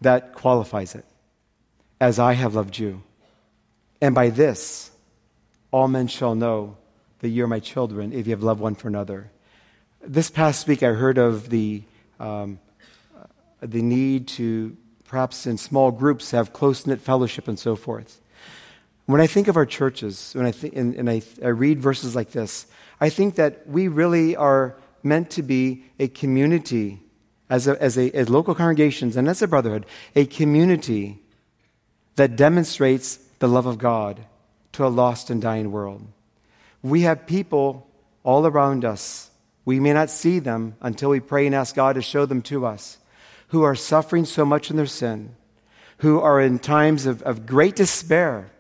That 0.00 0.34
qualifies 0.34 0.94
it. 0.94 1.04
As 2.00 2.18
I 2.18 2.34
have 2.34 2.54
loved 2.54 2.76
you. 2.76 3.02
And 4.02 4.14
by 4.14 4.28
this, 4.28 4.90
all 5.70 5.88
men 5.88 6.08
shall 6.08 6.34
know 6.34 6.76
that 7.20 7.28
you're 7.28 7.46
my 7.46 7.60
children 7.60 8.12
if 8.12 8.26
you 8.26 8.32
have 8.32 8.42
loved 8.42 8.60
one 8.60 8.74
for 8.74 8.88
another. 8.88 9.30
This 10.02 10.28
past 10.28 10.68
week, 10.68 10.82
I 10.82 10.92
heard 10.92 11.16
of 11.16 11.48
the, 11.48 11.82
um, 12.20 12.58
the 13.60 13.82
need 13.82 14.28
to, 14.28 14.76
perhaps 15.04 15.46
in 15.46 15.58
small 15.58 15.90
groups, 15.90 16.30
have 16.30 16.52
close 16.52 16.86
knit 16.86 17.00
fellowship 17.00 17.48
and 17.48 17.58
so 17.58 17.76
forth. 17.76 18.20
When 19.06 19.20
I 19.20 19.26
think 19.26 19.48
of 19.48 19.56
our 19.56 19.66
churches, 19.66 20.32
when 20.34 20.46
I 20.46 20.52
think, 20.52 20.74
and, 20.76 20.94
and 20.94 21.08
I, 21.08 21.22
I 21.42 21.48
read 21.48 21.80
verses 21.80 22.16
like 22.16 22.32
this, 22.32 22.66
I 23.00 23.08
think 23.08 23.36
that 23.36 23.68
we 23.68 23.88
really 23.88 24.34
are 24.34 24.76
meant 25.02 25.30
to 25.30 25.42
be 25.42 25.84
a 25.98 26.08
community 26.08 27.00
as, 27.48 27.68
a, 27.68 27.80
as, 27.80 27.96
a, 27.96 28.10
as 28.12 28.28
local 28.28 28.54
congregations 28.54 29.16
and 29.16 29.28
as 29.28 29.42
a 29.42 29.48
brotherhood, 29.48 29.86
a 30.14 30.26
community 30.26 31.20
that 32.16 32.36
demonstrates 32.36 33.16
the 33.38 33.48
love 33.48 33.66
of 33.66 33.78
God 33.78 34.24
to 34.72 34.84
a 34.84 34.88
lost 34.88 35.30
and 35.30 35.40
dying 35.40 35.70
world. 35.70 36.04
We 36.82 37.02
have 37.02 37.26
people 37.26 37.86
all 38.24 38.46
around 38.46 38.84
us. 38.84 39.30
We 39.64 39.80
may 39.80 39.92
not 39.92 40.10
see 40.10 40.38
them 40.38 40.74
until 40.80 41.10
we 41.10 41.20
pray 41.20 41.46
and 41.46 41.54
ask 41.54 41.74
God 41.74 41.94
to 41.94 42.02
show 42.02 42.26
them 42.26 42.42
to 42.42 42.66
us, 42.66 42.98
who 43.48 43.62
are 43.62 43.74
suffering 43.74 44.24
so 44.24 44.44
much 44.44 44.70
in 44.70 44.76
their 44.76 44.86
sin, 44.86 45.34
who 45.98 46.20
are 46.20 46.40
in 46.40 46.58
times 46.58 47.06
of, 47.06 47.22
of 47.22 47.46
great 47.46 47.76
despair. 47.76 48.50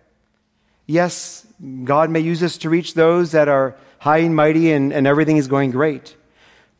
Yes, 0.86 1.46
God 1.84 2.10
may 2.10 2.20
use 2.20 2.42
us 2.42 2.58
to 2.58 2.70
reach 2.70 2.94
those 2.94 3.32
that 3.32 3.48
are 3.48 3.76
high 3.98 4.18
and 4.18 4.36
mighty 4.36 4.70
and, 4.72 4.92
and 4.92 5.06
everything 5.06 5.36
is 5.36 5.48
going 5.48 5.70
great. 5.70 6.16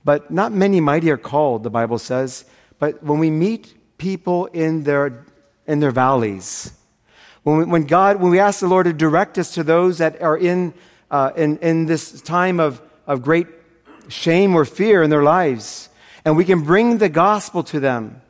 But 0.04 0.30
not 0.30 0.52
many 0.52 0.80
mighty 0.80 1.10
are 1.10 1.16
called, 1.16 1.64
the 1.64 1.70
Bible 1.70 1.98
says. 1.98 2.44
But 2.78 3.02
when 3.02 3.18
we 3.18 3.30
meet 3.30 3.74
people 3.98 4.46
in 4.46 4.84
their, 4.84 5.24
in 5.66 5.80
their 5.80 5.90
valleys, 5.90 6.72
when, 7.42 7.56
we, 7.58 7.64
when 7.64 7.84
God, 7.86 8.20
when 8.20 8.30
we 8.30 8.38
ask 8.38 8.60
the 8.60 8.68
Lord 8.68 8.86
to 8.86 8.92
direct 8.92 9.38
us 9.38 9.54
to 9.54 9.64
those 9.64 9.98
that 9.98 10.22
are 10.22 10.36
in, 10.36 10.74
uh, 11.10 11.32
in, 11.36 11.58
in 11.58 11.86
this 11.86 12.20
time 12.22 12.60
of, 12.60 12.80
of 13.06 13.22
great 13.22 13.48
shame 14.08 14.54
or 14.54 14.64
fear 14.64 15.02
in 15.02 15.10
their 15.10 15.22
lives, 15.22 15.88
and 16.26 16.36
we 16.36 16.44
can 16.44 16.60
bring 16.60 16.98
the 16.98 17.08
gospel 17.08 17.62
to 17.62 17.80
them, 17.80 18.20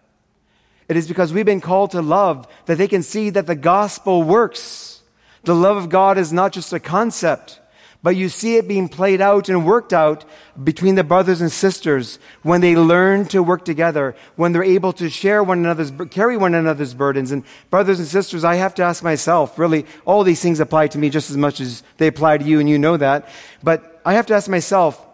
it 0.89 0.97
is 0.97 1.09
because 1.09 1.33
we've 1.33 1.45
been 1.45 1.61
called 1.61 1.91
to 1.91 2.01
love 2.03 2.47
that 2.67 2.79
they 2.79 2.87
can 2.87 3.03
see 3.03 3.31
that 3.31 3.49
the 3.49 3.57
gospel 3.57 4.23
works. 4.23 5.03
The 5.43 5.55
love 5.55 5.77
of 5.77 5.89
God 5.89 6.17
is 6.17 6.33
not 6.33 6.53
just 6.53 6.73
a 6.73 6.79
concept 6.79 7.59
but 8.07 8.15
you 8.15 8.29
see 8.29 8.55
it 8.57 8.69
being 8.69 8.89
played 8.89 9.21
out 9.21 9.49
and 9.49 9.67
worked 9.67 9.93
out 9.93 10.25
between 10.63 10.95
the 10.95 11.03
brothers 11.03 11.41
and 11.41 11.51
sisters 11.51 12.21
when 12.43 12.61
they 12.61 12.77
learn 12.77 13.27
to 13.27 13.43
work 13.43 13.65
together, 13.65 14.15
when 14.37 14.53
they're 14.53 14.63
able 14.63 14.93
to 14.93 15.11
share 15.11 15.43
one 15.43 15.59
another's, 15.59 15.93
carry 16.11 16.37
one 16.37 16.55
another's 16.55 16.95
burdens. 16.95 17.33
And 17.33 17.43
brothers 17.71 17.99
and 17.99 18.07
sisters, 18.07 18.45
I 18.45 18.57
have 18.57 18.75
to 18.77 18.85
ask 18.85 19.03
myself, 19.03 19.59
really, 19.59 19.87
all 20.05 20.23
these 20.23 20.41
things 20.41 20.61
apply 20.61 20.87
to 20.89 20.99
me 20.99 21.11
just 21.11 21.31
as 21.31 21.37
much 21.37 21.61
as 21.61 21.83
they 21.97 22.07
apply 22.07 22.39
to 22.39 22.45
you, 22.45 22.61
and 22.61 22.69
you 22.69 22.79
know 22.79 22.97
that. 22.97 23.29
But 23.63 24.01
I 24.05 24.15
have 24.15 24.27
to 24.27 24.35
ask 24.35 24.49
myself, 24.49 25.05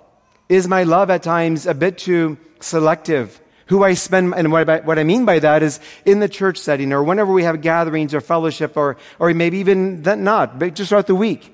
is 0.52 0.68
my 0.68 0.82
love 0.82 1.10
at 1.10 1.22
times 1.22 1.66
a 1.66 1.74
bit 1.74 1.98
too 1.98 2.38
selective? 2.60 3.40
Who 3.66 3.84
I 3.84 3.94
spend, 3.94 4.34
and 4.34 4.52
what 4.52 4.98
I, 4.98 5.04
mean 5.04 5.24
by 5.24 5.38
that 5.38 5.62
is 5.62 5.80
in 6.04 6.20
the 6.20 6.28
church 6.28 6.58
setting 6.58 6.92
or 6.92 7.02
whenever 7.02 7.32
we 7.32 7.44
have 7.44 7.62
gatherings 7.62 8.12
or 8.12 8.20
fellowship 8.20 8.76
or, 8.76 8.98
or 9.18 9.32
maybe 9.32 9.58
even 9.58 10.02
that 10.02 10.18
not, 10.18 10.58
but 10.58 10.74
just 10.74 10.90
throughout 10.90 11.06
the 11.06 11.14
week 11.14 11.52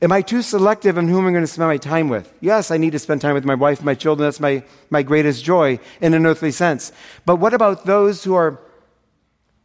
Am 0.00 0.12
I 0.12 0.22
too 0.22 0.42
selective 0.42 0.96
in 0.96 1.08
whom 1.08 1.26
I'm 1.26 1.32
going 1.32 1.42
to 1.42 1.48
spend 1.48 1.68
my 1.68 1.76
time 1.76 2.08
with? 2.08 2.32
Yes, 2.40 2.70
I 2.70 2.76
need 2.76 2.92
to 2.92 3.00
spend 3.00 3.20
time 3.20 3.34
with 3.34 3.44
my 3.44 3.56
wife, 3.56 3.82
my 3.82 3.94
children. 3.94 4.26
That's 4.26 4.38
my, 4.38 4.62
my 4.90 5.02
greatest 5.02 5.44
joy 5.44 5.80
in 6.00 6.14
an 6.14 6.24
earthly 6.24 6.52
sense. 6.52 6.92
But 7.26 7.36
what 7.36 7.52
about 7.52 7.84
those 7.84 8.22
who 8.22 8.34
are, 8.34 8.60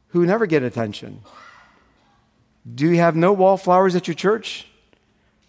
who 0.08 0.26
never 0.26 0.48
get 0.48 0.64
attention? 0.64 1.22
Do 2.74 2.88
you 2.90 2.98
have 2.98 3.16
no 3.16 3.32
wallflowers 3.32 3.96
at 3.96 4.08
your 4.08 4.16
church? 4.16 4.66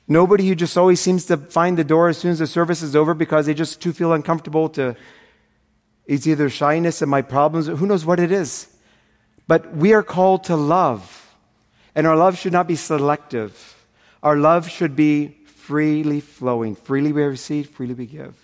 Nobody 0.07 0.49
who 0.49 0.55
just 0.55 0.77
always 0.77 1.01
seems 1.01 1.27
to 1.27 1.37
find 1.37 1.79
the 1.79 1.85
door 1.85 2.09
as 2.09 2.19
soon 2.19 2.31
as 2.31 2.39
the 2.39 2.47
service 2.47 2.83
is 2.83 2.95
over 2.95 3.15
because 3.15 3.47
they 3.47 3.55
just 3.55 3.81
too 3.81 3.93
feel 3.93 4.13
uncomfortable 4.13 4.69
to, 4.71 4.97
it's 6.07 6.27
either 6.27 6.51
shyness 6.51 7.01
and 7.01 7.11
my 7.11 7.23
problems, 7.23 7.67
who 7.67 7.87
knows 7.87 8.05
what 8.05 8.21
it 8.21 8.31
is. 8.31 8.69
But 9.47 9.75
we 9.75 9.95
are 9.95 10.03
called 10.03 10.45
to 10.45 10.57
love. 10.57 11.35
And 11.95 12.07
our 12.07 12.17
love 12.17 12.39
should 12.39 12.53
not 12.53 12.67
be 12.67 12.77
selective. 12.77 13.87
Our 14.23 14.37
love 14.37 14.69
should 14.69 14.97
be 14.97 15.29
freely 15.47 16.21
flowing. 16.21 16.75
Freely 16.75 17.13
we 17.13 17.23
receive, 17.23 17.71
freely 17.71 17.95
we 17.95 18.07
give. 18.07 18.35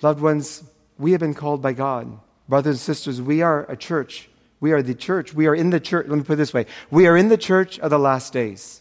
Loved 0.00 0.20
ones, 0.20 0.62
we 0.98 1.12
have 1.12 1.20
been 1.20 1.34
called 1.34 1.60
by 1.60 1.72
God. 1.72 2.18
Brothers 2.48 2.76
and 2.76 2.80
sisters, 2.80 3.20
we 3.20 3.42
are 3.42 3.70
a 3.70 3.76
church. 3.76 4.28
We 4.60 4.72
are 4.72 4.82
the 4.82 4.94
church. 4.94 5.34
We 5.34 5.46
are 5.46 5.54
in 5.54 5.70
the 5.70 5.80
church. 5.80 6.06
Let 6.08 6.16
me 6.16 6.24
put 6.24 6.34
it 6.34 6.36
this 6.36 6.54
way 6.54 6.66
we 6.90 7.06
are 7.06 7.16
in 7.16 7.28
the 7.28 7.36
church 7.36 7.78
of 7.80 7.90
the 7.90 7.98
last 7.98 8.32
days. 8.32 8.80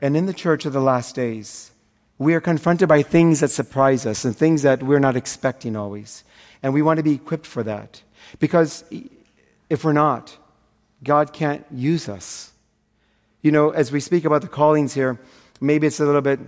And 0.00 0.16
in 0.16 0.26
the 0.26 0.32
church 0.32 0.64
of 0.64 0.72
the 0.72 0.80
last 0.80 1.14
days, 1.14 1.70
we 2.18 2.34
are 2.34 2.40
confronted 2.40 2.88
by 2.88 3.02
things 3.02 3.40
that 3.40 3.50
surprise 3.50 4.06
us 4.06 4.24
and 4.24 4.36
things 4.36 4.62
that 4.62 4.82
we're 4.82 4.98
not 4.98 5.16
expecting 5.16 5.76
always. 5.76 6.24
And 6.62 6.74
we 6.74 6.82
want 6.82 6.98
to 6.98 7.02
be 7.02 7.14
equipped 7.14 7.46
for 7.46 7.62
that. 7.62 8.02
Because 8.38 8.84
if 9.70 9.84
we're 9.84 9.92
not, 9.92 10.36
God 11.02 11.32
can't 11.32 11.64
use 11.70 12.08
us. 12.08 12.52
You 13.42 13.52
know, 13.52 13.70
as 13.70 13.90
we 13.90 14.00
speak 14.00 14.24
about 14.24 14.42
the 14.42 14.48
callings 14.48 14.92
here, 14.92 15.18
maybe 15.60 15.86
it's 15.86 16.00
a 16.00 16.04
little 16.04 16.20
bit 16.20 16.40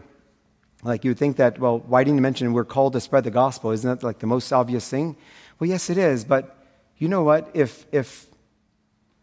like 0.83 1.05
you 1.05 1.15
think 1.15 1.37
that, 1.37 1.59
well, 1.59 1.79
why 1.79 2.05
didn't 2.05 2.17
you 2.17 2.23
mention 2.23 2.53
we're 2.53 2.65
called 2.65 2.93
to 2.95 3.01
spread 3.01 3.25
the 3.25 3.31
gospel? 3.31 3.71
Isn't 3.71 3.89
that 3.89 4.05
like 4.05 4.19
the 4.19 4.27
most 4.27 4.53
obvious 4.53 4.89
thing? 4.89 5.17
Well, 5.59 5.71
yes, 5.71 5.89
it 5.89 5.97
is. 5.97 6.25
But 6.25 6.57
you 6.99 7.09
know 7.09 7.23
what? 7.23 7.51
If, 7.55 7.87
if, 7.93 8.27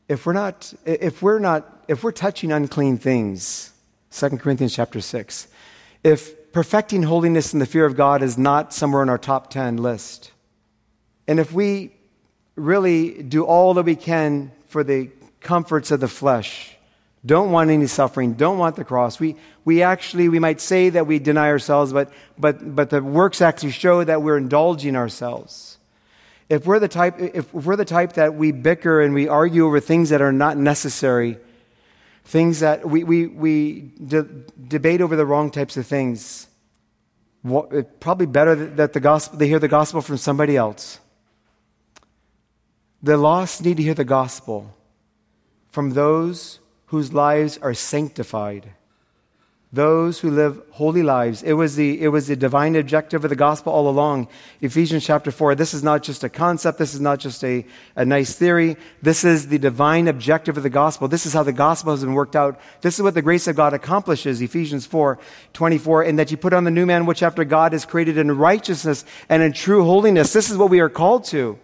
if 0.08 0.26
we're 0.26 0.34
not, 0.34 0.74
if 0.86 1.22
we're 1.22 1.40
not, 1.40 1.84
if 1.88 2.04
we're 2.04 2.12
touching 2.12 2.52
unclean 2.52 2.98
things, 2.98 3.72
2 4.12 4.30
Corinthians 4.38 4.76
chapter 4.76 5.02
6, 5.02 5.48
if 6.04 6.52
perfecting 6.52 7.04
holiness 7.04 7.54
in 7.54 7.60
the 7.60 7.66
fear 7.66 7.86
of 7.86 7.96
God 7.96 8.24
is 8.24 8.38
not 8.38 8.74
somewhere 8.74 9.04
in 9.04 9.10
our 9.10 9.18
top 9.18 9.50
10 9.50 9.78
list, 9.78 10.32
and 11.28 11.40
if 11.40 11.54
we 11.54 11.94
really 12.56 13.22
do 13.22 13.46
all 13.46 13.74
that 13.76 13.84
we 13.84 13.96
can 13.96 14.52
for 14.68 14.84
the 14.84 15.10
comforts 15.42 15.92
of 15.92 16.00
the 16.00 16.08
flesh, 16.08 16.76
don't 17.26 17.52
want 17.52 17.70
any 17.70 17.86
suffering, 17.86 18.34
don't 18.34 18.58
want 18.58 18.76
the 18.76 18.84
cross. 18.84 19.20
We, 19.20 19.36
we 19.66 19.84
actually, 19.84 20.30
we 20.30 20.40
might 20.40 20.62
say 20.62 20.90
that 20.90 21.06
we 21.06 21.20
deny 21.20 21.50
ourselves, 21.50 21.94
but, 21.94 22.12
but, 22.38 22.76
but 22.76 22.90
the 22.90 23.04
works 23.04 23.42
actually 23.42 23.72
show 23.72 24.04
that 24.04 24.22
we're 24.22 24.38
indulging 24.38 24.96
ourselves. 24.96 25.78
If 26.48 26.66
we're, 26.66 26.80
the 26.80 26.88
type, 26.88 27.16
if 27.20 27.54
we're 27.54 27.76
the 27.76 27.86
type 27.86 28.14
that 28.14 28.34
we 28.34 28.52
bicker 28.52 29.02
and 29.02 29.14
we 29.14 29.28
argue 29.28 29.68
over 29.68 29.80
things 29.80 30.10
that 30.10 30.22
are 30.22 30.32
not 30.32 30.58
necessary, 30.58 31.38
things 32.30 32.60
that 32.60 32.88
we, 32.88 33.04
we, 33.04 33.26
we 33.26 33.92
de- 34.06 34.30
debate 34.68 35.02
over 35.02 35.16
the 35.16 35.26
wrong 35.26 35.50
types 35.50 35.78
of 35.78 35.88
things, 35.88 36.48
what, 37.42 38.00
probably 38.00 38.28
better 38.28 38.54
that 38.54 38.94
the 38.94 39.00
gospel, 39.00 39.40
they 39.40 39.48
hear 39.48 39.58
the 39.58 39.68
gospel 39.68 40.00
from 40.00 40.18
somebody 40.18 40.56
else. 40.56 41.00
The 43.02 43.18
lost 43.18 43.64
need 43.64 43.78
to 43.78 43.84
hear 43.84 43.96
the 43.96 44.06
gospel 44.06 44.76
from 45.72 45.92
those 45.92 46.60
whose 46.88 47.14
lives 47.14 47.58
are 47.58 47.74
sanctified. 47.74 48.74
Those 49.72 50.20
who 50.20 50.32
live 50.32 50.60
holy 50.72 51.04
lives. 51.04 51.44
It 51.44 51.54
was, 51.54 51.76
the, 51.76 52.02
it 52.02 52.08
was 52.08 52.26
the 52.26 52.36
divine 52.36 52.76
objective 52.76 53.24
of 53.24 53.30
the 53.30 53.36
gospel 53.36 53.72
all 53.72 53.88
along. 53.88 54.28
Ephesians 54.62 55.06
chapter 55.06 55.30
4. 55.30 55.54
This 55.54 55.76
is 55.76 55.84
not 55.84 56.02
just 56.02 56.24
a 56.24 56.30
concept. 56.30 56.80
This 56.80 56.96
is 56.96 57.02
not 57.02 57.20
just 57.20 57.44
a, 57.44 57.64
a 57.96 58.04
nice 58.04 58.34
theory. 58.34 58.78
This 59.04 59.24
is 59.24 59.50
the 59.50 59.60
divine 59.60 60.08
objective 60.08 60.58
of 60.58 60.64
the 60.64 60.72
gospel. 60.72 61.08
This 61.08 61.28
is 61.28 61.34
how 61.34 61.44
the 61.44 61.54
gospel 61.54 61.94
has 61.94 62.04
been 62.04 62.16
worked 62.16 62.36
out. 62.36 62.60
This 62.82 62.98
is 62.98 63.04
what 63.04 63.14
the 63.14 63.22
grace 63.22 63.48
of 63.48 63.56
God 63.56 63.76
accomplishes. 63.76 64.42
Ephesians 64.42 64.88
4 64.88 65.20
24. 65.54 66.02
And 66.02 66.18
that 66.18 66.32
you 66.32 66.38
put 66.38 66.54
on 66.54 66.64
the 66.64 66.72
new 66.72 66.88
man, 66.88 67.06
which 67.06 67.22
after 67.22 67.44
God 67.44 67.76
is 67.76 67.86
created 67.86 68.18
in 68.18 68.32
righteousness 68.32 69.06
and 69.30 69.44
in 69.44 69.54
true 69.54 69.84
holiness. 69.84 70.34
This 70.34 70.50
is 70.50 70.58
what 70.58 70.72
we 70.72 70.80
are 70.80 70.90
called 70.90 71.26
to. 71.26 71.60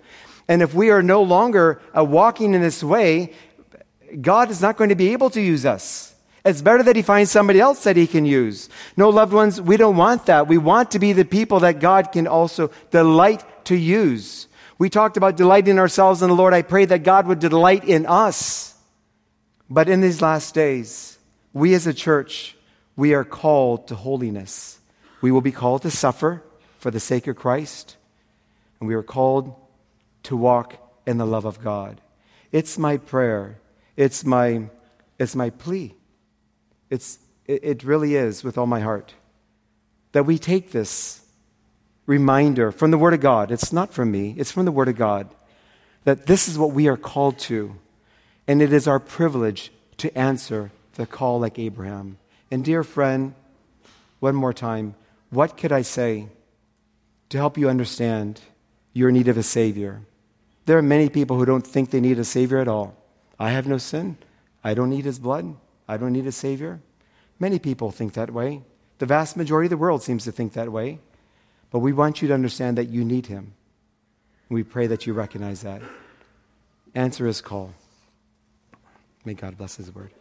And 0.48 0.62
if 0.62 0.76
we 0.76 0.92
are 0.92 1.02
no 1.02 1.24
longer 1.24 1.82
uh, 1.98 2.04
walking 2.04 2.54
in 2.54 2.62
this 2.62 2.84
way, 2.84 3.34
God 4.22 4.52
is 4.52 4.62
not 4.62 4.78
going 4.78 4.90
to 4.92 4.96
be 4.96 5.12
able 5.14 5.32
to 5.32 5.42
use 5.42 5.66
us. 5.66 6.15
It's 6.46 6.62
better 6.62 6.84
that 6.84 6.96
he 6.96 7.02
finds 7.02 7.32
somebody 7.32 7.60
else 7.60 7.84
that 7.84 7.98
he 7.98 8.08
can 8.08 8.26
use. 8.26 8.70
No, 8.96 9.10
loved 9.10 9.34
ones, 9.34 9.60
we 9.60 9.78
don't 9.78 9.98
want 9.98 10.28
that. 10.28 10.48
We 10.48 10.58
want 10.58 10.92
to 10.92 11.00
be 11.00 11.12
the 11.12 11.26
people 11.26 11.62
that 11.62 11.80
God 11.80 12.12
can 12.12 12.28
also 12.28 12.72
delight 12.92 13.44
to 13.66 13.76
use. 13.76 14.48
We 14.78 14.90
talked 14.90 15.18
about 15.18 15.38
delighting 15.38 15.80
ourselves 15.80 16.22
in 16.22 16.30
the 16.30 16.36
Lord. 16.36 16.54
I 16.54 16.62
pray 16.62 16.86
that 16.86 17.04
God 17.04 17.28
would 17.28 17.40
delight 17.40 17.84
in 17.84 18.06
us. 18.06 18.76
But 19.70 19.90
in 19.90 20.02
these 20.02 20.22
last 20.22 20.54
days, 20.54 21.18
we 21.52 21.74
as 21.74 21.88
a 21.88 21.94
church, 21.94 22.56
we 22.96 23.16
are 23.16 23.26
called 23.26 23.88
to 23.88 23.96
holiness. 23.96 24.80
We 25.22 25.32
will 25.32 25.42
be 25.42 25.52
called 25.52 25.82
to 25.82 25.92
suffer 25.92 26.44
for 26.78 26.92
the 26.92 27.00
sake 27.00 27.26
of 27.26 27.36
Christ, 27.36 27.98
and 28.80 28.88
we 28.88 28.94
are 28.94 29.02
called 29.02 29.56
to 30.24 30.38
walk 30.38 30.76
in 31.08 31.18
the 31.18 31.26
love 31.26 31.46
of 31.46 31.64
God. 31.64 32.00
It's 32.52 32.78
my 32.78 32.98
prayer 32.98 33.58
it's 33.96 34.26
my, 34.26 34.70
it's 35.18 35.36
my 35.36 35.50
plea. 35.50 35.96
It's, 36.96 37.20
it, 37.46 37.64
it 37.64 37.84
really 37.84 38.16
is 38.16 38.42
with 38.42 38.58
all 38.58 38.68
my 38.68 38.80
heart 38.80 39.14
that 40.14 40.26
we 40.26 40.38
take 40.38 40.72
this 40.72 41.26
reminder 42.06 42.72
from 42.72 42.90
the 42.90 42.98
Word 42.98 43.14
of 43.14 43.20
God. 43.20 43.52
It's 43.52 43.74
not 43.74 43.94
from 43.94 44.12
me, 44.12 44.34
it's 44.38 44.52
from 44.52 44.64
the 44.64 44.72
Word 44.72 44.88
of 44.88 44.96
God. 44.96 45.28
That 46.06 46.26
this 46.26 46.48
is 46.48 46.58
what 46.58 46.72
we 46.72 46.88
are 46.88 46.96
called 46.96 47.38
to. 47.50 47.76
And 48.48 48.62
it 48.62 48.72
is 48.72 48.88
our 48.88 49.00
privilege 49.00 49.74
to 49.98 50.18
answer 50.18 50.72
the 50.94 51.06
call 51.06 51.42
like 51.42 51.60
Abraham. 51.60 52.18
And, 52.50 52.64
dear 52.64 52.82
friend, 52.84 53.34
one 54.22 54.36
more 54.36 54.54
time, 54.54 54.96
what 55.32 55.58
could 55.58 55.74
I 55.74 55.82
say 55.82 56.30
to 57.28 57.38
help 57.38 57.58
you 57.58 57.68
understand 57.68 58.40
your 58.94 59.12
need 59.12 59.28
of 59.28 59.38
a 59.38 59.44
Savior? 59.44 60.02
There 60.66 60.78
are 60.78 60.82
many 60.96 61.10
people 61.10 61.38
who 61.38 61.46
don't 61.46 61.68
think 61.68 61.90
they 61.90 62.00
need 62.00 62.20
a 62.20 62.24
Savior 62.24 62.60
at 62.60 62.70
all. 62.70 62.96
I 63.38 63.50
have 63.50 63.68
no 63.68 63.80
sin. 63.80 64.18
I 64.64 64.74
don't 64.76 64.92
need 64.92 65.04
his 65.04 65.20
blood. 65.20 65.58
I 65.88 65.98
don't 65.98 66.14
need 66.14 66.28
a 66.28 66.32
Savior. 66.32 66.82
Many 67.40 67.60
people 67.60 67.92
think 67.92 68.14
that 68.14 68.32
way. 68.32 68.64
The 68.98 69.06
vast 69.06 69.36
majority 69.38 69.68
of 69.68 69.72
the 69.72 69.78
world 69.78 70.02
seems 70.02 70.24
to 70.24 70.32
think 70.32 70.54
that 70.54 70.72
way. 70.72 71.00
But 71.70 71.80
we 71.80 71.92
want 71.94 72.22
you 72.22 72.28
to 72.30 72.34
understand 72.34 72.78
that 72.78 72.86
you 72.86 73.04
need 73.04 73.28
him. 73.28 73.54
We 74.50 74.64
pray 74.64 74.88
that 74.88 75.06
you 75.06 75.14
recognize 75.14 75.62
that. 75.62 75.82
Answer 76.94 77.28
his 77.28 77.42
call. 77.42 77.74
May 79.26 79.34
God 79.34 79.58
bless 79.58 79.76
his 79.76 79.94
word. 79.94 80.12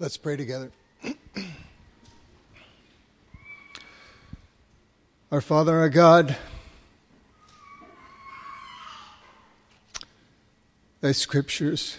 Let's 0.00 0.16
pray 0.16 0.36
together. 0.36 0.72
our 5.30 5.40
Father, 5.40 5.76
our 5.76 5.88
God, 5.88 6.36
thy 11.00 11.12
scriptures. 11.12 11.98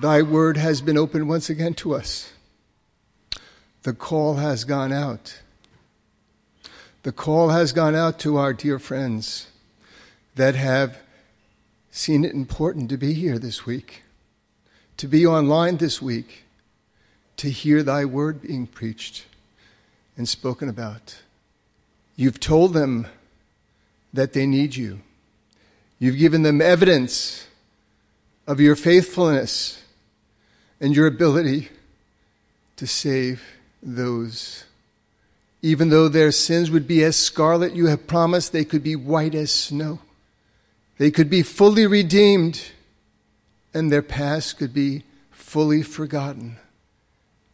Thy 0.00 0.22
word 0.22 0.56
has 0.56 0.80
been 0.80 0.98
opened 0.98 1.28
once 1.28 1.48
again 1.48 1.74
to 1.74 1.94
us. 1.94 2.32
The 3.82 3.92
call 3.92 4.34
has 4.36 4.64
gone 4.64 4.92
out. 4.92 5.40
The 7.02 7.12
call 7.12 7.50
has 7.50 7.72
gone 7.72 7.94
out 7.94 8.18
to 8.20 8.36
our 8.36 8.52
dear 8.52 8.78
friends 8.78 9.48
that 10.36 10.54
have 10.54 10.98
seen 11.90 12.24
it 12.24 12.32
important 12.32 12.88
to 12.88 12.96
be 12.96 13.12
here 13.12 13.38
this 13.38 13.66
week, 13.66 14.02
to 14.96 15.06
be 15.06 15.26
online 15.26 15.76
this 15.76 16.02
week, 16.02 16.44
to 17.36 17.50
hear 17.50 17.82
thy 17.82 18.04
word 18.04 18.42
being 18.42 18.66
preached 18.66 19.26
and 20.16 20.28
spoken 20.28 20.68
about. 20.68 21.22
You've 22.16 22.40
told 22.40 22.72
them 22.72 23.06
that 24.12 24.32
they 24.32 24.46
need 24.46 24.76
you. 24.76 25.00
You've 25.98 26.18
given 26.18 26.42
them 26.42 26.60
evidence 26.60 27.46
of 28.46 28.60
your 28.60 28.76
faithfulness 28.76 29.82
and 30.80 30.94
your 30.94 31.06
ability 31.06 31.68
to 32.76 32.86
save 32.86 33.42
those. 33.82 34.64
Even 35.62 35.88
though 35.88 36.08
their 36.08 36.30
sins 36.30 36.70
would 36.70 36.86
be 36.86 37.02
as 37.02 37.16
scarlet, 37.16 37.74
you 37.74 37.86
have 37.86 38.06
promised 38.06 38.52
they 38.52 38.64
could 38.64 38.82
be 38.82 38.96
white 38.96 39.34
as 39.34 39.50
snow. 39.50 40.00
They 40.98 41.10
could 41.10 41.30
be 41.30 41.42
fully 41.42 41.86
redeemed, 41.86 42.62
and 43.72 43.90
their 43.90 44.02
past 44.02 44.58
could 44.58 44.74
be 44.74 45.04
fully 45.30 45.82
forgotten 45.82 46.56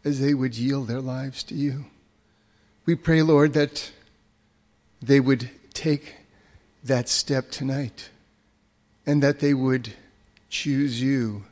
as 0.05 0.21
they 0.21 0.35
would 0.35 0.57
yield 0.57 0.89
their 0.89 1.01
lives 1.01 1.43
to 1.45 1.55
you. 1.55 1.85
We 2.85 2.95
pray, 2.95 3.23
Lord, 3.23 3.53
that 3.53 3.93
they 5.01 5.21
would 5.21 5.51
take 5.73 6.17
that 6.83 7.09
step 7.09 7.51
tonight 7.51 8.11
and 9.07 9.23
that 9.23 9.41
they 9.41 9.55
would 9.55 9.93
choose 10.51 11.01
you 11.01 11.45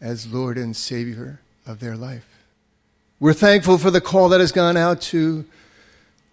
as 0.00 0.30
Lord 0.30 0.58
and 0.58 0.76
Savior 0.76 1.40
of 1.66 1.80
their 1.80 1.96
life. 1.96 2.28
We're 3.20 3.32
thankful 3.32 3.78
for 3.78 3.90
the 3.90 4.00
call 4.00 4.28
that 4.30 4.40
has 4.40 4.52
gone 4.52 4.76
out 4.76 5.00
to 5.02 5.46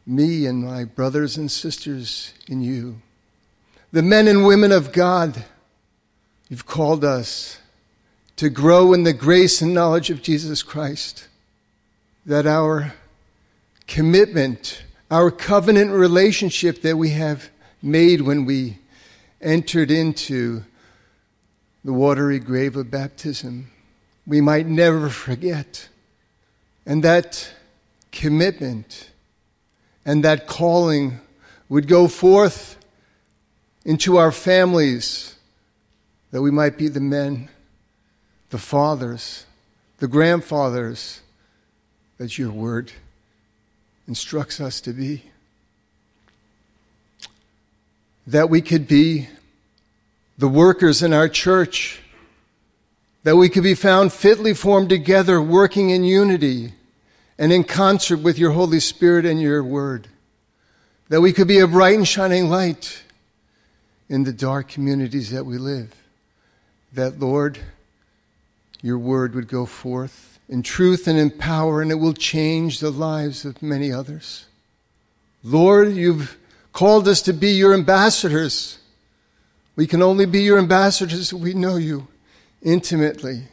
me 0.05 0.45
and 0.45 0.65
my 0.65 0.83
brothers 0.83 1.37
and 1.37 1.49
sisters 1.49 2.33
in 2.47 2.61
you. 2.61 3.01
The 3.91 4.01
men 4.01 4.27
and 4.27 4.45
women 4.45 4.71
of 4.71 4.91
God, 4.91 5.45
you've 6.49 6.65
called 6.65 7.05
us 7.05 7.59
to 8.37 8.49
grow 8.49 8.93
in 8.93 9.03
the 9.03 9.13
grace 9.13 9.61
and 9.61 9.73
knowledge 9.73 10.09
of 10.09 10.23
Jesus 10.23 10.63
Christ, 10.63 11.27
that 12.25 12.47
our 12.47 12.95
commitment, 13.87 14.83
our 15.11 15.29
covenant 15.29 15.91
relationship 15.91 16.81
that 16.81 16.97
we 16.97 17.11
have 17.11 17.49
made 17.81 18.21
when 18.21 18.45
we 18.45 18.79
entered 19.41 19.91
into 19.91 20.63
the 21.83 21.93
watery 21.93 22.39
grave 22.39 22.75
of 22.75 22.91
baptism, 22.91 23.71
we 24.25 24.41
might 24.41 24.67
never 24.67 25.09
forget. 25.09 25.89
And 26.85 27.03
that 27.03 27.51
commitment 28.11 29.09
and 30.05 30.23
that 30.23 30.47
calling 30.47 31.19
would 31.69 31.87
go 31.87 32.07
forth 32.07 32.77
into 33.85 34.17
our 34.17 34.31
families, 34.31 35.35
that 36.31 36.41
we 36.41 36.51
might 36.51 36.77
be 36.77 36.87
the 36.87 36.99
men, 36.99 37.49
the 38.49 38.57
fathers, 38.57 39.45
the 39.97 40.07
grandfathers 40.07 41.21
that 42.17 42.37
your 42.37 42.51
word 42.51 42.91
instructs 44.07 44.59
us 44.59 44.81
to 44.81 44.93
be. 44.93 45.23
That 48.27 48.49
we 48.49 48.61
could 48.61 48.87
be 48.87 49.29
the 50.37 50.47
workers 50.47 51.03
in 51.03 51.13
our 51.13 51.29
church, 51.29 51.99
that 53.23 53.35
we 53.35 53.49
could 53.49 53.63
be 53.63 53.75
found 53.75 54.11
fitly 54.11 54.53
formed 54.53 54.89
together, 54.89 55.41
working 55.41 55.89
in 55.89 56.03
unity 56.03 56.73
and 57.37 57.51
in 57.53 57.63
concert 57.63 58.17
with 58.17 58.37
your 58.37 58.51
Holy 58.51 58.79
Spirit 58.79 59.25
and 59.25 59.41
your 59.41 59.63
word, 59.63 60.07
that 61.09 61.21
we 61.21 61.33
could 61.33 61.47
be 61.47 61.59
a 61.59 61.67
bright 61.67 61.95
and 61.95 62.07
shining 62.07 62.49
light 62.49 63.03
in 64.09 64.23
the 64.23 64.33
dark 64.33 64.67
communities 64.67 65.31
that 65.31 65.45
we 65.45 65.57
live, 65.57 65.93
that, 66.91 67.19
Lord, 67.19 67.59
your 68.81 68.97
word 68.97 69.35
would 69.35 69.47
go 69.47 69.65
forth 69.65 70.39
in 70.49 70.63
truth 70.63 71.07
and 71.07 71.17
in 71.17 71.31
power, 71.31 71.81
and 71.81 71.91
it 71.91 71.95
will 71.95 72.13
change 72.13 72.79
the 72.79 72.89
lives 72.89 73.45
of 73.45 73.61
many 73.61 73.91
others. 73.91 74.47
Lord, 75.43 75.93
you've 75.93 76.37
called 76.73 77.07
us 77.07 77.21
to 77.21 77.33
be 77.33 77.51
your 77.51 77.73
ambassadors. 77.73 78.79
We 79.81 79.87
can 79.87 80.03
only 80.03 80.27
be 80.27 80.43
your 80.43 80.59
ambassadors 80.59 81.33
if 81.33 81.39
we 81.39 81.55
know 81.55 81.75
you 81.75 82.07
intimately, 82.61 83.45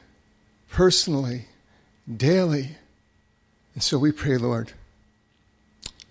personally, 0.68 1.46
daily. 2.06 2.76
And 3.72 3.82
so 3.82 3.96
we 3.98 4.12
pray, 4.12 4.36
Lord, 4.36 4.72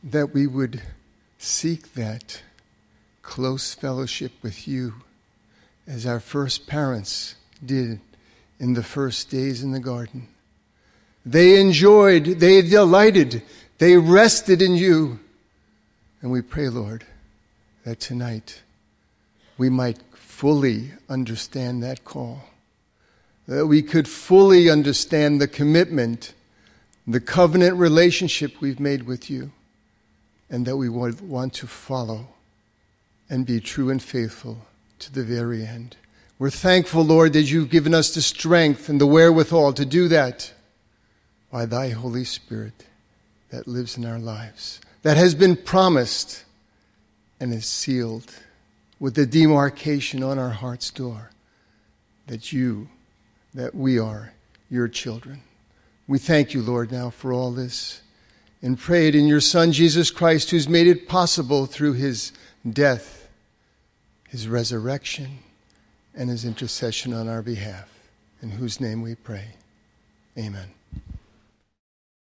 that 0.04 0.34
we 0.34 0.48
would 0.48 0.82
seek 1.38 1.94
that 1.94 2.42
close 3.22 3.76
fellowship 3.76 4.32
with 4.42 4.68
you 4.68 4.96
as 5.86 6.08
our 6.08 6.20
first 6.20 6.66
parents 6.66 7.36
did 7.64 8.00
in 8.60 8.74
the 8.74 8.82
first 8.82 9.30
days 9.30 9.62
in 9.62 9.72
the 9.72 9.80
garden. 9.80 10.30
They 11.28 11.62
enjoyed, 11.62 12.40
they 12.40 12.64
delighted, 12.64 13.44
they 13.78 13.98
rested 13.98 14.64
in 14.64 14.78
you. 14.78 15.20
And 16.24 16.32
we 16.32 16.42
pray, 16.42 16.70
Lord, 16.70 17.06
that 17.84 18.00
tonight 18.00 18.64
we 19.60 19.70
might 19.70 20.07
fully 20.38 20.92
understand 21.10 21.82
that 21.82 22.06
call, 22.06 22.40
that 23.48 23.66
we 23.66 23.82
could 23.82 24.08
fully 24.08 24.70
understand 24.70 25.42
the 25.42 25.48
commitment, 25.48 26.32
the 27.08 27.20
covenant 27.20 27.76
relationship 27.76 28.62
we've 28.62 28.80
made 28.80 29.02
with 29.02 29.32
you, 29.32 29.52
and 30.48 30.68
that 30.68 30.78
we 30.78 30.88
would 30.88 31.20
want 31.22 31.52
to 31.52 31.66
follow 31.66 32.28
and 33.28 33.48
be 33.48 33.60
true 33.60 33.90
and 33.90 34.04
faithful 34.04 34.60
to 35.00 35.12
the 35.12 35.24
very 35.24 35.66
end. 35.66 35.98
We're 36.38 36.52
thankful, 36.52 37.04
Lord, 37.04 37.34
that 37.34 37.50
you've 37.50 37.72
given 37.72 37.96
us 37.96 38.14
the 38.14 38.22
strength 38.22 38.90
and 38.90 39.02
the 39.02 39.08
wherewithal 39.08 39.74
to 39.74 39.86
do 39.88 40.08
that 40.10 40.54
by 41.52 41.66
thy 41.66 41.90
Holy 41.90 42.26
Spirit 42.26 42.86
that 43.50 43.68
lives 43.68 43.98
in 43.98 44.06
our 44.06 44.20
lives, 44.20 44.82
that 45.02 45.18
has 45.18 45.34
been 45.34 45.56
promised 45.56 46.46
and 47.40 47.52
is 47.52 47.66
sealed 47.66 48.32
with 49.00 49.16
the 49.16 49.26
demarcation 49.26 50.24
on 50.24 50.40
our 50.40 50.50
heart's 50.50 50.90
door 50.92 51.32
that 52.28 52.52
you, 52.52 52.90
that 53.54 53.74
we 53.76 54.00
are 54.00 54.34
your 54.70 54.88
children. 54.88 55.42
We 56.08 56.20
thank 56.20 56.54
you, 56.54 56.62
Lord, 56.62 56.92
now 56.92 57.10
for 57.10 57.32
all 57.32 57.52
this 57.52 58.02
and 58.62 58.78
pray 58.78 59.08
it 59.08 59.16
in 59.16 59.28
your 59.28 59.42
Son, 59.42 59.72
Jesus 59.72 60.10
Christ, 60.10 60.50
who's 60.50 60.68
made 60.68 60.88
it 60.88 61.08
possible 61.08 61.66
through 61.66 61.94
his 61.94 62.32
death, 62.68 63.28
his 64.30 64.48
resurrection, 64.48 65.40
and 66.16 66.30
his 66.30 66.44
intercession 66.44 67.14
on 67.14 67.28
our 67.28 67.44
behalf, 67.44 67.88
in 68.42 68.50
whose 68.50 68.82
name 68.82 69.02
we 69.02 69.16
pray. 69.16 69.50
Amen. 70.38 70.77